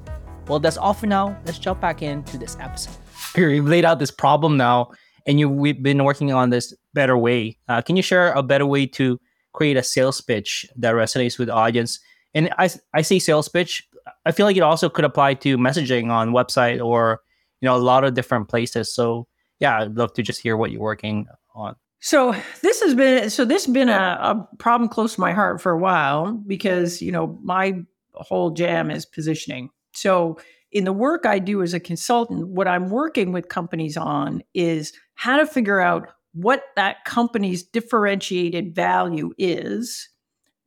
Well, 0.49 0.59
that's 0.59 0.77
all 0.77 0.95
for 0.95 1.05
now. 1.05 1.39
Let's 1.45 1.59
jump 1.59 1.79
back 1.79 2.01
into 2.01 2.37
this 2.37 2.57
episode. 2.59 2.95
Here, 3.35 3.49
we've 3.49 3.67
laid 3.67 3.85
out 3.85 3.99
this 3.99 4.09
problem 4.09 4.57
now 4.57 4.91
and 5.27 5.39
you 5.39 5.47
we've 5.47 5.81
been 5.81 6.03
working 6.03 6.33
on 6.33 6.49
this 6.49 6.73
better 6.95 7.15
way. 7.15 7.57
Uh, 7.67 7.81
can 7.81 7.95
you 7.95 8.01
share 8.01 8.33
a 8.33 8.41
better 8.41 8.65
way 8.65 8.87
to 8.87 9.19
create 9.53 9.77
a 9.77 9.83
sales 9.83 10.19
pitch 10.21 10.65
that 10.75 10.95
resonates 10.95 11.37
with 11.37 11.49
the 11.49 11.53
audience? 11.53 11.99
And 12.33 12.49
I 12.57 12.69
I 12.95 13.03
say 13.03 13.19
sales 13.19 13.47
pitch. 13.47 13.87
I 14.25 14.31
feel 14.31 14.47
like 14.47 14.57
it 14.57 14.63
also 14.63 14.89
could 14.89 15.05
apply 15.05 15.35
to 15.35 15.57
messaging 15.57 16.09
on 16.09 16.31
website 16.31 16.83
or 16.83 17.21
you 17.61 17.67
know 17.67 17.75
a 17.75 17.77
lot 17.77 18.03
of 18.03 18.15
different 18.15 18.49
places. 18.49 18.91
So 18.91 19.27
yeah, 19.59 19.81
I'd 19.81 19.95
love 19.95 20.13
to 20.13 20.23
just 20.23 20.41
hear 20.41 20.57
what 20.57 20.71
you're 20.71 20.81
working 20.81 21.27
on. 21.53 21.75
So 21.99 22.33
this 22.63 22.81
has 22.81 22.95
been 22.95 23.29
so 23.29 23.45
this 23.45 23.65
has 23.65 23.73
been 23.73 23.89
a, 23.89 24.17
a 24.21 24.47
problem 24.57 24.89
close 24.89 25.13
to 25.13 25.21
my 25.21 25.33
heart 25.33 25.61
for 25.61 25.71
a 25.71 25.77
while 25.77 26.31
because 26.31 27.03
you 27.03 27.11
know 27.11 27.37
my 27.43 27.83
whole 28.13 28.49
jam 28.49 28.89
is 28.89 29.05
positioning. 29.05 29.69
So 29.99 30.39
in 30.71 30.85
the 30.85 30.93
work 30.93 31.25
I 31.25 31.39
do 31.39 31.61
as 31.61 31.73
a 31.73 31.79
consultant, 31.79 32.47
what 32.47 32.67
I'm 32.67 32.89
working 32.89 33.31
with 33.31 33.49
companies 33.49 33.97
on 33.97 34.43
is 34.53 34.93
how 35.15 35.37
to 35.37 35.45
figure 35.45 35.79
out 35.79 36.09
what 36.33 36.63
that 36.75 37.03
company's 37.05 37.63
differentiated 37.63 38.75
value 38.75 39.33
is 39.37 40.07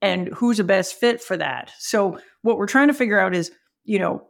and 0.00 0.28
who's 0.28 0.56
the 0.56 0.64
best 0.64 0.98
fit 0.98 1.22
for 1.22 1.36
that. 1.36 1.70
So 1.78 2.18
what 2.42 2.58
we're 2.58 2.66
trying 2.66 2.88
to 2.88 2.94
figure 2.94 3.20
out 3.20 3.34
is, 3.34 3.52
you 3.84 3.98
know, 3.98 4.26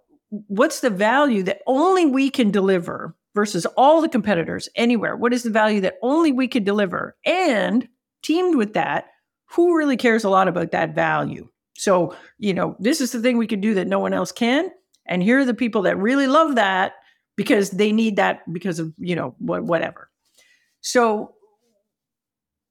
what's 0.49 0.81
the 0.81 0.91
value 0.91 1.43
that 1.45 1.63
only 1.67 2.07
we 2.07 2.31
can 2.31 2.51
deliver 2.51 3.17
versus 3.35 3.67
all 3.77 4.03
the 4.03 4.09
competitors 4.09 4.69
anywhere? 4.77 5.17
What 5.17 5.33
is 5.33 5.43
the 5.43 5.51
value 5.51 5.81
that 5.81 5.97
only 6.03 6.33
we 6.33 6.47
can 6.47 6.65
deliver? 6.65 7.17
And 7.25 7.89
teamed 8.23 8.57
with 8.57 8.75
that, 8.75 9.07
who 9.47 9.77
really 9.77 9.97
cares 9.97 10.25
a 10.25 10.31
lot 10.31 10.49
about 10.49 10.71
that 10.73 10.95
value? 10.95 11.49
So, 11.77 12.15
you 12.39 12.53
know, 12.53 12.77
this 12.79 13.01
is 13.01 13.13
the 13.13 13.21
thing 13.21 13.39
we 13.39 13.47
can 13.47 13.61
do 13.61 13.75
that 13.75 13.89
no 13.89 13.99
one 13.99 14.13
else 14.13 14.33
can. 14.33 14.71
And 15.07 15.23
here 15.23 15.39
are 15.39 15.45
the 15.45 15.55
people 15.55 15.83
that 15.83 15.99
really 15.99 16.27
love 16.27 16.55
that 16.55 16.95
because 17.37 17.71
they 17.71 17.93
need 17.93 18.17
that 18.17 18.41
because 18.53 18.79
of, 18.79 18.93
you 18.99 19.17
know, 19.17 19.35
whatever. 19.39 20.11
So 20.81 21.35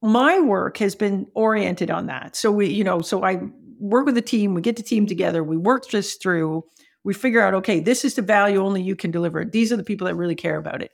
my 0.01 0.39
work 0.39 0.77
has 0.77 0.95
been 0.95 1.27
oriented 1.35 1.91
on 1.91 2.07
that. 2.07 2.35
So 2.35 2.51
we, 2.51 2.67
you 2.67 2.83
know, 2.83 3.01
so 3.01 3.23
I 3.23 3.41
work 3.79 4.05
with 4.05 4.17
a 4.17 4.21
team, 4.21 4.53
we 4.53 4.61
get 4.61 4.75
the 4.75 4.83
team 4.83 5.05
together, 5.05 5.43
we 5.43 5.57
work 5.57 5.89
this 5.89 6.15
through, 6.15 6.63
we 7.03 7.13
figure 7.13 7.41
out, 7.41 7.53
okay, 7.55 7.79
this 7.79 8.05
is 8.05 8.15
the 8.15 8.21
value 8.21 8.63
only 8.63 8.81
you 8.81 8.95
can 8.95 9.11
deliver. 9.11 9.43
These 9.43 9.71
are 9.71 9.77
the 9.77 9.83
people 9.83 10.07
that 10.07 10.15
really 10.15 10.35
care 10.35 10.57
about 10.57 10.81
it. 10.81 10.91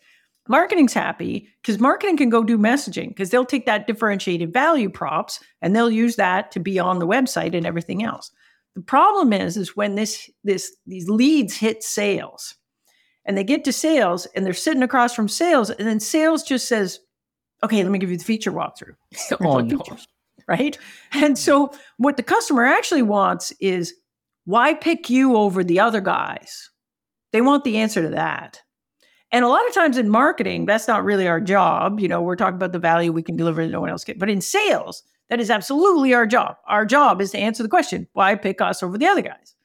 Marketing's 0.50 0.94
happy 0.94 1.50
because 1.62 1.80
marketing 1.80 2.16
can 2.16 2.30
go 2.30 2.44
do 2.44 2.58
messaging 2.58 3.10
because 3.10 3.30
they'll 3.30 3.46
take 3.46 3.66
that 3.66 3.88
differentiated 3.88 4.54
value 4.54 4.90
props 4.90 5.42
and 5.62 5.76
they'll 5.76 5.92
use 5.92 6.16
that 6.16 6.52
to 6.52 6.60
be 6.60 6.80
on 6.80 7.00
the 7.00 7.08
website 7.08 7.54
and 7.54 7.66
everything 7.66 8.04
else. 8.04 8.32
The 8.78 8.84
problem 8.84 9.34
is, 9.34 9.58
is 9.58 9.76
when 9.76 9.96
this 9.96 10.30
this 10.44 10.72
these 10.86 11.10
leads 11.10 11.56
hit 11.56 11.82
sales 11.82 12.54
and 13.26 13.36
they 13.36 13.44
get 13.44 13.64
to 13.64 13.74
sales 13.74 14.28
and 14.36 14.46
they're 14.46 14.54
sitting 14.54 14.84
across 14.84 15.16
from 15.16 15.28
sales 15.28 15.72
and 15.72 15.88
then 15.88 16.00
sales 16.00 16.44
just 16.44 16.68
says, 16.68 17.00
okay, 17.64 17.82
let 17.82 17.92
me 17.92 17.98
give 17.98 18.12
you 18.12 18.18
the 18.18 18.24
feature 18.24 18.52
walkthrough. 18.52 18.94
oh, 19.42 19.62
no. 19.62 19.80
Features, 19.80 20.08
right? 20.48 20.78
And 21.12 21.40
so 21.40 21.72
what 21.98 22.18
the 22.18 22.24
customer 22.24 22.66
actually 22.66 23.02
wants 23.02 23.52
is 23.60 23.96
why 24.46 24.76
pick 24.76 25.10
you 25.10 25.36
over 25.36 25.64
the 25.64 25.80
other 25.80 26.00
guys? 26.00 26.70
They 27.34 27.42
want 27.42 27.64
the 27.64 27.78
answer 27.78 28.04
to 28.04 28.10
that. 28.10 28.62
And 29.32 29.44
a 29.44 29.50
lot 29.50 29.68
of 29.68 29.74
times 29.74 29.98
in 29.98 30.08
marketing, 30.08 30.68
that's 30.68 30.88
not 30.88 31.04
really 31.04 31.28
our 31.28 31.42
job. 31.42 32.00
You 32.00 32.10
know, 32.10 32.22
we're 32.22 32.36
talking 32.36 32.58
about 32.58 32.74
the 32.74 32.80
value 32.80 33.12
we 33.12 33.24
can 33.24 33.38
deliver 33.38 33.66
that 33.66 33.72
no 33.72 33.82
one 33.82 33.90
else 33.90 34.04
can. 34.04 34.20
But 34.20 34.30
in 34.30 34.40
sales, 34.40 35.02
That 35.30 35.40
is 35.40 35.50
absolutely 35.50 36.14
our 36.14 36.26
job. 36.26 36.58
Our 36.68 36.86
job 36.86 37.22
is 37.22 37.32
to 37.32 37.38
answer 37.38 37.64
the 37.64 37.70
question 37.70 38.08
why 38.14 38.36
pick 38.36 38.62
us 38.62 38.82
over 38.82 38.98
the 38.98 39.08
other 39.08 39.22
guys? 39.22 39.56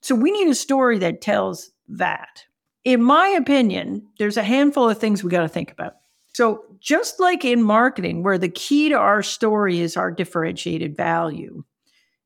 So 0.00 0.14
we 0.14 0.30
need 0.30 0.48
a 0.48 0.54
story 0.54 0.98
that 0.98 1.20
tells 1.20 1.70
that. 1.88 2.44
In 2.84 3.02
my 3.02 3.28
opinion, 3.28 4.06
there's 4.18 4.36
a 4.36 4.42
handful 4.42 4.88
of 4.88 4.98
things 4.98 5.22
we 5.22 5.30
got 5.30 5.42
to 5.42 5.48
think 5.48 5.72
about. 5.72 5.94
So, 6.32 6.64
just 6.78 7.18
like 7.18 7.44
in 7.44 7.64
marketing, 7.64 8.22
where 8.22 8.38
the 8.38 8.48
key 8.48 8.88
to 8.90 8.94
our 8.94 9.24
story 9.24 9.80
is 9.80 9.96
our 9.96 10.12
differentiated 10.12 10.96
value, 10.96 11.64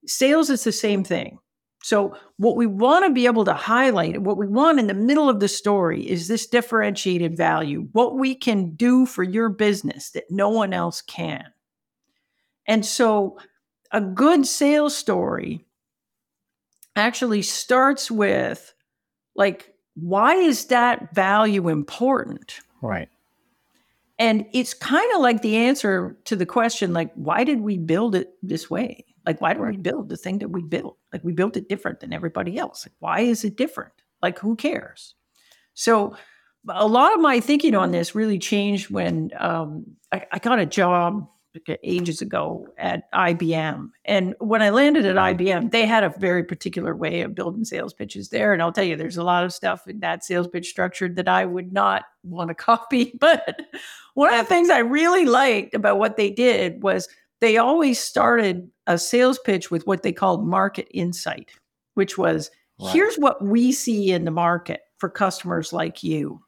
sales 0.07 0.51
is 0.51 0.65
the 0.65 0.73
same 0.73 1.03
thing. 1.03 1.39
So, 1.83 2.15
what 2.37 2.57
we 2.57 2.67
want 2.67 3.07
to 3.07 3.11
be 3.11 3.25
able 3.25 3.47
to 3.47 3.55
highlight, 3.55 4.21
what 4.23 4.37
we 4.37 4.47
want 4.47 4.79
in 4.79 4.87
the 4.87 4.95
middle 4.95 5.31
of 5.31 5.41
the 5.41 5.49
story 5.49 6.07
is 6.07 6.29
this 6.29 6.47
differentiated 6.47 7.37
value, 7.37 7.89
what 7.93 8.19
we 8.19 8.35
can 8.35 8.75
do 8.75 9.07
for 9.07 9.23
your 9.23 9.49
business 9.49 10.11
that 10.11 10.25
no 10.31 10.51
one 10.51 10.75
else 10.75 11.01
can. 11.01 11.45
And 12.67 12.85
so, 12.85 13.39
a 13.91 14.01
good 14.01 14.47
sales 14.47 14.97
story 14.97 15.65
actually 16.97 17.43
starts 17.43 18.11
with 18.11 18.75
like, 19.35 19.75
why 19.95 20.35
is 20.35 20.67
that 20.67 21.15
value 21.15 21.69
important? 21.69 22.61
Right. 22.81 23.09
And 24.19 24.47
it's 24.53 24.75
kind 24.75 25.11
of 25.15 25.21
like 25.21 25.43
the 25.43 25.57
answer 25.57 26.17
to 26.25 26.37
the 26.37 26.47
question, 26.47 26.93
like, 26.93 27.13
why 27.15 27.45
did 27.45 27.61
we 27.61 27.77
build 27.79 28.15
it 28.15 28.35
this 28.43 28.71
way? 28.71 29.05
Like, 29.27 29.41
why 29.41 29.55
did 29.55 29.63
we 29.63 29.77
build 29.77 30.09
the 30.09 30.17
thing 30.17 30.39
that 30.39 30.51
we 30.51 30.63
built? 30.63 30.97
Like, 31.13 31.25
we 31.25 31.33
built 31.33 31.57
it 31.57 31.69
different 31.69 32.01
than 32.01 32.13
everybody 32.13 32.59
else. 32.59 32.87
Like, 32.87 32.95
why 32.99 33.21
is 33.21 33.45
it 33.45 33.57
different? 33.57 33.93
Like, 34.21 34.39
who 34.39 34.57
cares? 34.57 35.15
So, 35.75 36.17
a 36.69 36.87
lot 36.87 37.13
of 37.15 37.21
my 37.21 37.41
thinking 37.41 37.75
on 37.75 37.91
this 37.91 38.15
really 38.15 38.39
changed 38.39 38.91
when 38.91 39.31
um, 39.39 39.85
I, 40.13 40.27
I 40.31 40.39
got 40.39 40.61
a 40.61 40.67
job 40.67 41.29
ages 41.83 42.21
ago 42.21 42.67
at 42.79 43.11
IBM. 43.13 43.91
And 44.05 44.35
when 44.39 44.63
I 44.63 44.71
landed 44.71 45.05
at 45.05 45.17
mm-hmm. 45.17 45.43
IBM, 45.43 45.71
they 45.71 45.87
had 45.87 46.05
a 46.05 46.15
very 46.19 46.45
particular 46.45 46.95
way 46.95 47.23
of 47.23 47.35
building 47.35 47.65
sales 47.65 47.93
pitches 47.93 48.31
there. 48.31 48.53
And 48.53 48.63
I'll 48.63 48.73
tell 48.73 48.85
you, 48.85 48.97
there's 48.97 49.17
a 49.17 49.25
lot 49.25 49.45
of 49.45 49.53
stuff 49.53 49.87
in 49.87 50.01
that 50.01 50.25
sales 50.25 50.49
pitch 50.49 50.69
structure 50.69 51.09
that 51.09 51.29
I 51.29 51.45
would 51.45 51.73
not 51.73 52.05
want 52.23 52.49
to 52.49 52.55
copy. 52.73 53.17
But 53.21 53.63
one 54.15 54.33
of 54.33 54.39
the 54.39 54.49
things 54.49 54.71
I 54.71 54.79
really 54.79 55.27
liked 55.27 55.75
about 55.75 55.99
what 55.99 56.17
they 56.17 56.31
did 56.31 56.83
was 56.83 57.09
they 57.41 57.57
always 57.57 57.99
started 57.99 58.71
a 58.87 58.99
sales 58.99 59.39
pitch 59.39 59.71
with 59.71 59.87
what 59.87 60.03
they 60.03 60.13
called 60.13 60.47
market 60.47 60.89
insight, 60.91 61.51
which 61.95 62.17
was 62.17 62.51
right. 62.81 62.93
here's 62.93 63.17
what 63.17 63.45
we 63.45 63.73
see 63.73 64.11
in 64.11 64.25
the 64.25 64.31
market 64.31 64.81
for 64.99 65.09
customers 65.09 65.73
like 65.73 66.03
you 66.03 66.41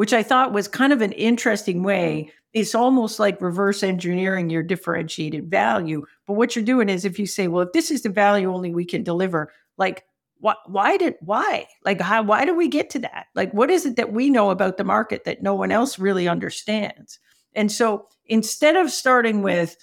which 0.00 0.14
I 0.14 0.22
thought 0.22 0.54
was 0.54 0.66
kind 0.66 0.94
of 0.94 1.02
an 1.02 1.12
interesting 1.12 1.82
way. 1.82 2.22
Mm-hmm. 2.22 2.39
It's 2.52 2.74
almost 2.74 3.20
like 3.20 3.40
reverse 3.40 3.82
engineering 3.82 4.50
your 4.50 4.62
differentiated 4.62 5.50
value. 5.50 6.04
But 6.26 6.34
what 6.34 6.54
you're 6.54 6.64
doing 6.64 6.88
is 6.88 7.04
if 7.04 7.18
you 7.18 7.26
say, 7.26 7.48
well, 7.48 7.62
if 7.62 7.72
this 7.72 7.90
is 7.90 8.02
the 8.02 8.08
value 8.08 8.52
only 8.52 8.74
we 8.74 8.84
can 8.84 9.02
deliver, 9.02 9.52
like, 9.76 10.04
why, 10.38 10.54
why 10.66 10.96
did, 10.96 11.14
why? 11.20 11.66
Like, 11.84 12.00
how, 12.00 12.22
why 12.22 12.44
do 12.44 12.54
we 12.54 12.66
get 12.68 12.90
to 12.90 12.98
that? 13.00 13.26
Like, 13.34 13.52
what 13.52 13.70
is 13.70 13.86
it 13.86 13.96
that 13.96 14.12
we 14.12 14.30
know 14.30 14.50
about 14.50 14.78
the 14.78 14.84
market 14.84 15.24
that 15.24 15.42
no 15.42 15.54
one 15.54 15.70
else 15.70 15.98
really 15.98 16.26
understands? 16.26 17.18
And 17.54 17.70
so 17.70 18.06
instead 18.26 18.76
of 18.76 18.90
starting 18.90 19.42
with, 19.42 19.76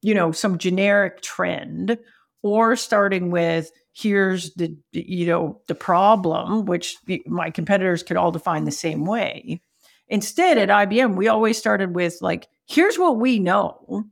you 0.00 0.14
know, 0.14 0.32
some 0.32 0.58
generic 0.58 1.20
trend 1.20 1.98
or 2.42 2.74
starting 2.74 3.30
with, 3.30 3.70
here's 3.98 4.54
the 4.54 4.76
you 4.92 5.26
know 5.26 5.60
the 5.66 5.74
problem 5.74 6.64
which 6.66 6.96
the, 7.06 7.20
my 7.26 7.50
competitors 7.50 8.02
could 8.02 8.16
all 8.16 8.30
define 8.30 8.64
the 8.64 8.70
same 8.70 9.04
way 9.04 9.60
instead 10.08 10.58
at 10.58 10.68
IBM 10.68 11.16
we 11.16 11.28
always 11.28 11.58
started 11.58 11.94
with 11.94 12.18
like 12.20 12.48
here's 12.66 12.98
what 12.98 13.18
we 13.18 13.38
know 13.38 14.04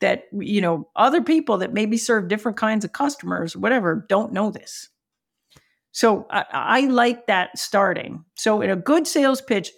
that 0.00 0.24
you 0.32 0.60
know 0.60 0.88
other 0.96 1.22
people 1.22 1.58
that 1.58 1.72
maybe 1.72 1.96
serve 1.96 2.28
different 2.28 2.56
kinds 2.58 2.84
of 2.84 2.92
customers 2.92 3.56
whatever 3.56 4.04
don't 4.08 4.32
know 4.32 4.50
this. 4.50 4.88
So 5.92 6.26
I, 6.30 6.44
I 6.50 6.80
like 6.86 7.26
that 7.26 7.56
starting. 7.58 8.24
So 8.34 8.62
in 8.62 8.70
a 8.70 8.76
good 8.76 9.06
sales 9.06 9.40
pitch 9.40 9.70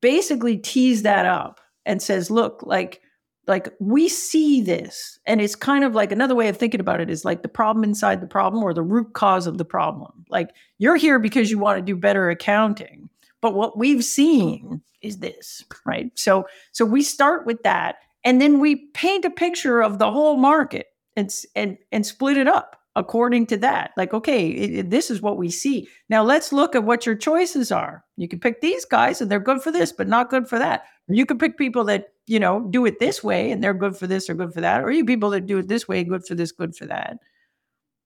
basically 0.00 0.58
tease 0.58 1.02
that 1.02 1.26
up 1.26 1.60
and 1.86 2.02
says 2.02 2.30
look 2.30 2.62
like 2.64 3.00
like 3.48 3.72
we 3.80 4.08
see 4.08 4.62
this. 4.62 5.18
And 5.26 5.40
it's 5.40 5.56
kind 5.56 5.82
of 5.82 5.94
like 5.94 6.12
another 6.12 6.34
way 6.34 6.48
of 6.48 6.56
thinking 6.56 6.80
about 6.80 7.00
it 7.00 7.10
is 7.10 7.24
like 7.24 7.42
the 7.42 7.48
problem 7.48 7.82
inside 7.82 8.20
the 8.20 8.26
problem 8.26 8.62
or 8.62 8.72
the 8.72 8.82
root 8.82 9.14
cause 9.14 9.46
of 9.46 9.58
the 9.58 9.64
problem. 9.64 10.24
Like 10.28 10.50
you're 10.78 10.96
here 10.96 11.18
because 11.18 11.50
you 11.50 11.58
want 11.58 11.78
to 11.78 11.82
do 11.82 11.96
better 11.96 12.30
accounting 12.30 13.08
but 13.42 13.54
what 13.54 13.76
we've 13.76 14.04
seen 14.04 14.80
is 15.02 15.18
this. 15.18 15.64
right? 15.84 16.10
So 16.14 16.46
so 16.72 16.86
we 16.86 17.02
start 17.02 17.46
with 17.46 17.62
that 17.64 17.96
and 18.24 18.40
then 18.40 18.60
we 18.60 18.86
paint 18.94 19.26
a 19.26 19.30
picture 19.30 19.82
of 19.82 19.98
the 19.98 20.10
whole 20.10 20.36
market 20.36 20.86
and 21.16 21.30
and 21.54 21.76
and 21.92 22.06
split 22.06 22.38
it 22.38 22.48
up 22.48 22.76
according 22.96 23.46
to 23.48 23.58
that. 23.58 23.90
Like 23.98 24.14
okay 24.14 24.48
it, 24.48 24.90
this 24.90 25.10
is 25.10 25.20
what 25.20 25.36
we 25.36 25.50
see. 25.50 25.88
Now 26.08 26.22
let's 26.22 26.52
look 26.52 26.74
at 26.74 26.84
what 26.84 27.04
your 27.04 27.16
choices 27.16 27.70
are. 27.70 28.04
You 28.16 28.28
can 28.28 28.40
pick 28.40 28.62
these 28.62 28.86
guys 28.86 29.20
and 29.20 29.30
they're 29.30 29.40
good 29.40 29.60
for 29.60 29.70
this 29.70 29.92
but 29.92 30.08
not 30.08 30.30
good 30.30 30.48
for 30.48 30.58
that. 30.58 30.84
You 31.08 31.26
can 31.26 31.36
pick 31.36 31.58
people 31.58 31.84
that 31.84 32.12
you 32.26 32.38
know, 32.38 32.60
do 32.70 32.86
it 32.86 32.98
this 32.98 33.22
way 33.22 33.50
and 33.50 33.62
they're 33.62 33.74
good 33.74 33.96
for 33.96 34.06
this 34.06 34.30
or 34.30 34.34
good 34.34 34.54
for 34.54 34.60
that, 34.60 34.82
or 34.82 34.90
you 34.90 35.04
people 35.04 35.30
that 35.30 35.46
do 35.46 35.58
it 35.58 35.68
this 35.68 35.88
way, 35.88 36.04
good 36.04 36.24
for 36.26 36.34
this, 36.34 36.52
good 36.52 36.74
for 36.74 36.86
that. 36.86 37.18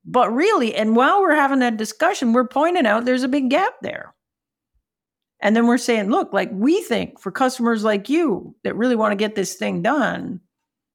But 0.04 0.32
really, 0.32 0.74
and 0.74 0.96
while 0.96 1.20
we're 1.20 1.34
having 1.34 1.58
that 1.60 1.76
discussion, 1.76 2.32
we're 2.32 2.48
pointing 2.48 2.86
out 2.86 3.04
there's 3.04 3.24
a 3.24 3.28
big 3.28 3.50
gap 3.50 3.74
there. 3.82 4.15
And 5.40 5.54
then 5.54 5.66
we're 5.66 5.78
saying, 5.78 6.10
look, 6.10 6.32
like 6.32 6.50
we 6.52 6.82
think 6.82 7.20
for 7.20 7.30
customers 7.30 7.84
like 7.84 8.08
you 8.08 8.54
that 8.64 8.76
really 8.76 8.96
want 8.96 9.12
to 9.12 9.16
get 9.16 9.34
this 9.34 9.54
thing 9.54 9.82
done, 9.82 10.40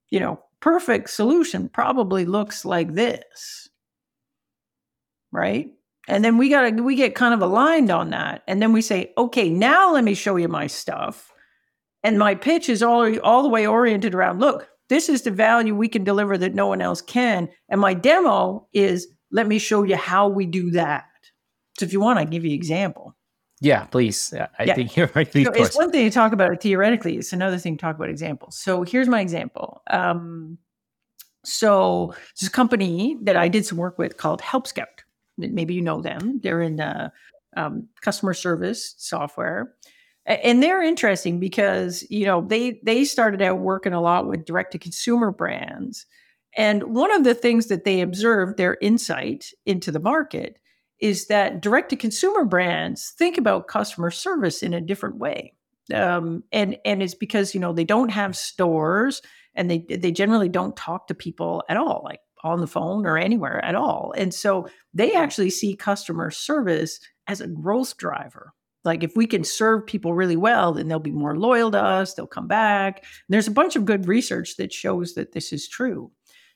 you 0.10 0.19
know, 0.19 0.39
perfect 0.60 1.10
solution 1.10 1.69
probably 1.69 2.25
looks 2.25 2.65
like 2.65 2.93
this. 2.93 3.69
Right? 5.32 5.69
And 6.08 6.25
then 6.25 6.38
we 6.38 6.49
got 6.49 6.69
to 6.69 6.82
we 6.84 6.95
get 6.95 7.15
kind 7.15 7.34
of 7.34 7.41
aligned 7.41 7.91
on 7.91 8.10
that. 8.10 8.43
And 8.47 8.62
then 8.62 8.73
we 8.73 8.82
say, 8.82 9.13
okay, 9.17 9.49
now 9.49 9.93
let 9.93 10.04
me 10.04 10.13
show 10.13 10.36
you 10.36 10.47
my 10.47 10.67
stuff 10.67 11.32
and 12.04 12.17
my 12.17 12.36
pitch 12.36 12.67
is 12.69 12.82
all, 12.82 13.19
all 13.19 13.43
the 13.43 13.49
way 13.49 13.67
oriented 13.67 14.15
around 14.15 14.39
look, 14.39 14.67
this 14.89 15.08
is 15.08 15.21
the 15.21 15.32
value 15.32 15.75
we 15.75 15.88
can 15.88 16.04
deliver 16.04 16.38
that 16.38 16.56
no 16.56 16.67
one 16.67 16.82
else 16.82 17.01
can. 17.01 17.47
And 17.69 17.80
my 17.80 17.93
demo 17.93 18.67
is 18.73 19.08
let 19.32 19.47
me 19.47 19.60
show 19.60 19.84
you 19.84 19.95
how 19.95 20.27
we 20.27 20.45
do 20.45 20.71
that. 20.71 21.06
So 21.80 21.86
if 21.86 21.93
you 21.93 22.01
want, 22.01 22.19
I 22.19 22.25
give 22.25 22.43
you 22.43 22.54
example. 22.54 23.15
Yeah, 23.62 23.86
please. 23.86 24.34
I 24.34 24.63
yeah. 24.63 24.74
think 24.74 24.95
you're 24.97 25.10
right. 25.15 25.32
So 25.32 25.39
it's 25.54 25.78
one 25.78 25.91
thing 25.91 26.06
to 26.06 26.12
talk 26.12 26.34
about 26.34 26.52
it 26.52 26.62
theoretically. 26.62 27.15
It's 27.15 27.32
another 27.32 27.58
thing 27.58 27.78
to 27.78 27.82
talk 27.82 27.95
about 27.95 28.10
examples. 28.10 28.58
So 28.58 28.84
here's 28.84 29.08
my 29.08 29.21
example. 29.21 29.82
Um, 29.89 30.58
so 31.45 32.13
this 32.39 32.50
company 32.50 33.17
that 33.21 33.38
I 33.38 33.47
did 33.47 33.65
some 33.65 33.78
work 33.78 33.97
with 33.97 34.17
called 34.17 34.41
Help 34.41 34.67
Scout. 34.67 35.04
Maybe 35.38 35.74
you 35.74 35.82
know 35.82 36.02
them. 36.02 36.39
They're 36.43 36.62
in 36.62 36.80
uh, 36.80 37.10
um, 37.56 37.88
customer 38.02 38.34
service 38.34 38.93
software 38.97 39.74
and 40.26 40.62
they're 40.62 40.84
interesting 40.84 41.39
because 41.39 42.06
you 42.10 42.26
know 42.26 42.41
they 42.41 42.80
they 42.84 43.04
started 43.04 43.41
out 43.41 43.60
working 43.60 43.93
a 43.93 44.02
lot 44.02 44.28
with 44.28 44.45
direct 44.45 44.71
to 44.71 44.80
consumer 44.80 45.32
brands 45.32 46.06
and 46.58 46.84
one 46.84 47.12
of 47.12 47.24
the 47.24 47.34
things 47.34 47.67
that 47.67 47.86
they 47.86 48.02
observed 48.02 48.58
their 48.58 48.78
insight 48.82 49.47
into 49.65 49.91
the 49.91 50.00
market 50.00 50.58
is 51.02 51.28
that 51.28 51.62
direct 51.62 51.90
to 51.90 51.96
consumer 51.96 52.46
brands 52.46 53.14
think 53.18 53.38
about 53.38 53.68
customer 53.68 54.12
service 54.12 54.64
in 54.64 54.74
a 54.74 54.82
different 54.82 55.18
way 55.18 55.54
um, 55.94 56.44
and 56.52 56.78
and 56.86 57.04
it's 57.04 57.16
because 57.16 57.54
you 57.54 57.60
know 57.60 57.74
they 57.74 57.84
don't 57.84 58.10
have 58.10 58.36
stores 58.36 59.22
and 59.56 59.70
they 59.70 59.80
they 59.90 60.12
generally 60.12 60.50
don't 60.50 60.78
talk 60.78 61.08
to 61.08 61.14
people 61.14 61.64
at 61.70 61.78
all 61.78 62.02
like 62.04 62.20
on 62.44 62.60
the 62.60 62.68
phone 62.68 63.06
or 63.06 63.18
anywhere 63.18 63.64
at 63.64 63.76
all 63.76 64.14
and 64.18 64.34
so 64.34 64.68
they 64.94 65.14
actually 65.14 65.50
see 65.50 65.76
customer 65.76 66.32
service 66.32 67.00
as 67.28 67.42
a 67.42 67.48
growth 67.48 67.98
driver 67.98 68.54
like 68.84 69.04
if 69.04 69.16
we 69.16 69.28
can 69.28 69.44
serve 69.44 69.86
people 69.86 70.14
really 70.14 70.36
well, 70.36 70.74
then 70.74 70.88
they'll 70.88 71.00
be 71.00 71.12
more 71.12 71.38
loyal 71.38 71.72
to 71.72 71.82
us, 71.82 72.14
they'll 72.14 72.28
come 72.28 72.48
back. 72.48 73.00
And 73.04 73.30
there's 73.30 73.48
a 73.48 73.52
bunch 73.52 73.76
of 73.76 73.86
good 73.86 74.08
research 74.08 74.56
that 74.58 74.74
shows 74.74 75.14
that 75.14 75.34
this 75.34 75.54
is 75.54 75.68
true. 75.68 76.12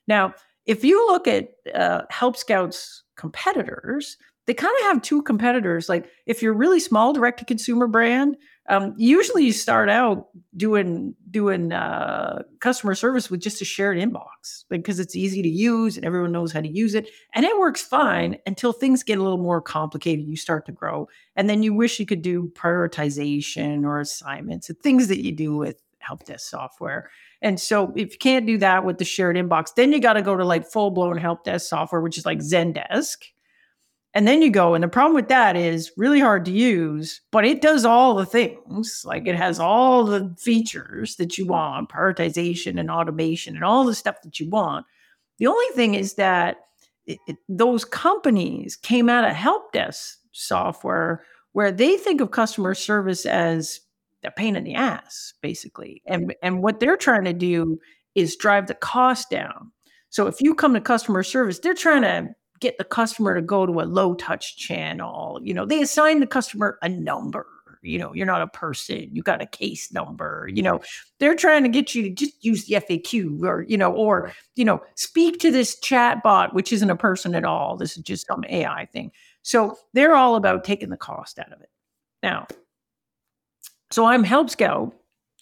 Now, 0.08 0.34
if 0.66 0.84
you 0.84 1.06
look 1.08 1.28
at 1.28 1.50
uh, 1.74 2.02
Help 2.10 2.38
Scout's 2.38 3.04
competitors, 3.16 4.18
they 4.46 4.54
kind 4.54 4.74
of 4.80 4.86
have 4.86 5.02
two 5.02 5.22
competitors. 5.24 5.90
Like 5.90 6.08
if 6.26 6.42
you're 6.42 6.54
really 6.54 6.80
small 6.80 7.14
direct 7.14 7.40
to 7.40 7.46
consumer 7.46 7.88
brand, 7.88 8.38
um, 8.68 8.94
usually 8.98 9.44
you 9.46 9.54
start 9.54 9.90
out 9.90 10.28
doing 10.58 11.14
doing 11.30 11.72
uh, 11.72 12.44
customer 12.60 12.96
service 12.96 13.30
with 13.30 13.42
just 13.42 13.62
a 13.62 13.66
shared 13.66 13.98
inbox 13.98 14.64
because 14.70 15.00
it's 15.00 15.16
easy 15.16 15.42
to 15.44 15.50
use 15.50 15.98
and 15.98 16.06
everyone 16.06 16.32
knows 16.32 16.52
how 16.52 16.62
to 16.62 16.68
use 16.68 16.96
it, 16.96 17.10
and 17.34 17.46
it 17.46 17.58
works 17.60 17.82
fine 17.82 18.38
until 18.46 18.74
things 18.74 19.04
get 19.04 19.20
a 19.20 19.24
little 19.24 19.38
more 19.38 19.62
complicated. 19.62 20.26
You 20.26 20.36
start 20.36 20.66
to 20.66 20.72
grow, 20.72 21.08
and 21.36 21.50
then 21.50 21.62
you 21.62 21.74
wish 21.74 22.00
you 22.00 22.06
could 22.06 22.24
do 22.24 22.52
prioritization 22.56 23.84
or 23.84 24.00
assignments 24.00 24.70
and 24.70 24.80
things 24.80 25.08
that 25.10 25.24
you 25.24 25.32
do 25.32 25.56
with 25.56 25.82
help 26.00 26.24
desk 26.26 26.50
software. 26.50 27.10
And 27.42 27.60
so 27.60 27.92
if 27.96 28.14
you 28.14 28.18
can't 28.18 28.46
do 28.46 28.58
that 28.60 28.86
with 28.86 28.98
the 28.98 29.06
shared 29.06 29.36
inbox, 29.36 29.76
then 29.76 29.92
you 29.92 30.00
got 30.00 30.14
to 30.14 30.22
go 30.22 30.36
to 30.36 30.46
like 30.46 30.66
full 30.66 30.92
blown 30.92 31.18
help 31.18 31.44
desk 31.44 31.68
software, 31.68 32.02
which 32.02 32.18
is 32.18 32.26
like 32.26 32.40
Zendesk 32.40 33.18
And 34.16 34.26
then 34.26 34.42
you 34.42 34.50
go, 34.50 34.74
and 34.74 34.84
the 34.84 34.88
problem 34.88 35.14
with 35.14 35.28
that 35.28 35.58
is 35.58 35.92
really 35.98 36.22
hard 36.22 36.46
to 36.46 36.52
use, 36.52 37.20
but 37.32 37.46
it 37.46 37.62
does 37.62 37.84
all 37.84 38.16
the 38.16 38.26
things. 38.26 39.04
Like 39.06 39.28
it 39.28 39.36
has 39.36 39.60
all 39.60 40.06
the 40.06 40.34
features 40.40 41.18
that 41.18 41.38
you 41.38 41.46
want, 41.46 41.90
prioritization 41.90 42.80
and 42.80 42.90
automation 42.90 43.56
and 43.56 43.66
all 43.66 43.84
the 43.84 43.94
stuff 43.94 44.22
that 44.24 44.40
you 44.40 44.50
want. 44.50 44.86
The 45.38 45.48
only 45.48 45.68
thing 45.76 45.96
is 45.96 46.14
that 46.14 46.60
it, 47.06 47.20
it, 47.28 47.36
those 47.50 47.84
companies 47.84 48.78
came 48.78 49.10
out 49.10 49.26
of 49.26 49.36
help 49.36 49.74
desk 49.74 50.18
software 50.32 51.26
where 51.52 51.74
they 51.74 51.98
think 51.98 52.22
of 52.22 52.32
customer 52.32 52.74
service 52.74 53.26
as 53.26 53.82
a 54.24 54.32
pain 54.32 54.56
in 54.56 54.64
the 54.64 54.76
ass, 54.76 55.34
basically. 55.42 56.02
And, 56.06 56.34
and 56.42 56.64
what 56.64 56.80
they're 56.80 56.96
trying 56.96 57.26
to 57.26 57.34
do 57.34 57.80
is 58.16 58.38
drive 58.38 58.68
the 58.68 58.76
cost 58.76 59.30
down. 59.30 59.74
So 60.10 60.28
if 60.28 60.40
you 60.40 60.56
come 60.56 60.74
to 60.74 60.80
customer 60.80 61.22
service, 61.22 61.60
they're 61.60 61.74
trying 61.74 62.04
to 62.04 62.30
get 62.60 62.78
the 62.78 62.84
customer 62.84 63.36
to 63.36 63.42
go 63.42 63.66
to 63.66 63.82
a 63.82 63.84
low 63.84 64.14
touch 64.16 64.58
channel. 64.58 65.40
You 65.44 65.54
know, 65.54 65.66
they 65.66 65.82
assign 65.82 66.20
the 66.20 66.28
customer 66.28 66.78
a 66.82 66.90
number. 66.90 67.48
You 67.82 68.00
know, 68.00 68.14
you're 68.14 68.26
not 68.26 68.42
a 68.42 68.48
person, 68.48 69.10
you 69.12 69.22
got 69.22 69.42
a 69.42 69.46
case 69.46 69.94
number. 69.94 70.50
You 70.52 70.64
know, 70.64 70.82
they're 71.20 71.36
trying 71.36 71.64
to 71.64 71.70
get 71.70 71.94
you 71.94 72.04
to 72.04 72.10
just 72.10 72.44
use 72.44 72.66
the 72.66 72.76
FAQ 72.76 73.44
or, 73.44 73.62
you 73.68 73.78
know, 73.78 73.94
or, 73.94 74.34
you 74.56 74.66
know, 74.66 74.82
speak 74.96 75.40
to 75.42 75.52
this 75.52 75.80
chat 75.80 76.24
bot, 76.24 76.54
which 76.56 76.74
isn't 76.74 76.90
a 76.90 76.96
person 76.96 77.36
at 77.36 77.46
all. 77.46 77.78
This 77.78 77.96
is 77.96 78.04
just 78.04 78.26
some 78.26 78.44
AI 78.50 78.88
thing. 78.92 79.12
So 79.44 79.78
they're 79.94 80.16
all 80.16 80.36
about 80.36 80.64
taking 80.64 80.90
the 80.90 80.98
cost 80.98 81.38
out 81.38 81.54
of 81.54 81.62
it. 81.62 81.70
Now, 82.24 82.48
so 83.92 84.06
I'm 84.06 84.24
Help 84.24 84.50
Scout. 84.50 84.96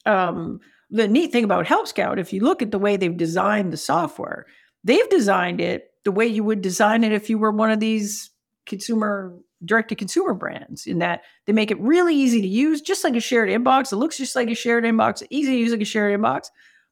Um, 0.05 0.59
the 0.89 1.07
neat 1.07 1.31
thing 1.31 1.45
about 1.45 1.65
Help 1.65 1.87
Scout, 1.87 2.19
if 2.19 2.33
you 2.33 2.41
look 2.41 2.61
at 2.61 2.71
the 2.71 2.79
way 2.79 2.97
they've 2.97 3.15
designed 3.15 3.71
the 3.71 3.77
software, 3.77 4.45
they've 4.83 5.09
designed 5.09 5.61
it 5.61 5.92
the 6.03 6.11
way 6.11 6.25
you 6.25 6.43
would 6.43 6.61
design 6.61 7.03
it 7.03 7.11
if 7.11 7.29
you 7.29 7.37
were 7.37 7.51
one 7.51 7.71
of 7.71 7.79
these 7.79 8.29
consumer 8.65 9.37
direct 9.65 9.89
to 9.89 9.95
consumer 9.95 10.33
brands 10.33 10.85
in 10.85 10.99
that 10.99 11.21
they 11.45 11.53
make 11.53 11.71
it 11.71 11.79
really 11.79 12.15
easy 12.15 12.41
to 12.41 12.47
use 12.47 12.81
just 12.81 13.03
like 13.03 13.15
a 13.15 13.21
shared 13.21 13.49
inbox. 13.49 13.93
It 13.93 13.97
looks 13.97 14.17
just 14.17 14.35
like 14.35 14.49
a 14.49 14.55
shared 14.55 14.83
inbox 14.83 15.25
easy 15.29 15.53
to 15.53 15.57
use 15.57 15.71
like 15.71 15.81
a 15.81 15.85
shared 15.85 16.19
inbox 16.19 16.47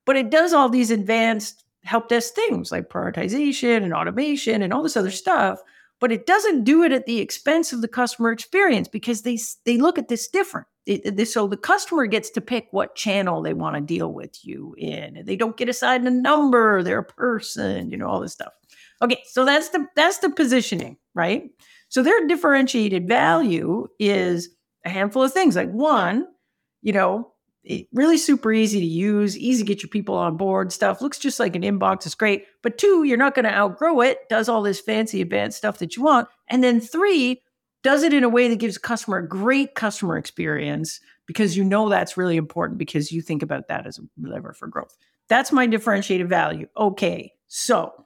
but 0.05 0.15
it 0.15 0.29
does 0.29 0.53
all 0.53 0.69
these 0.69 0.91
advanced 0.91 1.63
help 1.83 2.09
desk 2.09 2.33
things 2.33 2.71
like 2.71 2.89
prioritization 2.89 3.83
and 3.83 3.93
automation 3.93 4.61
and 4.61 4.73
all 4.73 4.83
this 4.83 4.97
other 4.97 5.11
stuff 5.11 5.61
but 5.99 6.11
it 6.11 6.25
doesn't 6.25 6.63
do 6.63 6.83
it 6.83 6.91
at 6.91 7.05
the 7.05 7.19
expense 7.19 7.71
of 7.71 7.81
the 7.81 7.87
customer 7.87 8.31
experience 8.31 8.87
because 8.87 9.21
they 9.21 9.37
they 9.65 9.77
look 9.77 9.97
at 9.97 10.07
this 10.07 10.27
different. 10.27 10.67
It, 10.87 11.27
so 11.27 11.47
the 11.47 11.57
customer 11.57 12.07
gets 12.07 12.31
to 12.31 12.41
pick 12.41 12.67
what 12.71 12.95
channel 12.95 13.43
they 13.43 13.53
want 13.53 13.75
to 13.75 13.81
deal 13.81 14.11
with 14.11 14.43
you 14.43 14.73
in 14.79 15.21
they 15.25 15.35
don't 15.35 15.55
get 15.55 15.69
assigned 15.69 16.07
a 16.07 16.11
number 16.11 16.81
they're 16.81 16.97
a 16.97 17.05
person 17.05 17.91
you 17.91 17.97
know 17.97 18.07
all 18.07 18.19
this 18.19 18.33
stuff 18.33 18.51
Okay, 19.01 19.21
so 19.25 19.45
that's 19.45 19.69
the 19.69 19.87
that's 19.95 20.19
the 20.19 20.29
positioning, 20.29 20.97
right? 21.15 21.49
So 21.89 22.03
their 22.03 22.27
differentiated 22.27 23.07
value 23.07 23.87
is 23.99 24.49
a 24.85 24.89
handful 24.89 25.23
of 25.23 25.33
things. 25.33 25.55
Like 25.55 25.71
one, 25.71 26.27
you 26.81 26.93
know, 26.93 27.31
really 27.93 28.17
super 28.17 28.51
easy 28.51 28.79
to 28.79 28.85
use, 28.85 29.37
easy 29.37 29.63
to 29.63 29.67
get 29.67 29.83
your 29.83 29.89
people 29.89 30.15
on 30.15 30.37
board. 30.37 30.71
Stuff 30.71 31.01
looks 31.01 31.19
just 31.19 31.39
like 31.39 31.55
an 31.55 31.61
inbox. 31.63 32.05
It's 32.05 32.15
great. 32.15 32.45
But 32.61 32.77
two, 32.77 33.03
you're 33.03 33.17
not 33.17 33.35
going 33.35 33.45
to 33.45 33.53
outgrow 33.53 34.01
it. 34.01 34.17
Does 34.29 34.49
all 34.49 34.61
this 34.61 34.79
fancy 34.79 35.21
advanced 35.21 35.57
stuff 35.57 35.79
that 35.79 35.95
you 35.95 36.03
want. 36.03 36.27
And 36.47 36.63
then 36.63 36.79
three, 36.79 37.41
does 37.83 38.03
it 38.03 38.13
in 38.13 38.23
a 38.23 38.29
way 38.29 38.47
that 38.47 38.59
gives 38.59 38.77
a 38.77 38.79
customer 38.79 39.17
a 39.17 39.27
great 39.27 39.75
customer 39.75 40.17
experience 40.17 40.99
because 41.25 41.57
you 41.57 41.63
know 41.63 41.89
that's 41.89 42.17
really 42.17 42.37
important 42.37 42.77
because 42.77 43.11
you 43.11 43.21
think 43.21 43.43
about 43.43 43.67
that 43.67 43.87
as 43.87 43.97
a 43.97 44.01
lever 44.21 44.53
for 44.53 44.67
growth. 44.67 44.95
That's 45.29 45.51
my 45.51 45.65
differentiated 45.65 46.27
value. 46.29 46.67
Okay, 46.75 47.31
so 47.47 48.05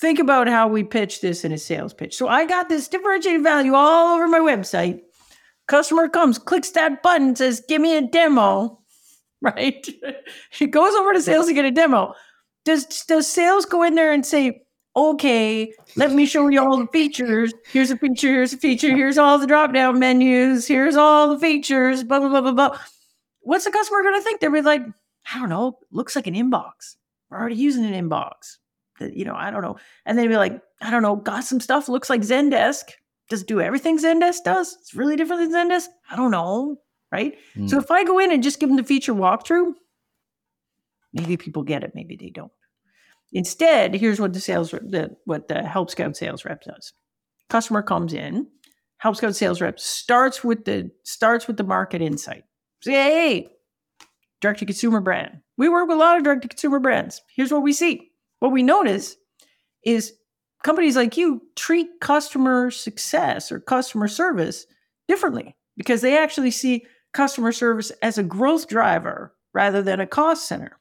think 0.00 0.18
about 0.18 0.48
how 0.48 0.66
we 0.66 0.82
pitch 0.82 1.20
this 1.20 1.44
in 1.44 1.52
a 1.52 1.58
sales 1.58 1.92
pitch. 1.92 2.16
So 2.16 2.28
I 2.28 2.46
got 2.46 2.68
this 2.68 2.88
differentiated 2.88 3.42
value 3.42 3.74
all 3.74 4.14
over 4.14 4.26
my 4.26 4.40
website. 4.40 5.00
Customer 5.68 6.08
comes, 6.08 6.38
clicks 6.38 6.70
that 6.70 7.02
button, 7.02 7.36
says, 7.36 7.62
Give 7.68 7.80
me 7.80 7.96
a 7.96 8.02
demo, 8.02 8.80
right? 9.42 9.86
he 10.50 10.66
goes 10.66 10.94
over 10.94 11.12
to 11.12 11.20
sales 11.20 11.46
to 11.46 11.54
get 11.54 11.64
a 11.64 11.70
demo. 11.70 12.14
Does, 12.64 12.86
does 13.04 13.26
sales 13.26 13.64
go 13.66 13.82
in 13.82 13.94
there 13.94 14.12
and 14.12 14.24
say, 14.24 14.62
Okay, 14.96 15.72
let 15.94 16.10
me 16.12 16.26
show 16.26 16.48
you 16.48 16.60
all 16.60 16.78
the 16.78 16.88
features. 16.88 17.52
Here's 17.70 17.92
a 17.92 17.96
feature, 17.96 18.28
here's 18.28 18.52
a 18.52 18.58
feature, 18.58 18.96
here's 18.96 19.18
all 19.18 19.38
the 19.38 19.46
drop 19.46 19.72
down 19.72 20.00
menus, 20.00 20.66
here's 20.66 20.96
all 20.96 21.28
the 21.28 21.38
features, 21.38 22.02
blah, 22.02 22.18
blah, 22.18 22.28
blah, 22.28 22.40
blah, 22.40 22.52
blah. 22.52 22.78
What's 23.42 23.64
the 23.64 23.70
customer 23.70 24.02
going 24.02 24.16
to 24.16 24.22
think? 24.22 24.40
They'll 24.40 24.50
be 24.50 24.62
like, 24.62 24.82
I 25.32 25.38
don't 25.38 25.48
know, 25.48 25.78
looks 25.92 26.16
like 26.16 26.26
an 26.26 26.34
inbox. 26.34 26.96
We're 27.30 27.38
already 27.38 27.54
using 27.54 27.84
an 27.84 28.10
inbox 28.10 28.56
you 29.00 29.24
know, 29.24 29.34
I 29.34 29.50
don't 29.50 29.62
know. 29.62 29.76
And 30.04 30.18
they'd 30.18 30.28
be 30.28 30.36
like, 30.36 30.60
I 30.80 30.90
don't 30.90 31.02
know, 31.02 31.16
got 31.16 31.44
some 31.44 31.60
stuff 31.60 31.88
looks 31.88 32.10
like 32.10 32.22
Zendesk. 32.22 32.84
Does 33.28 33.42
it 33.42 33.48
do 33.48 33.60
everything 33.60 33.98
Zendesk 33.98 34.44
does? 34.44 34.76
It's 34.80 34.94
really 34.94 35.16
different 35.16 35.50
than 35.50 35.70
Zendesk. 35.70 35.86
I 36.10 36.16
don't 36.16 36.30
know, 36.30 36.78
right? 37.12 37.36
Mm. 37.56 37.70
So 37.70 37.78
if 37.78 37.90
I 37.90 38.04
go 38.04 38.18
in 38.18 38.32
and 38.32 38.42
just 38.42 38.58
give 38.58 38.68
them 38.68 38.76
the 38.76 38.84
feature 38.84 39.14
walkthrough, 39.14 39.72
maybe 41.12 41.36
people 41.36 41.62
get 41.62 41.84
it, 41.84 41.92
maybe 41.94 42.16
they 42.16 42.30
don't. 42.30 42.52
Instead, 43.32 43.94
here's 43.94 44.20
what 44.20 44.32
the 44.32 44.40
sales 44.40 44.72
the 44.72 45.16
what 45.24 45.46
the 45.46 45.62
Help 45.62 45.90
Scout 45.90 46.16
sales 46.16 46.44
rep 46.44 46.62
does. 46.62 46.92
Customer 47.48 47.82
comes 47.82 48.12
in, 48.12 48.48
Help 48.98 49.16
Scout 49.16 49.36
sales 49.36 49.60
rep 49.60 49.78
starts 49.78 50.42
with 50.42 50.64
the 50.64 50.90
starts 51.04 51.46
with 51.46 51.56
the 51.56 51.64
market 51.64 52.02
insight. 52.02 52.42
Say, 52.82 52.92
hey, 52.92 53.48
direct 54.40 54.58
to 54.60 54.66
consumer 54.66 55.00
brand. 55.00 55.40
We 55.56 55.68
work 55.68 55.88
with 55.88 55.96
a 55.96 56.00
lot 56.00 56.16
of 56.16 56.24
direct 56.24 56.42
to 56.42 56.48
consumer 56.48 56.80
brands. 56.80 57.22
Here's 57.34 57.52
what 57.52 57.62
we 57.62 57.72
see 57.72 58.09
what 58.40 58.52
we 58.52 58.62
notice 58.62 59.16
is 59.84 60.14
companies 60.62 60.96
like 60.96 61.16
you 61.16 61.42
treat 61.56 61.88
customer 62.00 62.70
success 62.70 63.50
or 63.50 63.60
customer 63.60 64.08
service 64.08 64.66
differently 65.08 65.56
because 65.76 66.00
they 66.00 66.18
actually 66.18 66.50
see 66.50 66.84
customer 67.12 67.52
service 67.52 67.90
as 68.02 68.18
a 68.18 68.22
growth 68.22 68.68
driver 68.68 69.34
rather 69.52 69.82
than 69.82 70.00
a 70.00 70.06
cost 70.06 70.46
center. 70.46 70.78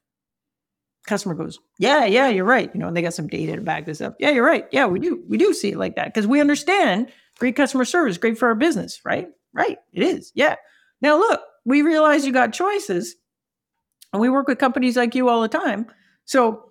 Customer 1.08 1.34
goes, 1.34 1.60
Yeah, 1.78 2.06
yeah, 2.06 2.28
you're 2.28 2.46
right. 2.46 2.70
You 2.74 2.80
know, 2.80 2.88
and 2.88 2.98
they 2.98 3.02
got 3.02 3.14
some 3.14 3.28
data 3.28 3.56
to 3.56 3.62
back 3.62 3.86
this 3.86 4.02
up. 4.02 4.16
Yeah, 4.20 4.32
you're 4.32 4.46
right. 4.46 4.68
Yeah, 4.72 4.86
we 4.86 5.00
do. 5.00 5.24
We 5.28 5.38
do 5.38 5.54
see 5.54 5.70
it 5.70 5.78
like 5.78 5.96
that 5.96 6.14
because 6.14 6.28
we 6.28 6.42
understand 6.42 7.12
great 7.40 7.56
customer 7.56 7.86
service, 7.86 8.18
great 8.18 8.38
for 8.38 8.48
our 8.48 8.56
business, 8.56 9.02
right? 9.06 9.28
Right. 9.54 9.78
It 9.94 10.04
is. 10.04 10.32
Yeah. 10.36 10.56
Now, 11.02 11.18
look, 11.18 11.42
we 11.66 11.82
realize 11.82 12.26
you 12.26 12.34
got 12.34 12.54
choices 12.54 13.16
and 14.14 14.22
we 14.22 14.30
work 14.30 14.48
with 14.48 14.60
companies 14.60 14.98
like 14.98 15.16
you 15.16 15.30
all 15.30 15.42
the 15.42 15.48
time. 15.48 15.88
So 16.26 16.69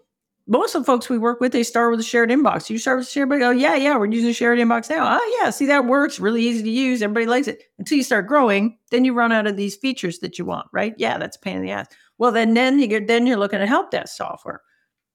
most 0.48 0.74
of 0.74 0.82
the 0.82 0.86
folks 0.86 1.10
we 1.10 1.18
work 1.18 1.40
with, 1.40 1.52
they 1.52 1.62
start 1.62 1.90
with 1.90 2.00
a 2.00 2.04
shared 2.04 2.30
inbox. 2.30 2.70
You 2.70 2.78
start 2.78 2.98
with 2.98 3.06
a 3.06 3.10
shared 3.10 3.28
inbox. 3.28 3.42
Oh, 3.42 3.50
yeah, 3.50 3.76
yeah, 3.76 3.96
we're 3.96 4.06
using 4.06 4.30
a 4.30 4.32
shared 4.32 4.58
inbox 4.58 4.88
now. 4.88 5.18
Oh, 5.20 5.38
yeah, 5.40 5.50
see, 5.50 5.66
that 5.66 5.84
works. 5.84 6.18
Really 6.18 6.42
easy 6.42 6.62
to 6.62 6.70
use. 6.70 7.02
Everybody 7.02 7.26
likes 7.26 7.48
it. 7.48 7.64
Until 7.78 7.98
you 7.98 8.02
start 8.02 8.26
growing, 8.26 8.78
then 8.90 9.04
you 9.04 9.12
run 9.12 9.30
out 9.30 9.46
of 9.46 9.56
these 9.56 9.76
features 9.76 10.20
that 10.20 10.38
you 10.38 10.46
want, 10.46 10.66
right? 10.72 10.94
Yeah, 10.96 11.18
that's 11.18 11.36
a 11.36 11.40
pain 11.40 11.56
in 11.56 11.62
the 11.62 11.70
ass. 11.70 11.88
Well, 12.16 12.32
then, 12.32 12.54
then 12.54 12.78
you 12.78 12.86
get, 12.86 13.06
then 13.06 13.26
you're 13.26 13.36
looking 13.36 13.60
at 13.60 13.68
help 13.68 13.90
desk 13.90 14.16
software. 14.16 14.62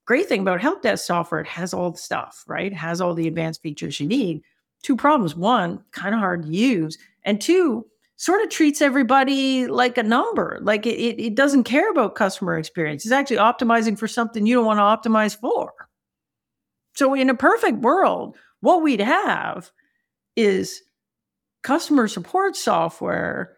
Great 0.06 0.28
thing 0.28 0.42
about 0.42 0.62
help 0.62 0.84
desk 0.84 1.06
software, 1.06 1.42
it 1.42 1.48
has 1.48 1.74
all 1.74 1.92
the 1.92 1.98
stuff, 1.98 2.44
right? 2.48 2.72
It 2.72 2.76
has 2.76 3.02
all 3.02 3.16
the 3.16 3.28
advanced 3.28 3.62
features 3.62 4.00
you 4.00 4.08
need. 4.08 4.44
Two 4.84 4.96
problems. 4.96 5.36
One, 5.36 5.84
kind 5.92 6.14
of 6.14 6.20
hard 6.20 6.44
to 6.44 6.50
use. 6.50 6.98
And 7.24 7.42
two, 7.42 7.88
sort 8.16 8.44
of 8.44 8.50
treats 8.50 8.82
everybody 8.82 9.68
like 9.68 9.98
a 9.98 10.04
number. 10.04 10.60
Like 10.62 10.86
it, 10.86 10.98
it, 11.00 11.20
it 11.20 11.36
doesn't 11.36 11.64
care 11.64 11.90
about 11.90 12.16
customer 12.16 12.58
experience. 12.58 13.06
It's 13.06 13.12
actually 13.12 13.38
optimizing 13.38 13.98
for 13.98 14.08
something 14.08 14.46
you 14.46 14.56
don't 14.56 14.66
want 14.66 14.80
to 15.04 15.10
optimize 15.10 15.38
for. 15.38 15.74
So, 16.96 17.14
in 17.16 17.30
a 17.30 17.36
perfect 17.36 17.80
world, 17.80 18.38
what 18.62 18.84
we'd 18.84 19.02
have 19.02 19.72
is 20.36 20.82
customer 21.64 22.08
support 22.08 22.56
software 22.56 23.58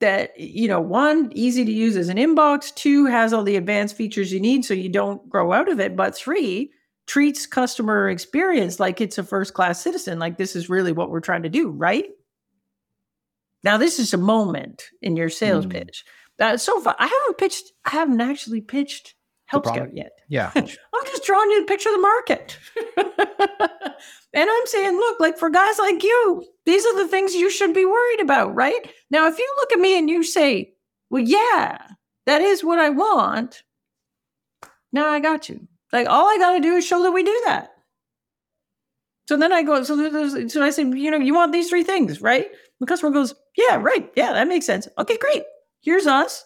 that 0.00 0.38
you 0.38 0.68
know 0.68 0.80
one 0.80 1.30
easy 1.34 1.64
to 1.64 1.72
use 1.72 1.96
as 1.96 2.08
an 2.08 2.16
inbox 2.16 2.74
two 2.74 3.06
has 3.06 3.32
all 3.32 3.44
the 3.44 3.56
advanced 3.56 3.96
features 3.96 4.32
you 4.32 4.40
need 4.40 4.64
so 4.64 4.74
you 4.74 4.88
don't 4.88 5.28
grow 5.28 5.52
out 5.52 5.70
of 5.70 5.78
it 5.80 5.96
but 5.96 6.16
three 6.16 6.70
treats 7.06 7.46
customer 7.46 8.10
experience 8.10 8.80
like 8.80 9.00
it's 9.00 9.18
a 9.18 9.22
first 9.22 9.54
class 9.54 9.80
citizen 9.80 10.18
like 10.18 10.36
this 10.36 10.56
is 10.56 10.68
really 10.68 10.92
what 10.92 11.10
we're 11.10 11.20
trying 11.20 11.42
to 11.42 11.48
do 11.48 11.70
right 11.70 12.06
now, 13.64 13.78
this 13.78 13.98
is 13.98 14.12
a 14.12 14.18
moment 14.18 14.84
in 15.00 15.16
your 15.16 15.30
sales 15.30 15.66
mm. 15.66 15.70
pitch. 15.70 16.04
Uh, 16.38 16.56
so 16.56 16.80
far, 16.80 16.94
I 16.98 17.06
haven't 17.06 17.38
pitched, 17.38 17.72
I 17.84 17.90
haven't 17.90 18.20
actually 18.20 18.60
pitched 18.60 19.14
Help 19.46 19.66
Scout 19.66 19.94
yet. 19.94 20.12
Yeah. 20.28 20.50
I'm 20.54 20.66
just 21.06 21.24
drawing 21.24 21.50
you 21.50 21.62
a 21.62 21.66
picture 21.66 21.88
of 21.88 21.94
the 21.94 22.00
market. 22.00 22.58
and 24.34 24.50
I'm 24.50 24.66
saying, 24.66 24.96
look, 24.96 25.20
like 25.20 25.38
for 25.38 25.48
guys 25.48 25.78
like 25.78 26.02
you, 26.02 26.44
these 26.66 26.84
are 26.84 26.96
the 26.96 27.08
things 27.08 27.34
you 27.34 27.50
should 27.50 27.72
be 27.72 27.84
worried 27.84 28.20
about, 28.20 28.54
right? 28.54 28.90
Now, 29.10 29.28
if 29.28 29.38
you 29.38 29.54
look 29.58 29.72
at 29.72 29.78
me 29.78 29.98
and 29.98 30.10
you 30.10 30.22
say, 30.22 30.74
well, 31.08 31.22
yeah, 31.22 31.78
that 32.26 32.42
is 32.42 32.64
what 32.64 32.78
I 32.78 32.90
want. 32.90 33.62
Now 34.92 35.08
I 35.08 35.20
got 35.20 35.48
you. 35.48 35.66
Like 35.92 36.08
all 36.08 36.28
I 36.28 36.36
got 36.38 36.54
to 36.54 36.60
do 36.60 36.74
is 36.74 36.86
show 36.86 37.02
that 37.02 37.12
we 37.12 37.22
do 37.22 37.42
that. 37.46 37.73
So 39.26 39.36
then 39.36 39.52
I 39.52 39.62
go, 39.62 39.82
so, 39.82 40.48
so 40.48 40.62
I 40.62 40.70
say, 40.70 40.82
you 40.82 41.10
know, 41.10 41.18
you 41.18 41.34
want 41.34 41.52
these 41.52 41.70
three 41.70 41.82
things, 41.84 42.20
right? 42.20 42.48
The 42.80 42.86
customer 42.86 43.10
goes, 43.12 43.34
Yeah, 43.56 43.76
right. 43.76 44.10
Yeah, 44.16 44.32
that 44.32 44.48
makes 44.48 44.66
sense. 44.66 44.86
Okay, 44.98 45.16
great. 45.16 45.44
Here's 45.80 46.06
us. 46.06 46.44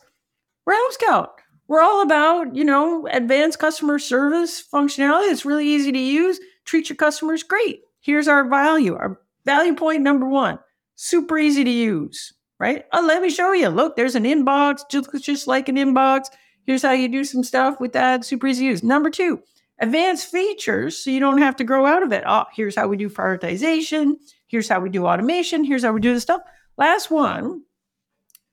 We're 0.64 0.74
Help 0.74 0.92
Scout. 0.92 1.40
We're 1.66 1.82
all 1.82 2.02
about, 2.02 2.54
you 2.54 2.64
know, 2.64 3.06
advanced 3.08 3.58
customer 3.58 3.98
service 3.98 4.62
functionality. 4.72 5.30
It's 5.30 5.44
really 5.44 5.66
easy 5.66 5.92
to 5.92 5.98
use. 5.98 6.40
Treat 6.64 6.88
your 6.88 6.96
customers 6.96 7.42
great. 7.42 7.80
here's 8.00 8.28
our 8.28 8.48
value. 8.48 8.94
Our 8.94 9.20
value 9.44 9.74
point 9.74 10.02
number 10.02 10.26
one, 10.26 10.58
super 10.96 11.38
easy 11.38 11.64
to 11.64 11.70
use, 11.70 12.32
right? 12.58 12.84
Oh, 12.92 13.04
let 13.04 13.22
me 13.22 13.30
show 13.30 13.52
you. 13.52 13.68
Look, 13.68 13.96
there's 13.96 14.14
an 14.14 14.24
inbox, 14.24 14.80
just, 14.90 15.10
just 15.22 15.46
like 15.46 15.68
an 15.68 15.76
inbox. 15.76 16.26
Here's 16.64 16.82
how 16.82 16.92
you 16.92 17.08
do 17.08 17.24
some 17.24 17.42
stuff 17.42 17.80
with 17.80 17.92
that. 17.92 18.24
Super 18.24 18.46
easy 18.46 18.64
to 18.64 18.70
use. 18.70 18.82
Number 18.82 19.10
two, 19.10 19.42
advanced 19.80 20.30
features 20.30 20.98
so 20.98 21.10
you 21.10 21.20
don't 21.20 21.38
have 21.38 21.56
to 21.56 21.64
grow 21.64 21.86
out 21.86 22.02
of 22.02 22.12
it. 22.12 22.24
Oh, 22.26 22.44
here's 22.54 22.76
how 22.76 22.88
we 22.88 22.96
do 22.96 23.08
prioritization. 23.08 24.14
Here's 24.46 24.68
how 24.68 24.80
we 24.80 24.90
do 24.90 25.06
automation. 25.06 25.64
Here's 25.64 25.84
how 25.84 25.92
we 25.92 26.00
do 26.00 26.14
the 26.14 26.20
stuff. 26.20 26.40
Last 26.76 27.10
one 27.10 27.62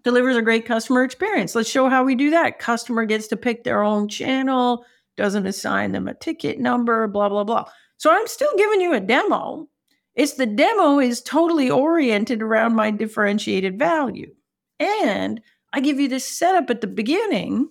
delivers 0.04 0.38
a 0.38 0.42
great 0.42 0.66
customer 0.66 1.04
experience. 1.04 1.56
Let's 1.56 1.70
show 1.70 1.90
how 1.90 2.04
we 2.04 2.16
do 2.16 2.30
that. 2.30 2.60
Customer 2.60 3.06
gets 3.06 3.28
to 3.28 3.38
pick 3.38 3.64
their 3.64 3.82
own 3.82 4.08
channel, 4.08 4.86
doesn't 5.18 5.48
assign 5.48 5.92
them 5.92 6.08
a 6.08 6.14
ticket 6.14 6.60
number, 6.60 7.08
blah, 7.08 7.30
blah, 7.30 7.44
blah. 7.44 7.66
So 7.98 8.12
I'm 8.12 8.28
still 8.28 8.52
giving 8.58 8.82
you 8.82 8.94
a 8.94 9.00
demo. 9.00 9.68
It's 10.14 10.34
the 10.34 10.46
demo 10.46 11.00
is 11.00 11.22
totally 11.22 11.70
oriented 11.70 12.42
around 12.42 12.76
my 12.76 12.92
differentiated 12.92 13.80
value. 13.80 14.34
And 14.80 15.42
I 15.74 15.80
give 15.82 16.00
you 16.00 16.08
this 16.08 16.26
setup 16.26 16.70
at 16.70 16.82
the 16.82 16.88
beginning 16.88 17.70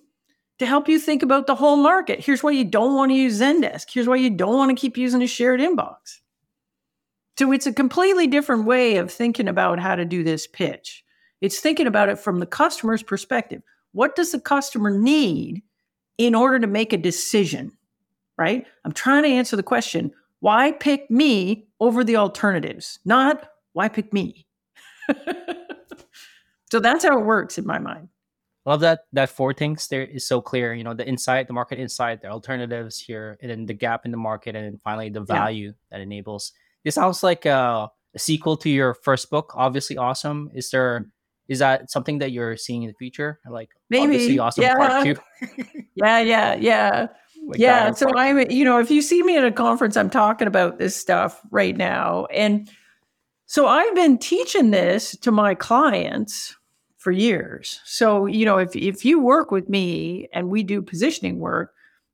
to 0.59 0.65
help 0.65 0.87
you 0.87 0.99
think 0.99 1.21
about 1.21 1.47
the 1.47 1.55
whole 1.55 1.77
market. 1.77 2.19
Here's 2.19 2.43
why 2.43 2.51
you 2.51 2.63
don't 2.63 2.95
want 2.95 3.11
to 3.11 3.15
use 3.15 3.41
Zendesk. 3.41 3.87
Here's 3.91 4.07
why 4.07 4.15
you 4.15 4.29
don't 4.29 4.55
want 4.55 4.75
to 4.75 4.79
keep 4.79 4.97
using 4.97 5.21
a 5.21 5.27
shared 5.27 5.59
inbox. 5.59 6.19
So 7.37 7.51
it's 7.51 7.67
a 7.67 7.73
completely 7.73 8.27
different 8.27 8.65
way 8.65 8.95
of 8.95 9.11
thinking 9.11 9.49
about 9.49 9.79
how 9.79 9.95
to 9.95 10.05
do 10.05 10.23
this 10.23 10.47
pitch. 10.47 11.03
It's 11.41 11.59
thinking 11.59 11.87
about 11.87 12.09
it 12.09 12.17
from 12.17 12.39
the 12.39 12.45
customer's 12.45 13.03
perspective. 13.03 13.61
What 13.91 14.15
does 14.15 14.31
the 14.31 14.39
customer 14.39 14.97
need 14.97 15.61
in 16.17 16.33
order 16.33 16.59
to 16.59 16.67
make 16.67 16.93
a 16.93 16.97
decision? 16.97 17.73
Right? 18.37 18.65
I'm 18.85 18.93
trying 18.93 19.23
to 19.23 19.29
answer 19.29 19.55
the 19.55 19.63
question 19.63 20.11
why 20.39 20.71
pick 20.73 21.09
me 21.09 21.67
over 21.79 22.03
the 22.03 22.17
alternatives? 22.17 22.99
Not 23.03 23.49
why 23.73 23.89
pick 23.89 24.13
me? 24.13 24.45
so 26.71 26.79
that's 26.79 27.03
how 27.03 27.17
it 27.17 27.25
works 27.25 27.57
in 27.57 27.65
my 27.65 27.79
mind. 27.79 28.09
I 28.65 28.71
love 28.71 28.79
that 28.79 29.01
that 29.13 29.29
four 29.29 29.53
things 29.53 29.87
there 29.87 30.03
is 30.03 30.27
so 30.27 30.41
clear. 30.41 30.73
You 30.73 30.83
know, 30.83 30.93
the 30.93 31.07
inside, 31.07 31.47
the 31.47 31.53
market 31.53 31.77
inside, 31.77 32.21
the 32.21 32.29
alternatives 32.29 32.99
here, 32.99 33.37
and 33.41 33.51
then 33.51 33.65
the 33.65 33.73
gap 33.73 34.05
in 34.05 34.11
the 34.11 34.17
market, 34.17 34.55
and 34.55 34.65
then 34.65 34.79
finally 34.83 35.09
the 35.09 35.21
value 35.21 35.67
yeah. 35.67 35.73
that 35.91 36.01
enables. 36.01 36.51
This 36.83 36.95
sounds 36.95 37.21
like 37.21 37.45
a, 37.45 37.89
a, 38.15 38.19
sequel 38.19 38.57
to 38.57 38.69
your 38.69 38.93
first 38.93 39.29
book. 39.29 39.53
Obviously 39.55 39.97
Awesome. 39.97 40.49
Is 40.53 40.71
there 40.71 41.01
mm. 41.01 41.11
is 41.47 41.59
that 41.59 41.91
something 41.91 42.19
that 42.19 42.31
you're 42.31 42.57
seeing 42.57 42.83
in 42.83 42.87
the 42.87 42.95
future? 42.95 43.39
Like 43.47 43.69
maybe 43.89 44.39
awesome 44.39 44.63
yeah. 44.63 44.75
part 44.75 45.03
two. 45.03 45.15
yeah, 45.95 46.19
yeah, 46.19 46.55
yeah. 46.55 47.07
Like 47.47 47.59
yeah. 47.59 47.89
Uh, 47.89 47.93
so 47.93 48.09
I'm, 48.17 48.49
you 48.49 48.65
know, 48.65 48.79
if 48.79 48.89
you 48.89 49.03
see 49.03 49.21
me 49.21 49.37
at 49.37 49.45
a 49.45 49.51
conference, 49.51 49.95
I'm 49.95 50.09
talking 50.09 50.47
about 50.47 50.79
this 50.79 50.95
stuff 50.95 51.39
right 51.51 51.77
now, 51.77 52.25
and 52.33 52.67
so 53.45 53.67
I've 53.67 53.93
been 53.93 54.17
teaching 54.17 54.71
this 54.71 55.15
to 55.17 55.31
my 55.31 55.53
clients 55.53 56.55
for 57.05 57.11
years. 57.11 57.81
So, 57.85 58.25
you 58.25 58.45
know, 58.45 58.57
if, 58.57 58.75
if 58.75 59.05
you 59.05 59.19
work 59.19 59.51
with 59.51 59.69
me 59.69 60.27
and 60.33 60.49
we 60.49 60.63
do 60.63 60.81
positioning 60.81 61.37
work, 61.37 61.71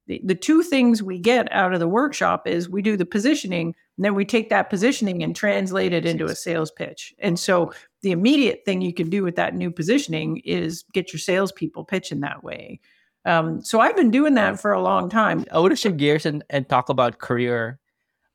the, 0.08 0.20
the 0.22 0.36
two 0.36 0.64
things 0.64 1.02
we 1.02 1.18
get 1.18 1.50
out 1.50 1.74
of 1.74 1.80
the 1.80 1.88
workshop 1.88 2.46
is 2.46 2.68
we 2.68 2.82
do 2.82 2.98
the 2.98 3.06
positioning 3.06 3.68
and 3.96 4.04
then 4.04 4.16
we 4.16 4.26
take 4.26 4.50
that 4.50 4.70
positioning 4.70 5.24
and 5.24 5.34
translate 5.34 5.94
it 5.94 6.06
into 6.06 6.26
a 6.26 6.36
sales 6.36 6.72
pitch. 6.72 7.14
And 7.20 7.40
so 7.40 7.72
the 8.02 8.12
immediate 8.12 8.64
thing 8.66 8.82
you 8.82 8.94
can 8.94 9.10
do 9.10 9.24
with 9.24 9.38
that 9.38 9.56
new 9.56 9.72
positioning 9.72 10.42
is 10.44 10.84
get 10.92 11.14
your 11.14 11.22
salespeople 11.22 11.86
pitching 11.86 12.20
that 12.20 12.44
way. 12.44 12.82
Um, 13.24 13.62
so 13.62 13.80
I've 13.80 13.96
been 13.96 14.12
doing 14.12 14.34
that 14.34 14.60
for 14.60 14.74
a 14.74 14.82
long 14.82 15.08
time. 15.08 15.46
I 15.54 15.60
want 15.60 15.72
to 15.72 15.78
shift 15.78 15.96
gears 15.96 16.26
and, 16.26 16.44
and 16.50 16.68
talk 16.68 16.90
about 16.90 17.20
career, 17.20 17.80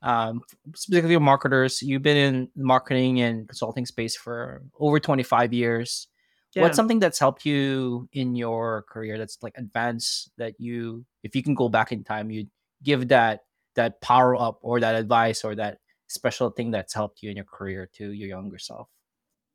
um, 0.01 0.41
specifically 0.75 1.19
marketers. 1.19 1.83
You've 1.83 2.01
been 2.01 2.17
in 2.17 2.49
marketing 2.57 3.21
and 3.21 3.47
consulting 3.47 3.85
space 3.85 4.17
for 4.17 4.63
over 4.81 4.99
25 4.99 5.53
years 5.53 6.09
yeah. 6.57 6.63
what's 6.63 6.77
something 6.77 6.99
that's 6.99 7.19
helped 7.19 7.45
you 7.45 8.09
in 8.13 8.35
your 8.35 8.85
career 8.89 9.19
that's 9.19 9.39
like 9.43 9.55
advanced 9.57 10.31
that 10.39 10.55
you 10.59 11.05
if 11.23 11.37
you 11.37 11.43
can 11.43 11.55
go 11.55 11.69
back 11.69 11.93
in 11.93 12.03
time 12.03 12.31
you 12.31 12.47
give 12.83 13.09
that 13.09 13.41
that 13.75 14.01
power 14.01 14.35
up 14.35 14.59
or 14.63 14.81
that 14.81 14.95
advice 14.95 15.45
or 15.45 15.55
that 15.55 15.79
special 16.09 16.51
thing 16.51 16.71
that's 16.71 16.95
helped 16.95 17.23
you 17.23 17.31
in 17.31 17.37
your 17.37 17.45
career 17.45 17.89
to 17.93 18.13
your 18.13 18.29
younger 18.29 18.59
self? 18.59 18.89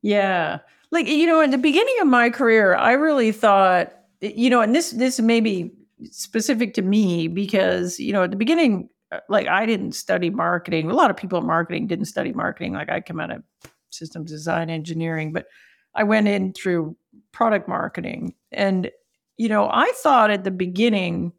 Yeah. 0.02 0.60
Like 0.91 1.08
you 1.08 1.26
know 1.26 1.41
in 1.41 1.52
the 1.52 1.58
beginning 1.58 1.95
of 2.02 2.08
my 2.08 2.30
career 2.30 2.76
i 2.76 2.91
really 2.91 3.32
thought 3.32 3.93
you 4.20 4.49
know 4.49 4.62
and 4.62 4.76
this 4.76 4.91
this 4.91 5.20
may 5.20 5.39
be 5.39 5.72
specific 6.12 6.74
to 6.74 6.82
me 6.82 7.28
because 7.28 7.99
you 7.99 8.12
know 8.12 8.24
at 8.24 8.32
the 8.32 8.38
beginning 8.38 8.89
uh, 9.12 9.20
like 9.30 9.47
i 9.47 9.66
didn't 9.66 9.93
study 9.93 10.30
marketing. 10.30 10.89
A 10.89 10.93
lot 10.93 11.10
of 11.10 11.18
people 11.18 11.39
in 11.39 11.45
marketing 11.45 11.88
didn't 11.88 12.06
study 12.06 12.34
marketing. 12.34 12.74
Like 12.74 12.89
i 12.89 12.99
come 12.99 13.20
out 13.20 13.32
of 13.32 13.43
systems 13.89 14.32
design 14.32 14.70
engineering 14.70 15.34
but 15.34 15.45
I 15.96 16.04
went 16.04 16.28
in 16.28 16.54
through 16.54 16.96
product 17.32 17.68
marketing. 17.68 18.36
And, 18.52 18.92
you 19.38 19.50
know, 19.50 19.70
I 19.72 19.92
thought 19.96 20.32
at 20.32 20.44
the 20.44 20.52
beginning, 20.52 21.34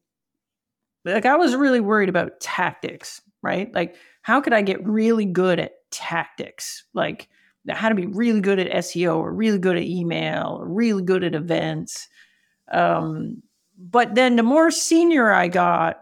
like 1.05 1.27
I 1.27 1.37
was 1.37 1.57
really 1.57 1.81
worried 1.81 2.09
about 2.09 2.41
tactics, 2.41 3.21
right? 3.43 3.73
Like, 3.75 3.97
how 4.23 4.41
could 4.41 4.53
I 4.53 4.63
get 4.63 4.85
really 4.87 5.25
good 5.25 5.59
at 5.59 5.73
tactics? 5.91 6.85
Like, 6.95 7.29
how 7.69 7.89
to 7.89 7.95
be 7.95 8.07
really 8.07 8.41
good 8.41 8.59
at 8.59 8.71
SEO 8.85 9.19
or 9.19 9.33
really 9.33 9.59
good 9.59 9.77
at 9.77 9.85
email 9.85 10.57
or 10.61 10.69
really 10.69 11.03
good 11.03 11.23
at 11.23 11.35
events. 11.35 12.09
Um, 12.73 13.43
but 13.79 14.15
then 14.15 14.37
the 14.37 14.43
more 14.43 14.71
senior 14.71 15.33
I 15.33 15.49
got, 15.49 16.01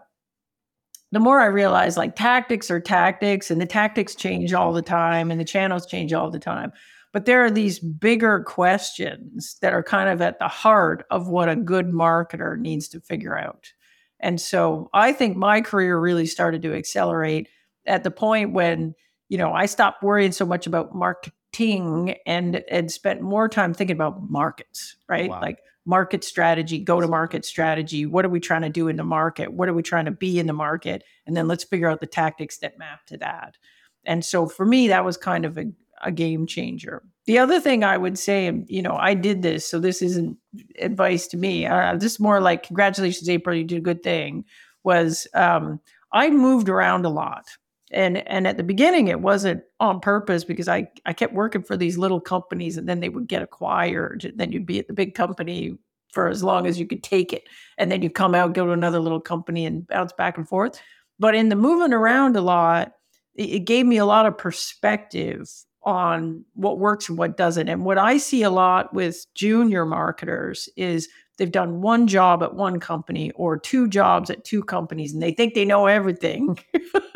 the 1.11 1.19
more 1.19 1.39
I 1.39 1.47
realized 1.47 1.97
like 1.97 2.15
tactics 2.15 2.71
are 2.71 2.79
tactics 2.79 3.51
and 3.51 3.59
the 3.59 3.65
tactics 3.65 4.15
change 4.15 4.53
all 4.53 4.71
the 4.71 4.81
time 4.81 5.29
and 5.29 5.39
the 5.39 5.45
channels 5.45 5.85
change 5.85 6.13
all 6.13 6.31
the 6.31 6.39
time. 6.39 6.71
But 7.13 7.25
there 7.25 7.43
are 7.43 7.51
these 7.51 7.79
bigger 7.79 8.41
questions 8.41 9.57
that 9.61 9.73
are 9.73 9.83
kind 9.83 10.09
of 10.09 10.21
at 10.21 10.39
the 10.39 10.47
heart 10.47 11.05
of 11.11 11.27
what 11.27 11.49
a 11.49 11.55
good 11.55 11.87
marketer 11.87 12.57
needs 12.57 12.87
to 12.89 13.01
figure 13.01 13.37
out. 13.37 13.73
And 14.19 14.39
so 14.39 14.89
I 14.93 15.11
think 15.11 15.35
my 15.35 15.61
career 15.61 15.99
really 15.99 16.25
started 16.25 16.61
to 16.61 16.73
accelerate 16.73 17.49
at 17.85 18.03
the 18.03 18.11
point 18.11 18.53
when, 18.53 18.93
you 19.29 19.37
know, 19.37 19.51
I 19.51 19.65
stopped 19.65 20.03
worrying 20.03 20.31
so 20.31 20.45
much 20.45 20.67
about 20.67 20.95
marketing 20.95 22.15
and 22.25 22.63
and 22.69 22.91
spent 22.91 23.21
more 23.21 23.49
time 23.49 23.73
thinking 23.73 23.95
about 23.95 24.29
markets, 24.29 24.95
right? 25.09 25.29
Wow. 25.29 25.41
Like 25.41 25.59
market 25.85 26.23
strategy, 26.23 26.79
go 26.79 27.01
to 27.01 27.07
market 27.07 27.43
strategy. 27.43 28.05
What 28.05 28.23
are 28.23 28.29
we 28.29 28.39
trying 28.39 28.61
to 28.61 28.69
do 28.69 28.87
in 28.87 28.97
the 28.97 29.03
market? 29.03 29.51
What 29.51 29.67
are 29.67 29.73
we 29.73 29.81
trying 29.81 30.05
to 30.05 30.11
be 30.11 30.39
in 30.39 30.45
the 30.45 30.53
market? 30.53 31.03
And 31.25 31.35
then 31.35 31.47
let's 31.47 31.63
figure 31.63 31.89
out 31.89 31.99
the 31.99 32.07
tactics 32.07 32.59
that 32.59 32.77
map 32.77 33.05
to 33.07 33.17
that. 33.17 33.57
And 34.05 34.23
so 34.23 34.47
for 34.47 34.65
me, 34.65 34.87
that 34.89 35.05
was 35.05 35.17
kind 35.17 35.45
of 35.45 35.57
a, 35.57 35.65
a 36.01 36.11
game 36.11 36.45
changer. 36.45 37.03
The 37.25 37.37
other 37.37 37.59
thing 37.59 37.83
I 37.83 37.97
would 37.97 38.17
say, 38.17 38.51
you 38.67 38.81
know, 38.81 38.97
I 38.97 39.13
did 39.13 39.41
this, 39.41 39.67
so 39.67 39.79
this 39.79 40.01
isn't 40.01 40.37
advice 40.79 41.27
to 41.27 41.37
me. 41.37 41.65
Uh, 41.65 41.95
this 41.95 42.13
is 42.13 42.19
more 42.19 42.41
like, 42.41 42.63
congratulations, 42.63 43.29
April, 43.29 43.55
you 43.55 43.63
did 43.63 43.77
a 43.77 43.81
good 43.81 44.03
thing. 44.03 44.45
Was 44.83 45.27
um, 45.35 45.79
I 46.11 46.29
moved 46.31 46.67
around 46.67 47.05
a 47.05 47.09
lot, 47.09 47.45
and 47.91 48.17
and 48.27 48.47
at 48.47 48.57
the 48.57 48.63
beginning 48.63 49.09
it 49.09 49.21
wasn't 49.21 49.61
on 49.79 49.99
purpose 49.99 50.43
because 50.43 50.67
I 50.67 50.87
I 51.05 51.13
kept 51.13 51.33
working 51.33 51.61
for 51.61 51.77
these 51.77 51.99
little 51.99 52.19
companies, 52.19 52.77
and 52.77 52.89
then 52.89 52.99
they 52.99 53.09
would 53.09 53.27
get 53.27 53.43
acquired. 53.43 54.25
And 54.25 54.39
then 54.39 54.51
you'd 54.51 54.65
be 54.65 54.79
at 54.79 54.87
the 54.87 54.93
big 54.93 55.13
company 55.13 55.77
for 56.11 56.27
as 56.27 56.43
long 56.43 56.65
as 56.65 56.79
you 56.79 56.87
could 56.87 57.03
take 57.03 57.31
it, 57.31 57.43
and 57.77 57.91
then 57.91 58.01
you 58.01 58.09
come 58.09 58.33
out, 58.33 58.53
go 58.53 58.65
to 58.65 58.71
another 58.71 58.99
little 58.99 59.21
company, 59.21 59.65
and 59.67 59.87
bounce 59.87 60.13
back 60.13 60.37
and 60.37 60.49
forth. 60.49 60.81
But 61.19 61.35
in 61.35 61.49
the 61.49 61.55
moving 61.55 61.93
around 61.93 62.35
a 62.35 62.41
lot, 62.41 62.93
it 63.35 63.65
gave 63.65 63.85
me 63.85 63.97
a 63.97 64.05
lot 64.05 64.25
of 64.25 64.37
perspective 64.37 65.47
on 65.83 66.45
what 66.53 66.79
works 66.79 67.09
and 67.09 67.17
what 67.17 67.37
doesn't. 67.37 67.67
And 67.67 67.83
what 67.85 67.97
I 67.97 68.17
see 68.17 68.43
a 68.43 68.49
lot 68.49 68.93
with 68.93 69.25
junior 69.33 69.85
marketers 69.85 70.69
is 70.75 71.09
they've 71.37 71.51
done 71.51 71.81
one 71.81 72.07
job 72.07 72.43
at 72.43 72.53
one 72.53 72.79
company 72.79 73.31
or 73.31 73.57
two 73.57 73.87
jobs 73.87 74.29
at 74.29 74.45
two 74.45 74.63
companies 74.63 75.13
and 75.13 75.23
they 75.23 75.31
think 75.31 75.53
they 75.53 75.65
know 75.65 75.87
everything. 75.87 76.59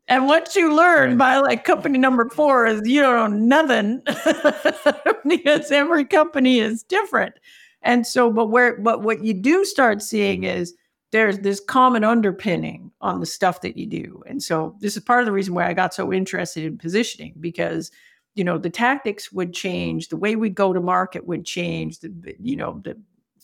and 0.09 0.26
what 0.26 0.57
you 0.57 0.74
learn 0.74 1.16
by 1.16 1.38
like 1.38 1.64
company 1.64 1.97
number 1.99 2.28
four 2.30 2.66
is 2.66 2.82
you 2.84 3.01
don't 3.01 3.47
know 3.49 3.62
nothing 3.62 4.03
because 5.28 5.70
every 5.70 6.05
company 6.05 6.59
is 6.59 6.82
different. 6.82 7.34
And 7.82 8.07
so, 8.07 8.32
but 8.32 8.47
where, 8.47 8.80
but 8.80 9.03
what 9.03 9.24
you 9.24 9.34
do 9.34 9.64
start 9.64 10.03
seeing 10.03 10.43
mm-hmm. 10.43 10.59
is 10.59 10.74
there's 11.12 11.38
this 11.40 11.60
common 11.60 12.04
underpinning 12.04 12.90
on 13.00 13.20
the 13.20 13.26
stuff 13.26 13.60
that 13.60 13.76
you 13.76 13.86
do. 13.86 14.22
And 14.26 14.42
so 14.42 14.74
this 14.80 14.96
is 14.96 15.02
part 15.02 15.20
of 15.20 15.26
the 15.26 15.32
reason 15.32 15.54
why 15.54 15.68
I 15.68 15.74
got 15.74 15.94
so 15.94 16.12
interested 16.12 16.64
in 16.64 16.78
positioning 16.78 17.34
because 17.38 17.90
you 18.34 18.44
know 18.44 18.56
the 18.56 18.70
tactics 18.70 19.30
would 19.30 19.52
change, 19.52 20.08
the 20.08 20.16
way 20.16 20.36
we 20.36 20.48
go 20.48 20.72
to 20.72 20.80
market 20.80 21.26
would 21.26 21.44
change, 21.44 22.00
the 22.00 22.34
you 22.40 22.56
know 22.56 22.80
the 22.82 22.98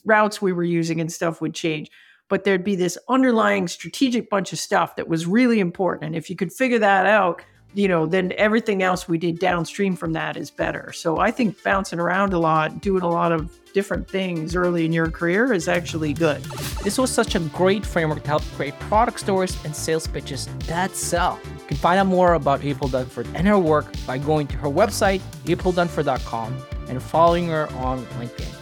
routes 0.04 0.40
we 0.40 0.52
were 0.52 0.64
using 0.64 1.00
and 1.00 1.12
stuff 1.12 1.42
would 1.42 1.54
change, 1.54 1.90
but 2.28 2.44
there'd 2.44 2.64
be 2.64 2.74
this 2.74 2.96
underlying 3.08 3.68
strategic 3.68 4.30
bunch 4.30 4.52
of 4.52 4.58
stuff 4.58 4.96
that 4.96 5.06
was 5.06 5.26
really 5.26 5.60
important 5.60 6.06
and 6.06 6.16
if 6.16 6.30
you 6.30 6.36
could 6.36 6.52
figure 6.52 6.78
that 6.78 7.04
out, 7.04 7.42
you 7.78 7.86
know, 7.86 8.06
then 8.06 8.32
everything 8.36 8.82
else 8.82 9.06
we 9.06 9.18
did 9.18 9.38
downstream 9.38 9.94
from 9.94 10.12
that 10.12 10.36
is 10.36 10.50
better. 10.50 10.92
So 10.92 11.18
I 11.18 11.30
think 11.30 11.62
bouncing 11.62 12.00
around 12.00 12.32
a 12.32 12.38
lot, 12.38 12.80
doing 12.80 13.02
a 13.02 13.08
lot 13.08 13.30
of 13.30 13.56
different 13.72 14.10
things 14.10 14.56
early 14.56 14.84
in 14.84 14.92
your 14.92 15.12
career 15.12 15.52
is 15.52 15.68
actually 15.68 16.12
good. 16.12 16.42
This 16.82 16.98
was 16.98 17.08
such 17.08 17.36
a 17.36 17.38
great 17.38 17.86
framework 17.86 18.24
to 18.24 18.28
help 18.28 18.42
create 18.56 18.76
product 18.80 19.20
stories 19.20 19.56
and 19.64 19.76
sales 19.76 20.08
pitches 20.08 20.48
that 20.66 20.90
sell. 20.90 21.38
You 21.44 21.66
can 21.68 21.76
find 21.76 22.00
out 22.00 22.08
more 22.08 22.34
about 22.34 22.64
April 22.64 22.90
Dunford 22.90 23.28
and 23.36 23.46
her 23.46 23.58
work 23.58 23.86
by 24.08 24.18
going 24.18 24.48
to 24.48 24.56
her 24.56 24.68
website, 24.68 25.20
aprildunford.com, 25.44 26.60
and 26.88 27.00
following 27.00 27.46
her 27.46 27.72
on 27.74 28.04
LinkedIn. 28.18 28.52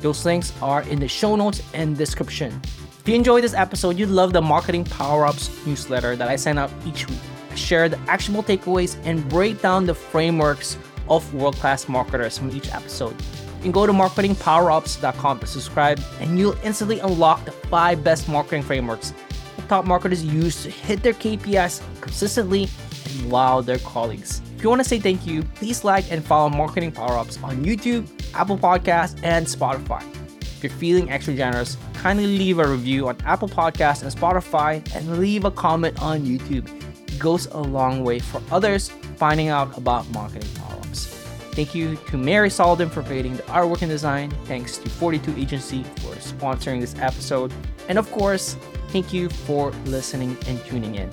Those 0.00 0.24
links 0.24 0.52
are 0.62 0.82
in 0.82 1.00
the 1.00 1.08
show 1.08 1.34
notes 1.34 1.60
and 1.74 1.98
description. 1.98 2.60
If 3.00 3.08
you 3.08 3.16
enjoyed 3.16 3.42
this 3.42 3.54
episode, 3.54 3.98
you'd 3.98 4.10
love 4.10 4.32
the 4.32 4.42
Marketing 4.42 4.84
Power 4.84 5.26
Ups 5.26 5.50
newsletter 5.66 6.14
that 6.14 6.28
I 6.28 6.36
send 6.36 6.60
out 6.60 6.70
each 6.86 7.08
week. 7.08 7.18
Share 7.54 7.88
the 7.88 7.98
actionable 8.00 8.42
takeaways 8.42 8.96
and 9.04 9.28
break 9.28 9.60
down 9.60 9.86
the 9.86 9.94
frameworks 9.94 10.76
of 11.08 11.34
world 11.34 11.56
class 11.56 11.88
marketers 11.88 12.38
from 12.38 12.50
each 12.50 12.72
episode. 12.72 13.14
You 13.60 13.64
can 13.64 13.72
go 13.72 13.86
to 13.86 13.92
marketingpowerups.com 13.92 15.40
to 15.40 15.46
subscribe, 15.46 16.00
and 16.20 16.38
you'll 16.38 16.56
instantly 16.62 17.00
unlock 17.00 17.44
the 17.44 17.52
five 17.52 18.02
best 18.02 18.28
marketing 18.28 18.62
frameworks 18.62 19.12
that 19.56 19.68
top 19.68 19.84
marketers 19.84 20.24
use 20.24 20.62
to 20.62 20.70
hit 20.70 21.02
their 21.02 21.12
KPIs 21.12 21.82
consistently 22.00 22.68
and 23.06 23.30
wow 23.30 23.60
their 23.60 23.78
colleagues. 23.78 24.40
If 24.56 24.62
you 24.62 24.68
want 24.68 24.82
to 24.82 24.88
say 24.88 24.98
thank 24.98 25.26
you, 25.26 25.42
please 25.42 25.84
like 25.84 26.10
and 26.10 26.24
follow 26.24 26.48
Marketing 26.48 26.92
Power 26.92 27.18
Ups 27.18 27.38
on 27.42 27.64
YouTube, 27.64 28.08
Apple 28.34 28.58
Podcasts, 28.58 29.18
and 29.22 29.46
Spotify. 29.46 30.02
If 30.40 30.64
you're 30.64 30.72
feeling 30.72 31.10
extra 31.10 31.34
generous, 31.34 31.76
kindly 31.94 32.26
leave 32.26 32.58
a 32.58 32.66
review 32.68 33.08
on 33.08 33.16
Apple 33.24 33.48
Podcasts 33.48 34.02
and 34.02 34.14
Spotify 34.14 34.82
and 34.94 35.18
leave 35.18 35.44
a 35.44 35.50
comment 35.50 36.00
on 36.02 36.20
YouTube. 36.20 36.79
Goes 37.20 37.46
a 37.46 37.60
long 37.60 38.02
way 38.02 38.18
for 38.18 38.42
others 38.50 38.88
finding 39.16 39.48
out 39.48 39.76
about 39.76 40.08
marketing 40.10 40.48
power 40.54 40.78
ups. 40.78 41.04
Thank 41.52 41.74
you 41.74 41.96
to 42.08 42.16
Mary 42.16 42.48
Solden 42.48 42.90
for 42.90 43.02
creating 43.02 43.36
the 43.36 43.42
artwork 43.42 43.82
and 43.82 43.90
design. 43.90 44.30
Thanks 44.46 44.78
to 44.78 44.88
42 44.88 45.36
Agency 45.36 45.82
for 45.82 46.14
sponsoring 46.14 46.80
this 46.80 46.94
episode. 46.98 47.52
And 47.88 47.98
of 47.98 48.10
course, 48.10 48.56
thank 48.88 49.12
you 49.12 49.28
for 49.28 49.70
listening 49.84 50.34
and 50.46 50.64
tuning 50.64 50.94
in. 50.94 51.10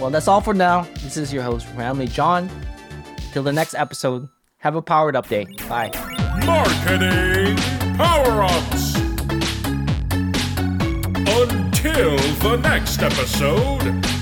Well, 0.00 0.08
that's 0.08 0.26
all 0.26 0.40
for 0.40 0.54
now. 0.54 0.88
This 1.02 1.18
is 1.18 1.30
your 1.34 1.42
host, 1.42 1.66
Ramli 1.76 2.10
John. 2.10 2.48
Till 3.34 3.42
the 3.42 3.52
next 3.52 3.74
episode, 3.74 4.28
have 4.56 4.74
a 4.74 4.80
powered 4.80 5.16
up 5.16 5.28
day. 5.28 5.44
Bye. 5.68 5.90
Marketing 6.46 7.56
Power 7.98 8.42
Ups. 8.44 8.94
Until 11.28 12.16
the 12.40 12.58
next 12.62 13.02
episode, 13.02 14.21